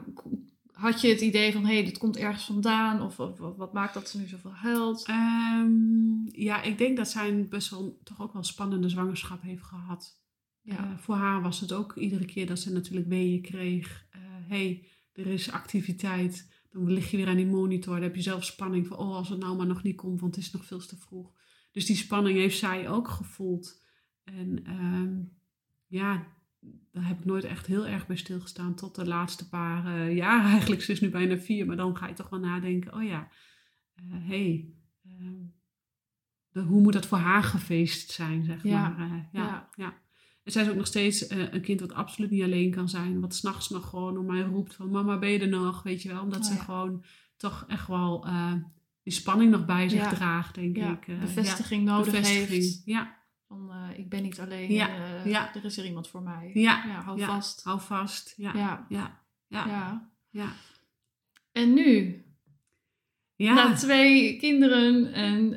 had 0.72 1.00
je 1.00 1.08
het 1.08 1.20
idee 1.20 1.52
van... 1.52 1.64
hé, 1.64 1.74
hey, 1.74 1.84
dit 1.84 1.98
komt 1.98 2.16
ergens 2.16 2.44
vandaan? 2.44 3.02
Of, 3.02 3.20
of, 3.20 3.38
wat 3.38 3.72
maakt 3.72 3.94
dat 3.94 4.08
ze 4.08 4.18
nu 4.18 4.26
zoveel 4.26 4.54
huilt? 4.54 5.06
Ehm, 5.06 6.26
ja, 6.26 6.62
ik 6.62 6.78
denk 6.78 6.96
dat 6.96 7.08
zij 7.08 7.28
een 7.28 7.48
best 7.48 7.70
wel 7.70 8.00
toch 8.04 8.22
ook 8.22 8.32
wel 8.32 8.44
spannende 8.44 8.88
zwangerschap 8.88 9.42
heeft 9.42 9.62
gehad. 9.64 10.20
Ja. 10.62 10.76
Eh, 10.76 10.98
voor 10.98 11.14
haar 11.14 11.42
was 11.42 11.60
het 11.60 11.72
ook 11.72 11.96
iedere 11.96 12.24
keer 12.24 12.46
dat 12.46 12.58
ze 12.58 12.72
natuurlijk 12.72 13.08
weeën 13.08 13.42
kreeg. 13.42 14.06
Hé, 14.48 14.56
hey, 14.56 14.86
er 15.12 15.26
is 15.26 15.50
activiteit. 15.50 16.48
Dan 16.84 16.92
lig 16.92 17.10
je 17.10 17.16
weer 17.16 17.28
aan 17.28 17.36
die 17.36 17.46
monitor. 17.46 17.94
Dan 17.94 18.02
heb 18.02 18.14
je 18.14 18.22
zelf 18.22 18.44
spanning 18.44 18.86
van, 18.86 18.96
oh, 18.96 19.14
als 19.14 19.28
het 19.28 19.38
nou 19.38 19.56
maar 19.56 19.66
nog 19.66 19.82
niet 19.82 19.96
komt, 19.96 20.20
want 20.20 20.34
het 20.34 20.44
is 20.44 20.52
nog 20.52 20.64
veel 20.64 20.78
te 20.78 20.96
vroeg. 20.96 21.32
Dus 21.72 21.86
die 21.86 21.96
spanning 21.96 22.38
heeft 22.38 22.58
zij 22.58 22.88
ook 22.88 23.08
gevoeld. 23.08 23.84
En 24.24 24.64
ehm, 24.64 25.14
ja, 25.86 26.26
daar 26.92 27.06
heb 27.06 27.18
ik 27.18 27.24
nooit 27.24 27.44
echt 27.44 27.66
heel 27.66 27.86
erg 27.86 28.06
bij 28.06 28.16
stilgestaan 28.16 28.74
tot 28.74 28.94
de 28.94 29.06
laatste 29.06 29.48
paar 29.48 29.86
eh, 29.86 30.16
jaar. 30.16 30.44
Eigenlijk, 30.52 30.82
ze 30.82 30.92
is 30.92 31.00
nu 31.00 31.10
bijna 31.10 31.38
vier, 31.38 31.66
maar 31.66 31.76
dan 31.76 31.96
ga 31.96 32.06
je 32.06 32.14
toch 32.14 32.28
wel 32.28 32.40
nadenken, 32.40 32.94
oh 32.94 33.04
ja, 33.04 33.28
hé, 33.94 34.18
hey, 34.26 34.74
ehm, 35.04 36.66
hoe 36.66 36.80
moet 36.80 36.92
dat 36.92 37.06
voor 37.06 37.18
haar 37.18 37.42
gefeest 37.42 38.10
zijn, 38.10 38.44
zeg 38.44 38.62
Ja, 38.62 38.88
maar. 38.88 39.10
eh, 39.10 39.16
ja, 39.32 39.42
ja. 39.42 39.68
ja. 39.74 39.94
En 40.46 40.52
zij 40.52 40.62
is 40.62 40.68
ook 40.68 40.76
nog 40.76 40.86
steeds 40.86 41.26
eh, 41.26 41.52
een 41.52 41.60
kind 41.60 41.80
wat 41.80 41.92
absoluut 41.92 42.30
niet 42.30 42.42
alleen 42.42 42.70
kan 42.70 42.88
zijn. 42.88 43.20
Wat 43.20 43.34
s'nachts 43.34 43.68
nog 43.68 43.88
gewoon 43.88 44.18
om 44.18 44.26
mij 44.26 44.40
roept 44.40 44.74
van 44.74 44.90
mama 44.90 45.18
ben 45.18 45.30
je 45.30 45.38
er 45.38 45.48
nog, 45.48 45.82
weet 45.82 46.02
je 46.02 46.08
wel. 46.08 46.22
Omdat 46.22 46.40
Oh, 46.40 46.46
ze 46.46 46.58
gewoon 46.58 47.04
toch 47.36 47.64
echt 47.68 47.86
wel 47.88 48.26
eh, 48.26 48.52
die 49.02 49.12
spanning 49.12 49.50
nog 49.50 49.64
bij 49.64 49.88
zich 49.88 50.00
Ja. 50.00 50.08
draagt, 50.08 50.54
denk 50.54 50.76
Ja, 50.76 50.92
ik. 50.92 51.08
eh, 51.08 51.18
bevestiging 51.20 51.84
nodig 51.84 52.12
bevestiging. 52.12 52.48
heeft. 52.48 52.82
Ja, 52.84 53.16
Van, 53.48 53.70
ik 53.96 54.08
ben 54.08 54.22
niet 54.22 54.40
alleen, 54.40 54.72
Ja, 54.72 54.88
ja. 55.24 55.54
er 55.54 55.64
is 55.64 55.78
er 55.78 55.84
iemand 55.86 56.08
voor 56.08 56.22
mij. 56.22 56.50
Ja, 56.54 57.00
hou 57.04 57.20
vast. 57.20 57.62
hou 57.64 57.80
vast. 57.80 58.34
Ja, 58.36 58.54
Ja, 58.88 59.20
ja, 59.48 60.10
ja. 60.30 60.52
En 61.52 61.74
nu, 61.74 62.24
Ja. 63.36 63.54
na 63.54 63.74
twee 63.74 64.36
kinderen 64.38 65.12
en 65.12 65.48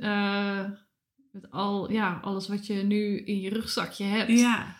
met 1.31 1.51
al, 1.51 1.91
ja, 1.91 2.19
alles 2.21 2.47
wat 2.47 2.67
je 2.67 2.73
nu 2.73 3.17
in 3.19 3.39
je 3.41 3.49
rugzakje 3.49 4.03
hebt. 4.05 4.39
ja. 4.39 4.77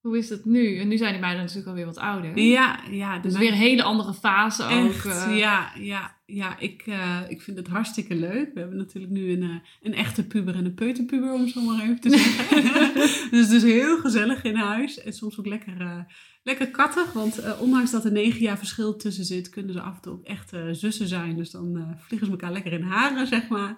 Hoe 0.00 0.18
is 0.18 0.28
het 0.28 0.44
nu? 0.44 0.78
En 0.78 0.88
nu 0.88 0.96
zijn 0.96 1.12
die 1.12 1.20
meiden 1.20 1.40
natuurlijk 1.40 1.68
alweer 1.68 1.84
wat 1.84 1.98
ouder. 1.98 2.38
Ja, 2.38 2.80
ja. 2.90 3.18
Dus 3.18 3.36
weer 3.36 3.48
een 3.48 3.58
hele 3.58 3.82
andere 3.82 4.14
fase 4.14 4.64
ook. 4.64 5.04
Eh. 5.04 5.38
ja, 5.38 5.72
ja, 5.78 6.16
ja. 6.26 6.58
Ik, 6.58 6.82
eh, 6.86 7.20
ik 7.28 7.42
vind 7.42 7.56
het 7.56 7.68
hartstikke 7.68 8.14
leuk. 8.14 8.50
We 8.54 8.60
hebben 8.60 8.78
natuurlijk 8.78 9.12
nu 9.12 9.32
een, 9.32 9.42
eh, 9.42 9.56
een 9.82 9.94
echte 9.94 10.26
puber 10.26 10.54
en 10.54 10.64
een 10.64 10.74
peuterpuber, 10.74 11.32
om 11.32 11.40
het 11.40 11.50
zo 11.50 11.60
maar 11.60 11.82
even 11.82 12.00
te 12.00 12.10
zeggen. 12.10 12.62
dus 13.30 13.40
het 13.40 13.50
is 13.50 13.62
heel 13.62 13.98
gezellig 13.98 14.44
in 14.44 14.56
huis. 14.56 15.02
En 15.02 15.12
soms 15.12 15.38
ook 15.38 15.46
lekker, 15.46 16.06
lekker 16.42 16.70
kattig. 16.70 17.12
Want 17.12 17.38
eh, 17.38 17.60
ondanks 17.60 17.90
dat 17.90 18.04
er 18.04 18.12
negen 18.12 18.40
jaar 18.40 18.58
verschil 18.58 18.96
tussen 18.96 19.24
zit, 19.24 19.48
kunnen 19.48 19.72
ze 19.72 19.80
af 19.80 19.94
en 19.94 20.02
toe 20.02 20.12
ook 20.12 20.24
echt 20.24 20.52
eh, 20.52 20.68
zussen 20.70 21.08
zijn. 21.08 21.36
Dus 21.36 21.50
dan 21.50 21.76
eh, 21.76 21.90
vliegen 21.96 22.26
ze 22.26 22.32
elkaar 22.32 22.52
lekker 22.52 22.72
in 22.72 22.82
haren, 22.82 23.26
zeg 23.26 23.48
maar. 23.48 23.76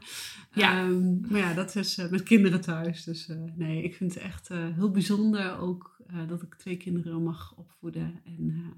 Ja. 0.53 0.79
Ehm, 0.79 1.21
maar 1.21 1.41
ja, 1.41 1.55
dat 1.55 1.77
is 1.77 1.97
met 2.11 2.23
kinderen 2.23 2.61
thuis. 2.61 3.05
Dus 3.05 3.31
nee, 3.55 3.83
ik 3.83 3.95
vind 3.95 4.15
het 4.15 4.23
echt 4.23 4.49
heel 4.49 4.91
bijzonder 4.91 5.59
ook 5.59 5.91
dat 6.29 6.43
ik 6.43 6.55
twee 6.55 6.77
kinderen 6.77 7.23
mag 7.23 7.55
opvoeden. 7.57 8.21
En 8.25 8.75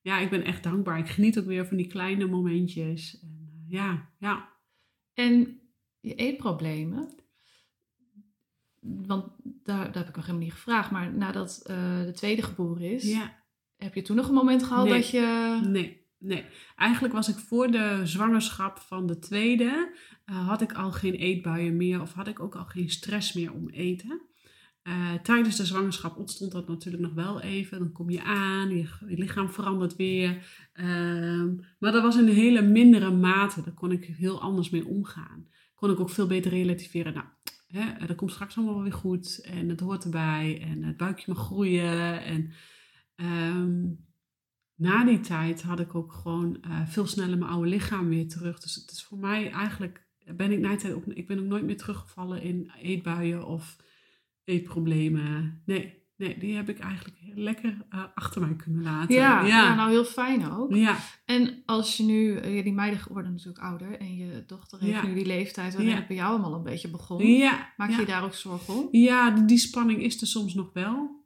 ja, 0.00 0.18
ik 0.18 0.30
ben 0.30 0.44
echt 0.44 0.62
dankbaar. 0.62 0.98
Ik 0.98 1.08
geniet 1.08 1.38
ook 1.38 1.46
weer 1.46 1.66
van 1.66 1.76
die 1.76 1.86
kleine 1.86 2.26
momentjes. 2.26 3.18
En, 3.22 3.64
ja, 3.66 4.08
ja. 4.18 4.48
En 5.14 5.60
je 6.00 6.14
eetproblemen. 6.14 7.17
Want 8.80 9.24
daar, 9.42 9.84
daar 9.84 9.96
heb 9.96 10.08
ik 10.08 10.16
nog 10.16 10.26
helemaal 10.26 10.46
niet 10.46 10.54
gevraagd. 10.54 10.90
Maar 10.90 11.12
nadat 11.12 11.62
eh, 11.66 12.02
de 12.04 12.12
tweede 12.12 12.42
geboren 12.42 12.92
is, 12.92 13.12
ja. 13.12 13.42
heb 13.76 13.94
je 13.94 14.02
toen 14.02 14.16
nog 14.16 14.28
een 14.28 14.34
moment 14.34 14.62
gehad 14.62 14.84
Nee. 14.84 14.94
dat 14.94 15.10
je. 15.10 15.60
Nee, 15.68 16.06
nee. 16.18 16.44
Eigenlijk 16.76 17.14
was 17.14 17.28
ik 17.28 17.36
voor 17.36 17.70
de 17.70 18.00
zwangerschap 18.04 18.78
van 18.78 19.06
de 19.06 19.18
tweede, 19.18 19.92
uh, 20.26 20.48
had 20.48 20.60
ik 20.60 20.72
al 20.72 20.92
geen 20.92 21.14
eetbuien 21.14 21.76
meer 21.76 22.00
of 22.00 22.12
had 22.12 22.28
ik 22.28 22.40
ook 22.40 22.54
al 22.56 22.64
geen 22.64 22.90
stress 22.90 23.32
meer 23.32 23.52
om 23.52 23.68
eten. 23.68 24.26
Uh, 24.88 25.14
tijdens 25.14 25.56
de 25.56 25.66
zwangerschap 25.66 26.16
ontstond 26.16 26.52
dat 26.52 26.68
natuurlijk 26.68 27.02
nog 27.02 27.14
wel 27.14 27.40
even. 27.40 27.78
Dan 27.78 27.92
kom 27.92 28.10
je 28.10 28.22
aan, 28.22 28.68
je, 28.68 28.88
je 29.08 29.18
lichaam 29.18 29.50
verandert 29.50 29.96
weer. 29.96 30.30
Uh, 30.74 31.44
maar 31.78 31.92
dat 31.92 32.02
was 32.02 32.16
in 32.16 32.28
een 32.28 32.34
hele 32.34 32.62
mindere 32.62 33.10
mate. 33.10 33.62
Daar 33.62 33.74
kon 33.74 33.92
ik 33.92 34.04
heel 34.04 34.40
anders 34.40 34.70
mee 34.70 34.86
omgaan. 34.86 35.46
Kon 35.74 35.90
ik 35.90 36.00
ook 36.00 36.10
veel 36.10 36.26
beter 36.26 36.50
relativeren. 36.50 37.14
Nou, 37.14 37.26
dat 38.06 38.16
komt 38.16 38.30
straks 38.30 38.56
allemaal 38.56 38.82
weer 38.82 38.92
goed. 38.92 39.40
En 39.44 39.68
het 39.68 39.80
hoort 39.80 40.04
erbij. 40.04 40.60
En 40.62 40.82
het 40.82 40.96
buikje 40.96 41.32
mag 41.32 41.44
groeien. 41.44 42.22
En 42.22 42.52
um, 43.16 44.06
na 44.74 45.04
die 45.04 45.20
tijd 45.20 45.62
had 45.62 45.80
ik 45.80 45.94
ook 45.94 46.12
gewoon 46.12 46.58
uh, 46.66 46.86
veel 46.86 47.06
sneller 47.06 47.38
mijn 47.38 47.50
oude 47.50 47.68
lichaam 47.68 48.08
weer 48.08 48.28
terug. 48.28 48.60
Dus 48.60 48.74
het 48.74 48.90
is 48.90 49.04
voor 49.04 49.18
mij 49.18 49.50
eigenlijk, 49.50 50.06
ben 50.36 50.52
ik, 50.52 50.58
na 50.58 50.76
tijd 50.76 50.94
ook, 50.94 51.06
ik 51.06 51.26
ben 51.26 51.38
ook 51.38 51.44
nooit 51.44 51.64
meer 51.64 51.76
teruggevallen 51.76 52.42
in 52.42 52.70
eetbuien 52.80 53.46
of 53.46 53.76
eetproblemen. 54.44 55.62
Nee, 55.64 55.97
nee, 56.18 56.38
die 56.38 56.56
heb 56.56 56.68
ik 56.68 56.78
eigenlijk 56.78 57.16
lekker 57.34 57.76
uh, 57.94 58.02
achter 58.14 58.40
mij 58.40 58.54
kunnen 58.56 58.82
laten. 58.82 59.14
Ja, 59.14 59.46
ja. 59.46 59.74
nou 59.74 59.90
heel 59.90 60.04
fijn 60.04 60.50
ook. 60.52 60.74
Ja. 60.74 60.96
En 61.24 61.62
als 61.66 61.96
je 61.96 62.02
nu, 62.02 62.40
uh, 62.40 62.62
die 62.62 62.72
meiden 62.72 63.00
worden 63.10 63.32
natuurlijk 63.32 63.64
ouder 63.64 63.98
en 63.98 64.16
je 64.16 64.44
dochter 64.46 64.80
heeft 64.80 65.02
nu 65.02 65.14
die 65.14 65.26
leeftijd 65.26 65.74
waarin 65.74 65.94
het 65.94 66.06
bij 66.06 66.16
jou 66.16 66.30
allemaal 66.30 66.54
een 66.54 66.62
beetje 66.62 66.90
begon. 66.90 67.26
Ja, 67.26 67.72
Maak 67.76 67.90
ja. 67.90 67.98
je 67.98 68.06
daar 68.06 68.24
ook 68.24 68.34
zorgen 68.34 68.74
om? 68.74 68.88
Ja, 68.90 69.30
die 69.30 69.58
spanning 69.58 70.02
is 70.02 70.20
er 70.20 70.26
soms 70.26 70.54
nog 70.54 70.70
wel. 70.72 71.17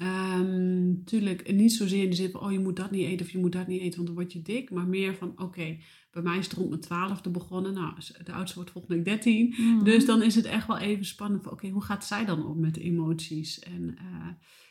Ehm 0.00 0.94
tuurlijk, 1.04 1.52
niet 1.52 1.72
zozeer 1.72 2.02
in 2.02 2.10
de 2.10 2.16
zin 2.16 2.30
van, 2.30 2.40
oh 2.40 2.52
je 2.52 2.58
moet 2.58 2.76
dat 2.76 2.90
niet 2.90 3.06
eten 3.06 3.26
of 3.26 3.32
je 3.32 3.38
moet 3.38 3.52
dat 3.52 3.66
niet 3.66 3.80
eten, 3.80 3.94
want 3.94 4.06
dan 4.06 4.16
word 4.16 4.32
je 4.32 4.42
dik. 4.42 4.70
Maar 4.70 4.86
meer 4.86 5.14
van, 5.14 5.32
oké, 5.36 5.78
bij 6.10 6.22
mij 6.22 6.38
is 6.38 6.44
het 6.44 6.54
rond 6.54 6.68
mijn 6.68 6.80
twaalfde 6.80 7.30
begonnen. 7.30 7.74
Nou, 7.74 7.94
de 8.24 8.32
oudste 8.32 8.56
wordt 8.56 8.70
volgende 8.70 8.96
week 8.96 9.04
13. 9.04 9.54
Mhm. 9.56 9.84
Dus 9.84 10.06
dan 10.06 10.22
is 10.22 10.34
het 10.34 10.44
echt 10.44 10.66
wel 10.66 10.78
even 10.78 11.04
spannend 11.04 11.42
van, 11.42 11.52
oké, 11.52 11.68
hoe 11.68 11.84
gaat 11.84 12.04
zij 12.06 12.24
dan 12.24 12.46
om 12.46 12.60
met 12.60 12.74
de 12.74 12.82
emoties? 12.82 13.58
En 13.58 13.96
eh, 13.98 14.28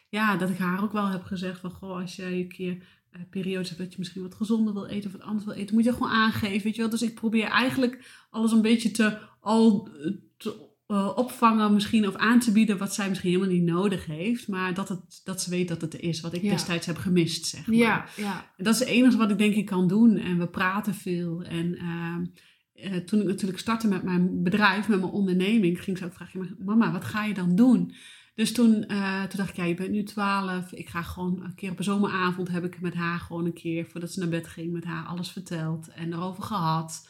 ja, 0.10 0.38
dat 0.38 0.50
ik 0.50 0.58
haar 0.58 0.84
ook 0.84 0.92
wel 0.92 1.08
heb 1.08 1.24
gezegd 1.24 1.60
van, 1.60 1.72
goh, 1.72 2.00
als 2.00 2.16
jij 2.16 2.40
een 2.40 2.48
keer 2.48 2.84
eh, 3.10 3.22
periodes 3.30 3.68
hebt 3.68 3.82
dat 3.82 3.92
je 3.92 4.00
misschien 4.00 4.22
wat 4.22 4.36
gezonder 4.36 4.74
wil 4.74 4.86
eten 4.86 5.12
of 5.12 5.18
wat 5.18 5.28
anders 5.28 5.46
wil 5.46 5.54
eten, 5.54 5.76
moet 5.76 5.84
je 5.84 5.94
gewoon 5.94 6.12
aangeven, 6.12 6.64
weet 6.64 6.76
je 6.76 6.82
wel. 6.82 6.90
Dus 6.90 7.02
ik 7.02 7.16
probeer 7.16 7.48
eigenlijk 7.48 8.26
alles 8.30 8.52
een 8.52 8.62
beetje 8.62 8.92
te, 8.92 9.18
al, 9.40 9.90
eh, 10.04 10.12
te 10.38 10.69
eh, 10.90 11.12
opvangen 11.16 11.74
misschien 11.74 12.08
of 12.08 12.16
aan 12.16 12.40
te 12.40 12.52
bieden 12.52 12.78
wat 12.78 12.94
zij 12.94 13.10
misschien 13.10 13.32
helemaal 13.32 13.54
niet 13.54 13.64
nodig 13.64 14.06
heeft. 14.06 14.48
Maar 14.48 14.74
dat, 14.74 14.90
het, 14.90 15.22
dat 15.24 15.42
ze 15.42 15.50
weet 15.50 15.68
dat 15.68 15.82
het 15.82 15.94
er 15.94 16.04
is, 16.04 16.22
wat 16.22 16.34
ik 16.34 16.42
Ja. 16.42 16.50
destijds 16.50 16.86
heb 16.86 16.98
gemist, 16.98 17.46
zeg 17.46 17.68
maar. 17.68 17.76
Ja, 17.76 18.06
ja. 18.16 18.46
En 18.58 18.64
dat 18.64 18.74
is 18.74 18.80
het 18.80 18.90
enige 18.90 19.18
wat 19.18 19.32
ik 19.32 19.38
denk 19.38 19.56
ik 19.56 19.66
kan 19.66 19.88
doen. 19.88 20.18
En 20.18 20.38
we 20.38 20.48
praten 20.48 20.94
veel. 20.94 21.42
En 21.44 21.76
ehm, 21.76 22.26
eh, 22.74 22.96
toen 22.98 23.20
ik 23.22 23.26
natuurlijk 23.28 23.60
startte 23.60 23.88
met 23.88 24.04
mijn 24.04 24.44
bedrijf, 24.44 24.88
met 24.88 25.00
mijn 25.00 25.12
onderneming, 25.12 25.84
ging 25.84 25.98
ze 25.98 26.06
ook 26.06 26.14
vragen, 26.14 26.40
"Maar 26.40 26.56
mama, 26.66 26.92
wat 26.92 27.06
ga 27.06 27.24
je 27.26 27.34
dan 27.34 27.56
doen? 27.56 27.94
Dus 28.36 28.54
toen, 28.54 28.86
eh, 28.86 29.22
toen 29.24 29.38
dacht 29.38 29.50
ik, 29.50 29.56
ja, 29.56 29.64
je 29.64 29.74
bent 29.74 29.92
nu 29.92 30.04
12. 30.04 30.72
Ik 30.72 30.90
ga 30.90 31.02
gewoon 31.02 31.44
een 31.44 31.56
keer 31.56 31.72
op 31.72 31.78
een 31.78 31.84
zomeravond 31.84 32.50
heb 32.50 32.64
ik 32.64 32.82
met 32.82 32.94
haar 32.94 33.20
gewoon 33.20 33.46
een 33.46 33.54
keer, 33.54 33.86
voordat 33.86 34.12
ze 34.12 34.20
naar 34.20 34.30
bed 34.30 34.48
ging, 34.48 34.72
met 34.72 34.84
haar 34.84 35.06
alles 35.06 35.32
verteld 35.32 35.88
en 35.88 36.14
erover 36.14 36.44
gehad. 36.44 37.10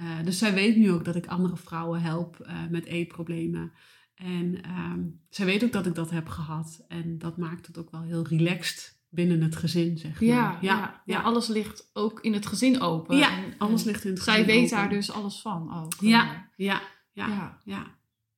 Eh, 0.00 0.24
dus 0.24 0.38
zij 0.38 0.54
weet 0.54 0.76
nu 0.76 0.92
ook 0.92 1.04
dat 1.04 1.16
ik 1.16 1.26
andere 1.26 1.56
vrouwen 1.56 2.00
help 2.02 2.40
eh, 2.40 2.54
met 2.70 2.84
eetproblemen. 2.84 3.72
En 4.14 4.62
ehm, 4.62 5.00
zij 5.28 5.46
weet 5.46 5.64
ook 5.64 5.72
dat 5.72 5.86
ik 5.86 5.94
dat 5.94 6.10
heb 6.10 6.28
gehad. 6.28 6.84
En 6.88 7.18
dat 7.18 7.36
maakt 7.36 7.66
het 7.66 7.78
ook 7.78 7.90
wel 7.90 8.02
heel 8.02 8.26
relaxed 8.26 8.98
binnen 9.08 9.42
het 9.42 9.56
gezin, 9.56 9.98
zeg 9.98 10.12
maar. 10.20 10.28
Ja, 10.28 10.58
ja, 10.60 11.02
ja. 11.04 11.20
alles 11.20 11.46
ligt 11.48 11.90
ook 11.92 12.20
in 12.20 12.32
het 12.32 12.46
gezin 12.46 12.80
open. 12.80 13.16
Ja, 13.16 13.36
En- 13.36 13.54
alles 13.58 13.80
en 13.80 13.86
ligt 13.86 14.04
in 14.04 14.10
het 14.12 14.22
Zij 14.22 14.34
gezin 14.34 14.46
weet 14.48 14.64
open. 14.64 14.76
daar 14.76 14.88
dus 14.88 15.10
alles 15.10 15.40
van 15.40 15.74
ook. 15.84 15.92
Ja, 16.00 16.22
Eh, 16.30 16.36
ja, 16.56 16.80
ja, 17.12 17.26
ja. 17.26 17.28
ja. 17.28 17.58
ja. 17.64 17.82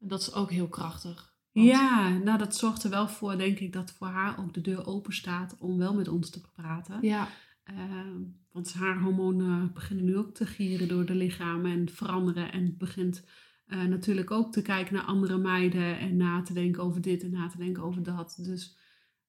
En 0.00 0.08
dat 0.08 0.20
is 0.20 0.32
ook 0.34 0.50
heel 0.50 0.68
krachtig. 0.68 1.34
Want- 1.52 1.66
Ja, 1.66 2.08
nou 2.08 2.38
dat 2.38 2.56
zorgt 2.56 2.84
er 2.84 2.90
wel 2.90 3.08
voor, 3.08 3.36
denk 3.38 3.58
ik, 3.58 3.72
dat 3.72 3.92
voor 3.92 4.06
haar 4.06 4.38
ook 4.38 4.54
de 4.54 4.60
deur 4.60 4.86
open 4.86 5.12
staat 5.14 5.56
om 5.58 5.78
wel 5.78 5.94
met 5.94 6.08
ons 6.08 6.30
te 6.30 6.40
praten. 6.54 6.98
Ja, 7.02 7.28
Ehm, 7.64 8.20
want 8.52 8.72
haar 8.74 9.00
hormonen 9.00 9.70
beginnen 9.74 10.04
nu 10.04 10.16
ook 10.16 10.34
te 10.34 10.46
gieren 10.46 10.88
door 10.88 11.04
de 11.06 11.14
lichaam 11.14 11.66
en 11.66 11.88
veranderen. 11.88 12.52
En 12.52 12.74
begint 12.78 13.26
eh, 13.66 13.82
natuurlijk 13.82 14.30
ook 14.30 14.52
te 14.52 14.62
kijken 14.62 14.94
naar 14.94 15.04
andere 15.04 15.38
meiden 15.38 15.98
en 15.98 16.16
na 16.16 16.42
te 16.42 16.52
denken 16.52 16.82
over 16.82 17.00
dit 17.00 17.22
en 17.22 17.30
na 17.30 17.48
te 17.48 17.56
denken 17.58 17.82
over 17.82 18.02
dat. 18.02 18.38
Dus 18.42 18.78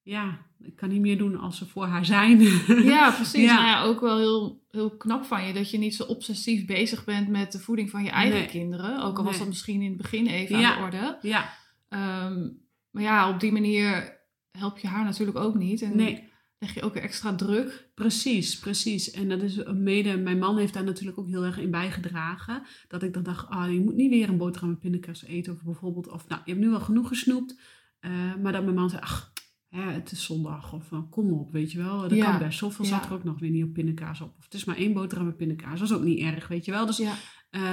ja, 0.02 0.38
ik 0.60 0.76
kan 0.76 0.88
niet 0.88 1.00
meer 1.00 1.18
doen 1.18 1.36
als 1.38 1.58
ze 1.58 1.66
voor 1.66 1.86
haar 1.86 2.04
zijn. 2.04 2.40
ja 2.94 3.10
precies. 3.10 3.44
Ja. 3.44 3.54
Nou 3.54 3.66
ja, 3.66 3.82
ook 3.82 4.00
wel 4.00 4.18
heel, 4.18 4.62
heel 4.70 4.96
knap 4.96 5.24
van 5.24 5.46
je 5.46 5.52
dat 5.52 5.70
je 5.70 5.78
niet 5.78 5.94
zo 5.94 6.02
obsessief 6.02 6.66
bezig 6.66 7.04
bent 7.04 7.28
met 7.28 7.52
de 7.52 7.58
voeding 7.60 7.90
van 7.90 8.04
je 8.04 8.10
eigen 8.10 8.38
Nee. 8.38 8.48
kinderen. 8.48 9.02
Ook 9.02 9.18
al 9.18 9.24
was 9.24 9.38
dat 9.38 9.46
misschien 9.46 9.80
in 9.82 9.88
het 9.88 9.96
begin 9.96 10.26
even 10.26 10.58
Ja. 10.58 10.74
aan 10.74 10.78
de 10.78 10.84
orde. 10.84 11.18
ja, 11.22 11.52
Ehm, 11.88 12.48
maar 12.90 13.02
ja, 13.02 13.30
op 13.30 13.40
die 13.40 13.52
manier 13.52 14.16
help 14.50 14.78
je 14.78 14.86
haar 14.88 15.04
natuurlijk 15.04 15.38
ook 15.38 15.54
niet. 15.54 15.82
En 15.82 15.96
nee. 15.96 16.32
Leg 16.64 16.74
je 16.74 16.82
ook 16.82 16.94
weer 16.94 17.02
extra 17.02 17.34
druk. 17.34 17.88
Precies, 17.94 18.58
precies. 18.58 19.10
En 19.10 19.28
dat 19.28 19.42
is 19.42 19.62
mede, 19.72 20.16
mijn 20.16 20.38
man 20.38 20.58
heeft 20.58 20.74
daar 20.74 20.84
natuurlijk 20.84 21.18
ook 21.18 21.28
heel 21.28 21.44
erg 21.44 21.58
in 21.58 21.70
bijgedragen. 21.70 22.62
Dat 22.88 23.02
ik 23.02 23.12
dan 23.14 23.22
dacht, 23.22 23.48
ah, 23.48 23.72
je 23.72 23.80
moet 23.80 23.94
niet 23.94 24.10
weer 24.10 24.28
een 24.28 24.36
boterham 24.36 24.68
met 24.70 24.80
pindakaas 24.80 25.24
eten. 25.24 25.52
Of 25.52 25.62
bijvoorbeeld, 25.62 26.08
of 26.08 26.28
nou, 26.28 26.40
je 26.44 26.50
hebt 26.50 26.64
nu 26.64 26.70
wel 26.70 26.80
genoeg 26.80 27.08
gesnoept. 27.08 27.60
Eh, 28.00 28.10
maar 28.42 28.52
dat 28.52 28.62
mijn 28.64 28.74
man 28.74 28.90
zei, 28.90 29.02
ach, 29.02 29.32
hè, 29.68 29.82
het 29.82 30.10
is 30.12 30.24
zondag. 30.24 30.72
Of 30.72 30.92
eh, 30.92 30.98
kom 31.10 31.32
op, 31.32 31.52
weet 31.52 31.72
je 31.72 31.78
wel. 31.78 32.00
Dat 32.00 32.10
Ja, 32.10 32.30
kan 32.30 32.38
best. 32.46 32.58
Zoveel 32.58 32.84
ja. 32.84 32.90
zat 32.90 33.06
er 33.06 33.12
ook 33.12 33.24
nog 33.24 33.38
weer 33.40 33.50
niet 33.50 33.64
op 33.64 33.72
pindakaas 33.72 34.20
op. 34.20 34.34
Of 34.38 34.44
het 34.44 34.54
is 34.54 34.64
maar 34.64 34.76
één 34.76 34.92
boterham 34.92 35.26
met 35.26 35.36
pindakaas. 35.36 35.78
Dat 35.78 35.88
is 35.90 35.94
ook 35.96 36.04
niet 36.04 36.20
erg, 36.20 36.48
weet 36.48 36.64
je 36.64 36.70
wel. 36.70 36.86
Dus 36.86 36.98
eh, 37.00 37.10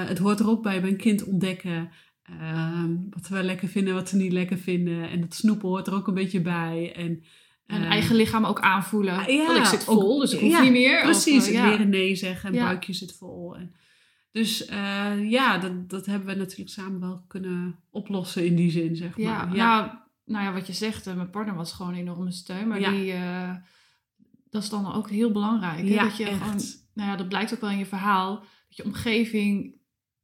het 0.07 0.17
hoort 0.17 0.39
er 0.39 0.47
ook 0.49 0.63
bij, 0.63 0.81
bij 0.81 0.89
een 0.89 0.97
kind 0.97 1.23
ontdekken. 1.23 1.89
ehm, 2.21 2.95
wat 3.09 3.27
we 3.27 3.43
lekker 3.43 3.67
vinden, 3.67 3.93
wat 3.93 4.09
ze 4.09 4.15
niet 4.15 4.31
lekker 4.31 4.57
vinden. 4.57 5.09
En 5.09 5.21
het 5.21 5.33
snoepen 5.33 5.67
hoort 5.67 5.87
er 5.87 5.93
ook 5.93 6.07
een 6.07 6.13
beetje 6.13 6.41
bij. 6.41 6.93
En, 6.95 7.23
en 7.71 7.81
eh, 7.83 7.89
eigen 7.89 8.15
lichaam 8.15 8.45
ook 8.45 8.59
aanvoelen. 8.59 9.17
Ah, 9.17 9.27
ja, 9.27 9.45
Want 9.45 9.57
ik 9.57 9.65
zit 9.65 9.83
vol, 9.83 10.19
dus 10.19 10.33
ik 10.33 10.39
hoef 10.39 10.51
ja, 10.51 10.61
niet 10.61 10.71
meer. 10.71 10.97
Of, 10.97 11.03
Precies, 11.03 11.47
eh, 11.47 11.53
ja. 11.53 11.69
weer 11.69 11.79
een 11.79 11.89
nee 11.89 12.15
zeggen 12.15 12.49
en 12.49 12.55
Ja. 12.55 12.63
buikje 12.65 12.93
zit 12.93 13.15
vol. 13.17 13.55
En, 13.55 13.75
dus 14.31 14.65
eh, 14.65 15.29
ja, 15.29 15.57
dat, 15.57 15.89
dat 15.89 16.05
hebben 16.05 16.27
we 16.27 16.35
natuurlijk 16.35 16.69
samen 16.69 16.99
wel 16.99 17.23
kunnen 17.27 17.79
oplossen 17.89 18.45
in 18.45 18.55
die 18.55 18.71
zin, 18.71 18.95
zeg 18.95 19.17
Ja, 19.17 19.45
maar. 19.45 19.55
Nou, 19.55 19.89
nou 20.25 20.45
ja, 20.45 20.53
wat 20.53 20.67
je 20.67 20.73
zegt, 20.73 21.07
eh, 21.07 21.15
mijn 21.15 21.29
partner 21.29 21.55
was 21.55 21.71
gewoon 21.73 21.91
een 21.93 21.99
enorme 21.99 22.31
steun. 22.31 22.67
Maar 22.67 22.79
Ja. 22.79 22.89
die, 22.91 23.11
eh, 23.11 23.51
dat 24.49 24.63
is 24.63 24.69
dan 24.69 24.93
ook 24.93 25.09
heel 25.09 25.31
belangrijk. 25.31 25.77
hè? 25.87 25.93
Ja, 25.93 26.03
dat 26.03 26.17
je 26.17 26.25
echt. 26.25 26.37
gewoon, 26.37 26.61
nou 26.93 27.09
ja, 27.09 27.15
dat 27.15 27.27
blijkt 27.29 27.53
ook 27.53 27.61
wel 27.61 27.69
in 27.69 27.77
je 27.77 27.85
verhaal. 27.85 28.35
Dat 28.39 28.77
je 28.77 28.85
omgeving 28.85 29.75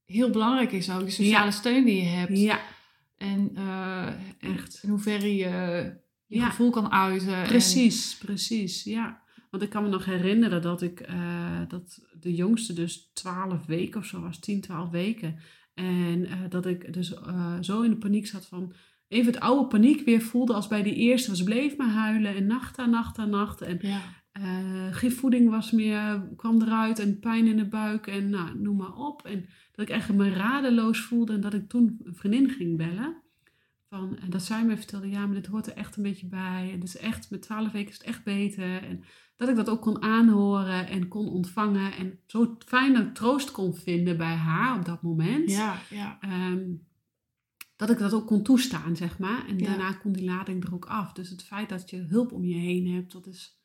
heel 0.05 0.29
belangrijk 0.29 0.71
is 0.71 0.91
ook. 0.91 1.05
De 1.05 1.09
sociale 1.11 1.45
Ja. 1.45 1.51
steun 1.51 1.85
die 1.85 1.95
je 2.03 2.07
hebt. 2.09 2.37
Ja, 2.37 2.59
En 3.17 3.51
eh, 3.55 4.07
Echt. 4.39 4.79
in 4.83 4.89
hoeverre 4.89 5.35
je 5.35 5.91
je 6.27 6.37
Ja. 6.37 6.49
gevoel 6.49 6.69
kan 6.69 6.91
uiten. 6.91 7.33
en- 7.35 7.47
precies, 7.47 8.17
precies, 8.17 8.83
ja. 8.83 9.21
Want 9.49 9.63
ik 9.63 9.69
kan 9.69 9.83
me 9.83 9.89
nog 9.89 10.05
herinneren 10.05 10.61
dat 10.61 10.81
ik, 10.81 10.99
eh, 10.99 11.61
dat 11.67 11.99
de 12.19 12.33
jongste 12.35 12.73
dus 12.73 13.09
12 13.13 13.65
weken 13.65 13.99
of 13.99 14.05
zo 14.05 14.21
was, 14.21 14.39
10, 14.39 14.61
12 14.61 14.89
weken. 14.89 15.35
En 15.73 16.25
eh, 16.25 16.37
dat 16.49 16.65
ik 16.65 16.93
dus 16.93 17.13
eh, 17.13 17.57
zo 17.61 17.81
in 17.81 17.89
de 17.89 17.97
paniek 17.97 18.27
zat 18.27 18.45
van, 18.47 18.73
even 19.07 19.31
het 19.33 19.41
oude 19.41 19.67
paniek 19.67 20.05
weer 20.05 20.21
voelde 20.21 20.53
als 20.53 20.67
bij 20.67 20.83
die 20.83 20.95
eerste. 20.95 21.35
Ze 21.35 21.43
bleef 21.43 21.77
maar 21.77 21.89
huilen 21.89 22.35
en 22.35 22.47
nacht 22.47 22.77
aan 22.77 22.89
nacht 22.89 23.17
aan 23.17 23.29
nacht. 23.29 23.61
En 23.61 23.77
ja. 23.81 24.01
Geen 24.91 25.11
voeding 25.11 25.49
was 25.49 25.71
meer, 25.71 26.27
kwam 26.35 26.61
eruit 26.61 26.99
en 26.99 27.19
pijn 27.19 27.47
in 27.47 27.57
de 27.57 27.65
buik 27.67 28.07
en 28.07 28.29
nou, 28.29 28.59
noem 28.59 28.77
maar 28.77 28.93
op. 28.95 29.25
En 29.25 29.45
dat 29.71 29.89
ik 29.89 29.95
echt 29.95 30.13
me 30.13 30.29
radeloos 30.29 30.99
voelde 31.01 31.33
en 31.33 31.41
dat 31.41 31.53
ik 31.53 31.69
toen 31.69 31.99
een 32.03 32.15
vriendin 32.15 32.49
ging 32.49 32.77
bellen. 32.77 33.21
Van, 33.89 34.17
en 34.17 34.29
dat 34.29 34.41
zij 34.43 34.65
me 34.65 34.77
vertelde, 34.77 35.09
ja, 35.09 35.25
maar 35.25 35.35
dit 35.35 35.45
hoort 35.45 35.67
er 35.67 35.73
echt 35.75 35.97
een 35.97 36.03
beetje 36.03 36.27
bij. 36.27 36.71
En 36.73 36.81
is 36.83 36.97
echt, 36.97 37.29
met 37.29 37.41
twaalf 37.41 37.71
weken 37.71 37.89
is 37.91 37.97
het 37.97 38.07
echt 38.07 38.23
beter. 38.23 38.83
En 38.83 39.03
dat 39.35 39.49
ik 39.49 39.55
dat 39.55 39.69
ook 39.69 39.81
kon 39.81 40.01
aanhoren 40.01 40.87
en 40.87 41.07
kon 41.07 41.27
ontvangen. 41.29 41.93
En 41.93 42.19
zo 42.25 42.55
fijne 42.65 43.11
troost 43.11 43.51
kon 43.51 43.75
vinden 43.75 44.17
bij 44.17 44.35
haar 44.35 44.77
op 44.77 44.85
dat 44.85 45.01
moment. 45.01 45.51
ja, 45.51 45.77
ja. 45.89 46.17
Ehm, 46.21 46.65
dat 47.75 47.89
ik 47.89 47.97
dat 47.97 48.13
ook 48.13 48.27
kon 48.27 48.43
toestaan, 48.43 48.95
zeg 48.95 49.19
maar. 49.19 49.47
En 49.47 49.57
Ja. 49.59 49.65
daarna 49.65 49.93
kon 49.93 50.11
die 50.11 50.23
lading 50.25 50.63
er 50.63 50.73
ook 50.73 50.85
af. 50.85 51.13
Dus 51.13 51.29
het 51.29 51.43
feit 51.43 51.69
dat 51.69 51.89
je 51.89 51.97
hulp 51.97 52.31
om 52.31 52.43
je 52.43 52.55
heen 52.55 52.87
hebt, 52.87 53.11
dat 53.11 53.27
is 53.27 53.61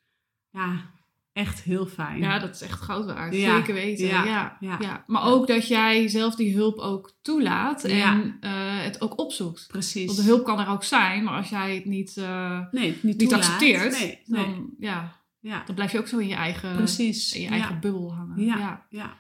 ja, 0.51 0.91
echt 1.33 1.63
heel 1.63 1.87
fijn. 1.87 2.19
Ja, 2.19 2.39
dat 2.39 2.55
is 2.55 2.61
echt 2.61 2.81
goud 2.81 3.05
waard. 3.05 3.35
Ja, 3.35 3.57
Zeker 3.57 3.75
weten. 3.75 4.07
Ja, 4.07 4.25
ja, 4.25 4.57
ja, 4.61 4.77
ja. 4.81 5.05
Maar 5.07 5.25
ook 5.25 5.47
dat 5.47 5.69
jij 5.69 6.09
zelf 6.09 6.35
die 6.35 6.55
hulp 6.55 6.79
ook 6.79 7.13
toelaat 7.23 7.85
en 7.85 8.37
eh, 8.41 8.51
het 8.83 9.01
ook 9.01 9.19
opzoekt. 9.19 9.67
Precies. 9.69 10.07
Want 10.07 10.19
de 10.19 10.25
hulp 10.25 10.45
kan 10.45 10.61
er 10.61 10.69
ook 10.69 10.85
zijn, 10.85 11.25
maar 11.25 11.37
als 11.37 11.49
jij 11.49 11.75
het 11.75 11.85
niet, 11.85 12.17
eh, 12.17 12.61
nee, 12.71 12.99
niet, 13.03 13.33
accepteert, 13.33 14.01
Nee, 14.01 14.21
nee. 14.27 14.45
dan, 14.45 14.71
ja, 14.79 15.21
Ja, 15.41 15.63
dan 15.67 15.75
blijf 15.75 15.93
je 15.93 15.99
ook 15.99 16.09
zo 16.09 16.19
in 16.19 16.29
je 16.29 16.35
eigen, 16.35 16.77
precies. 16.77 17.35
in 17.35 17.41
je 17.41 17.49
eigen 17.49 17.81
bubbel 17.81 18.15
hangen. 18.15 18.45
Ja. 18.45 18.59
Ja. 18.59 18.87
Ja. 18.89 19.17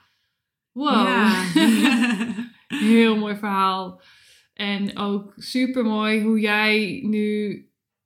Wow. 0.73 0.93
Ja. 0.93 1.45
Heel 2.69 3.17
mooi 3.17 3.37
verhaal. 3.37 4.01
En 4.55 4.99
ook 4.99 5.33
super 5.37 5.85
mooi 5.85 6.23
hoe 6.23 6.41
jij 6.41 7.01
nu 7.05 7.57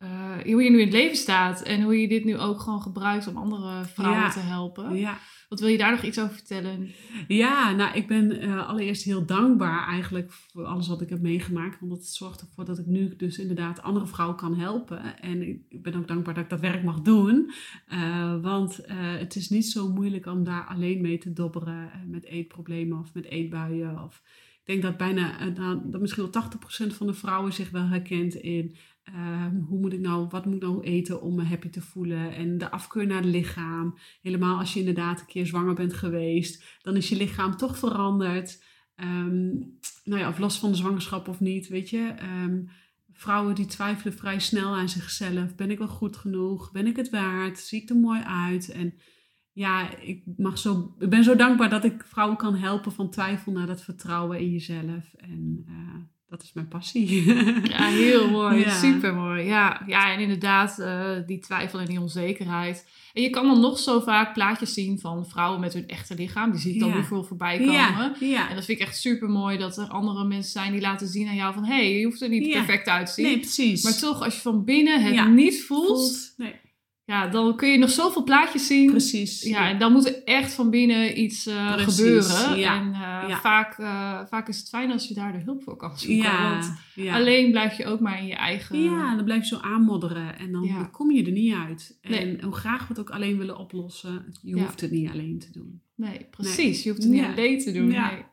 eh, 0.07 0.53
hoe 0.53 0.63
je 0.63 0.71
nu 0.71 0.79
in 0.79 0.85
het 0.87 0.93
leven 0.93 1.17
staat 1.17 1.63
en 1.63 1.83
hoe 1.83 2.01
je 2.01 2.09
dit 2.09 2.25
nu 2.25 2.39
ook 2.39 2.61
gewoon 2.61 2.83
gebruikt 2.83 3.27
om 3.27 3.37
andere 3.37 3.85
vrouwen 3.85 4.23
Ja. 4.23 4.31
te 4.31 4.39
helpen. 4.39 4.97
Ja. 4.97 5.19
Wat 5.49 5.61
wil 5.61 5.69
je 5.69 5.79
daar 5.79 5.91
nog 5.91 6.03
iets 6.03 6.21
over 6.21 6.35
vertellen? 6.35 6.91
Ja, 7.29 7.73
nou, 7.73 7.97
ik 7.97 8.07
ben 8.07 8.41
eh, 8.41 8.69
allereerst 8.69 9.03
heel 9.03 9.27
dankbaar 9.27 9.89
eigenlijk 9.89 10.33
voor 10.33 10.65
alles 10.65 10.89
wat 10.89 11.01
ik 11.01 11.09
heb 11.09 11.21
meegemaakt. 11.21 11.81
Want 11.81 11.93
dat 11.93 12.05
zorgt 12.05 12.41
ervoor 12.41 12.65
dat 12.65 12.79
ik 12.79 12.87
nu 12.87 13.17
dus 13.17 13.39
inderdaad 13.39 13.83
andere 13.83 14.07
vrouwen 14.07 14.37
kan 14.37 14.59
helpen. 14.59 15.21
En 15.21 15.43
ik 15.69 15.83
ben 15.83 15.95
ook 15.95 16.09
dankbaar 16.09 16.35
dat 16.35 16.45
ik 16.45 16.51
dat 16.51 16.61
werk 16.61 16.83
mag 16.83 17.01
doen. 17.01 17.51
Eh, 17.87 18.41
want 18.43 18.81
het 19.19 19.37
is 19.37 19.49
niet 19.49 19.67
zo 19.67 19.89
moeilijk 19.93 20.27
om 20.27 20.45
daar 20.45 20.65
alleen 20.65 21.01
mee 21.01 21.19
te 21.19 21.33
dobberen 21.33 21.91
met 22.07 22.25
eetproblemen 22.25 22.99
of 22.99 23.15
met 23.15 23.25
eetbuien. 23.25 24.03
Of, 24.03 24.23
ik 24.61 24.67
denk 24.67 24.83
dat 24.83 24.97
bijna, 24.97 25.49
nou, 25.49 25.81
dat 25.85 26.01
misschien 26.01 26.23
wel 26.23 26.43
80% 26.91 26.95
van 26.95 27.07
de 27.07 27.15
vrouwen 27.15 27.53
zich 27.53 27.71
wel 27.71 27.87
herkent 27.87 28.35
in... 28.35 28.77
ehm, 29.15 29.57
hoe 29.57 29.81
moet 29.81 29.93
ik 29.93 30.01
nou, 30.01 30.27
wat 30.29 30.45
moet 30.45 30.55
ik 30.55 30.63
nou 30.63 30.83
eten 30.83 31.23
om 31.23 31.35
me 31.35 31.45
happy 31.45 31.69
te 31.69 31.81
voelen? 31.81 32.35
En 32.35 32.59
de 32.59 32.71
afkeur 32.71 33.07
naar 33.07 33.23
het 33.23 33.33
lichaam. 33.33 33.99
Helemaal 34.23 34.59
als 34.59 34.73
je 34.73 34.79
inderdaad 34.79 35.21
een 35.21 35.27
keer 35.27 35.47
zwanger 35.47 35.75
bent 35.75 35.93
geweest, 35.93 36.65
dan 36.83 36.97
is 36.97 37.09
je 37.09 37.17
lichaam 37.17 37.57
toch 37.57 37.79
veranderd. 37.79 38.65
Ehm, 38.95 39.49
nou 40.05 40.21
ja, 40.21 40.29
of 40.29 40.39
los 40.39 40.59
van 40.59 40.71
de 40.71 40.77
zwangerschap 40.77 41.29
of 41.29 41.41
niet, 41.41 41.69
weet 41.69 41.91
je. 41.91 42.15
Ehm, 42.17 42.63
vrouwen 43.13 43.55
die 43.55 43.67
twijfelen 43.67 44.15
vrij 44.15 44.39
snel 44.39 44.75
aan 44.75 44.89
zichzelf. 44.89 45.55
Ben 45.55 45.71
ik 45.71 45.79
wel 45.79 45.89
goed 45.89 46.17
genoeg? 46.17 46.73
Ben 46.73 46.87
ik 46.87 46.97
het 46.97 47.11
waard? 47.11 47.59
Zie 47.59 47.83
ik 47.83 47.89
er 47.89 47.97
mooi 47.97 48.23
uit? 48.23 48.69
En 48.71 48.95
ja, 49.53 49.97
ik, 49.97 50.23
mag 50.37 50.59
zo, 50.59 50.95
ik 50.99 51.11
ben 51.11 51.25
zo 51.25 51.37
dankbaar 51.37 51.71
dat 51.71 51.85
ik 51.85 52.05
vrouwen 52.07 52.37
kan 52.37 52.55
helpen 52.55 52.93
van 52.93 53.11
twijfel 53.11 53.53
naar 53.53 53.67
dat 53.67 53.83
vertrouwen 53.83 54.39
in 54.39 54.51
jezelf. 54.51 55.15
En 55.15 55.65
eh, 55.69 56.01
dat 56.29 56.43
is 56.43 56.53
mijn 56.53 56.69
passie. 56.69 57.25
Ja, 57.73 57.87
heel 57.87 58.31
mooi. 58.31 58.59
Ja. 58.59 58.71
Super 58.79 59.15
mooi. 59.15 59.45
Ja, 59.45 59.83
ja, 59.87 60.13
en 60.13 60.21
inderdaad, 60.21 60.79
eh, 60.79 61.11
die 61.27 61.39
twijfel 61.39 61.79
en 61.79 61.87
die 61.87 62.01
onzekerheid. 62.01 62.87
En 63.15 63.23
je 63.23 63.31
kan 63.31 63.47
dan 63.47 63.61
nog 63.61 63.79
zo 63.79 64.01
vaak 64.01 64.33
plaatjes 64.35 64.73
zien 64.75 64.99
van 64.99 65.27
vrouwen 65.29 65.61
met 65.61 65.73
hun 65.73 65.89
echte 65.89 66.15
lichaam. 66.15 66.51
Die 66.51 66.61
zie 66.61 66.75
ik 66.75 66.81
dan 66.81 66.89
Ja. 66.89 66.95
weer 66.95 67.05
veel 67.05 67.25
voorbij 67.25 67.59
komen. 67.59 67.73
Ja, 67.73 68.15
ja. 68.21 68.49
En 68.49 68.55
dat 68.55 68.65
vind 68.65 68.81
ik 68.81 68.87
echt 68.87 68.97
super 68.99 69.29
mooi 69.29 69.59
dat 69.59 69.77
er 69.77 69.89
andere 69.89 70.25
mensen 70.25 70.53
zijn 70.53 70.73
die 70.73 70.81
laten 70.81 71.09
zien 71.09 71.29
aan 71.29 71.35
jou 71.35 71.55
van... 71.55 71.65
hé, 71.65 71.75
hey, 71.75 71.99
je 71.99 72.05
hoeft 72.05 72.23
er 72.23 72.29
niet 72.29 72.51
perfect 72.53 72.87
uit 72.89 73.07
te 73.07 73.13
zien. 73.13 73.25
Nee, 73.25 73.39
precies. 73.39 73.83
Maar 73.83 73.99
toch, 73.99 74.23
als 74.23 74.35
je 74.35 74.41
van 74.41 74.65
binnen 74.65 75.03
het 75.03 75.29
niet 75.35 75.63
voelt, 75.65 75.87
Voelt- 75.87 76.35
Nee, 76.37 76.55
ja, 77.07 77.27
dan 77.29 77.57
kun 77.57 77.69
je 77.69 77.79
nog 77.79 77.91
zoveel 77.91 78.23
plaatjes 78.25 78.67
zien. 78.67 78.91
precies. 78.91 79.43
Ja, 79.43 79.69
en 79.69 79.79
dan 79.79 79.93
moet 79.93 80.07
er 80.07 80.25
echt 80.25 80.53
van 80.55 80.71
binnen 80.71 81.21
iets 81.21 81.47
eh, 81.47 81.73
Precies, 81.73 81.97
gebeuren. 81.97 82.59
ja. 82.59 82.81
En 82.81 82.93
eh, 82.93 83.29
Ja. 83.29 83.41
Vaak, 83.41 83.79
eh, 83.79 84.21
vaak 84.29 84.49
is 84.49 84.59
het 84.59 84.69
fijn 84.69 84.91
als 84.91 85.09
je 85.09 85.15
daar 85.15 85.33
de 85.33 85.39
hulp 85.45 85.63
voor 85.63 85.77
kan 85.77 85.99
zoeken. 85.99 86.17
Ja, 86.17 86.51
Want 86.51 86.79
alleen 87.15 87.51
blijf 87.51 87.77
je 87.77 87.87
ook 87.87 88.01
maar 88.01 88.19
in 88.21 88.27
je 88.27 88.35
eigen... 88.35 88.83
Ja, 88.83 89.15
dan 89.17 89.25
blijf 89.25 89.41
je 89.49 89.55
zo 89.57 89.61
aanmodderen 89.63 90.39
en 90.39 90.53
dan 90.53 90.91
kom 90.91 91.11
je 91.11 91.25
er 91.25 91.33
niet 91.33 91.55
uit. 91.55 91.99
En 92.01 92.11
Nee. 92.11 92.39
hoe 92.43 92.53
graag 92.55 92.81
we 92.81 92.87
het 92.89 92.99
ook 92.99 93.11
alleen 93.11 93.39
willen 93.39 93.59
oplossen, 93.59 94.35
je 94.43 94.59
hoeft 94.61 94.81
het 94.81 94.91
niet 94.91 95.11
alleen 95.11 95.39
te 95.39 95.53
doen. 95.53 95.81
Nee, 95.95 96.27
precies. 96.31 96.83
Je 96.83 96.91
hoeft 96.91 97.03
het 97.03 97.13
niet 97.13 97.25
alleen 97.25 97.59
te 97.59 97.73
doen. 97.73 97.87
Nee. 97.87 98.25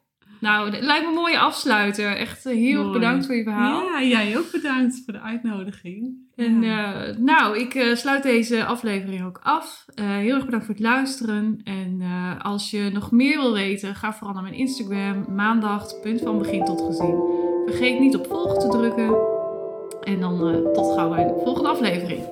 Nou, 0.44 0.72
het 0.72 0.84
lijkt 0.84 1.04
me 1.04 1.10
een 1.10 1.18
mooie 1.18 1.40
afsluiter. 1.40 2.18
Echt 2.18 2.46
eh, 2.46 2.54
heel 2.54 2.74
erg 2.78 2.82
Mooi. 2.86 3.00
bedankt 3.00 3.26
voor 3.26 3.36
je 3.36 3.44
verhaal. 3.44 3.82
Ja, 3.84 4.04
jij 4.04 4.38
ook 4.38 4.52
bedankt 4.52 5.02
voor 5.06 5.14
de 5.14 5.20
uitnodiging. 5.22 6.18
En 6.36 6.62
Ja. 6.62 7.04
eh, 7.04 7.18
nou, 7.18 7.60
ik 7.60 7.76
eh, 7.76 7.96
sluit 7.96 8.24
deze 8.24 8.66
aflevering 8.66 9.26
ook 9.26 9.40
af. 9.44 9.86
Heel 10.02 10.36
erg 10.36 10.46
bedankt 10.46 10.66
voor 10.66 10.76
het 10.76 10.84
luisteren. 10.84 11.62
En 11.64 12.02
als 12.42 12.72
je 12.72 12.90
nog 12.94 13.12
meer 13.12 13.38
wil 13.38 13.54
weten, 13.54 13.96
ga 13.96 14.14
vooral 14.14 14.34
naar 14.34 14.44
mijn 14.44 14.56
Instagram. 14.56 15.26
Maandag, 15.36 16.00
punt 16.02 16.22
van 16.22 16.38
begin 16.38 16.66
tot 16.66 16.82
gezien. 16.82 17.22
Vergeet 17.66 18.00
niet 18.00 18.16
op 18.16 18.28
volgen 18.28 18.60
te 18.60 18.68
drukken. 18.68 19.16
En 20.02 20.20
dan 20.20 20.64
tot 20.74 20.94
gauw 20.94 21.10
bij 21.10 21.24
de 21.24 21.42
volgende 21.44 21.70
aflevering. 21.70 22.24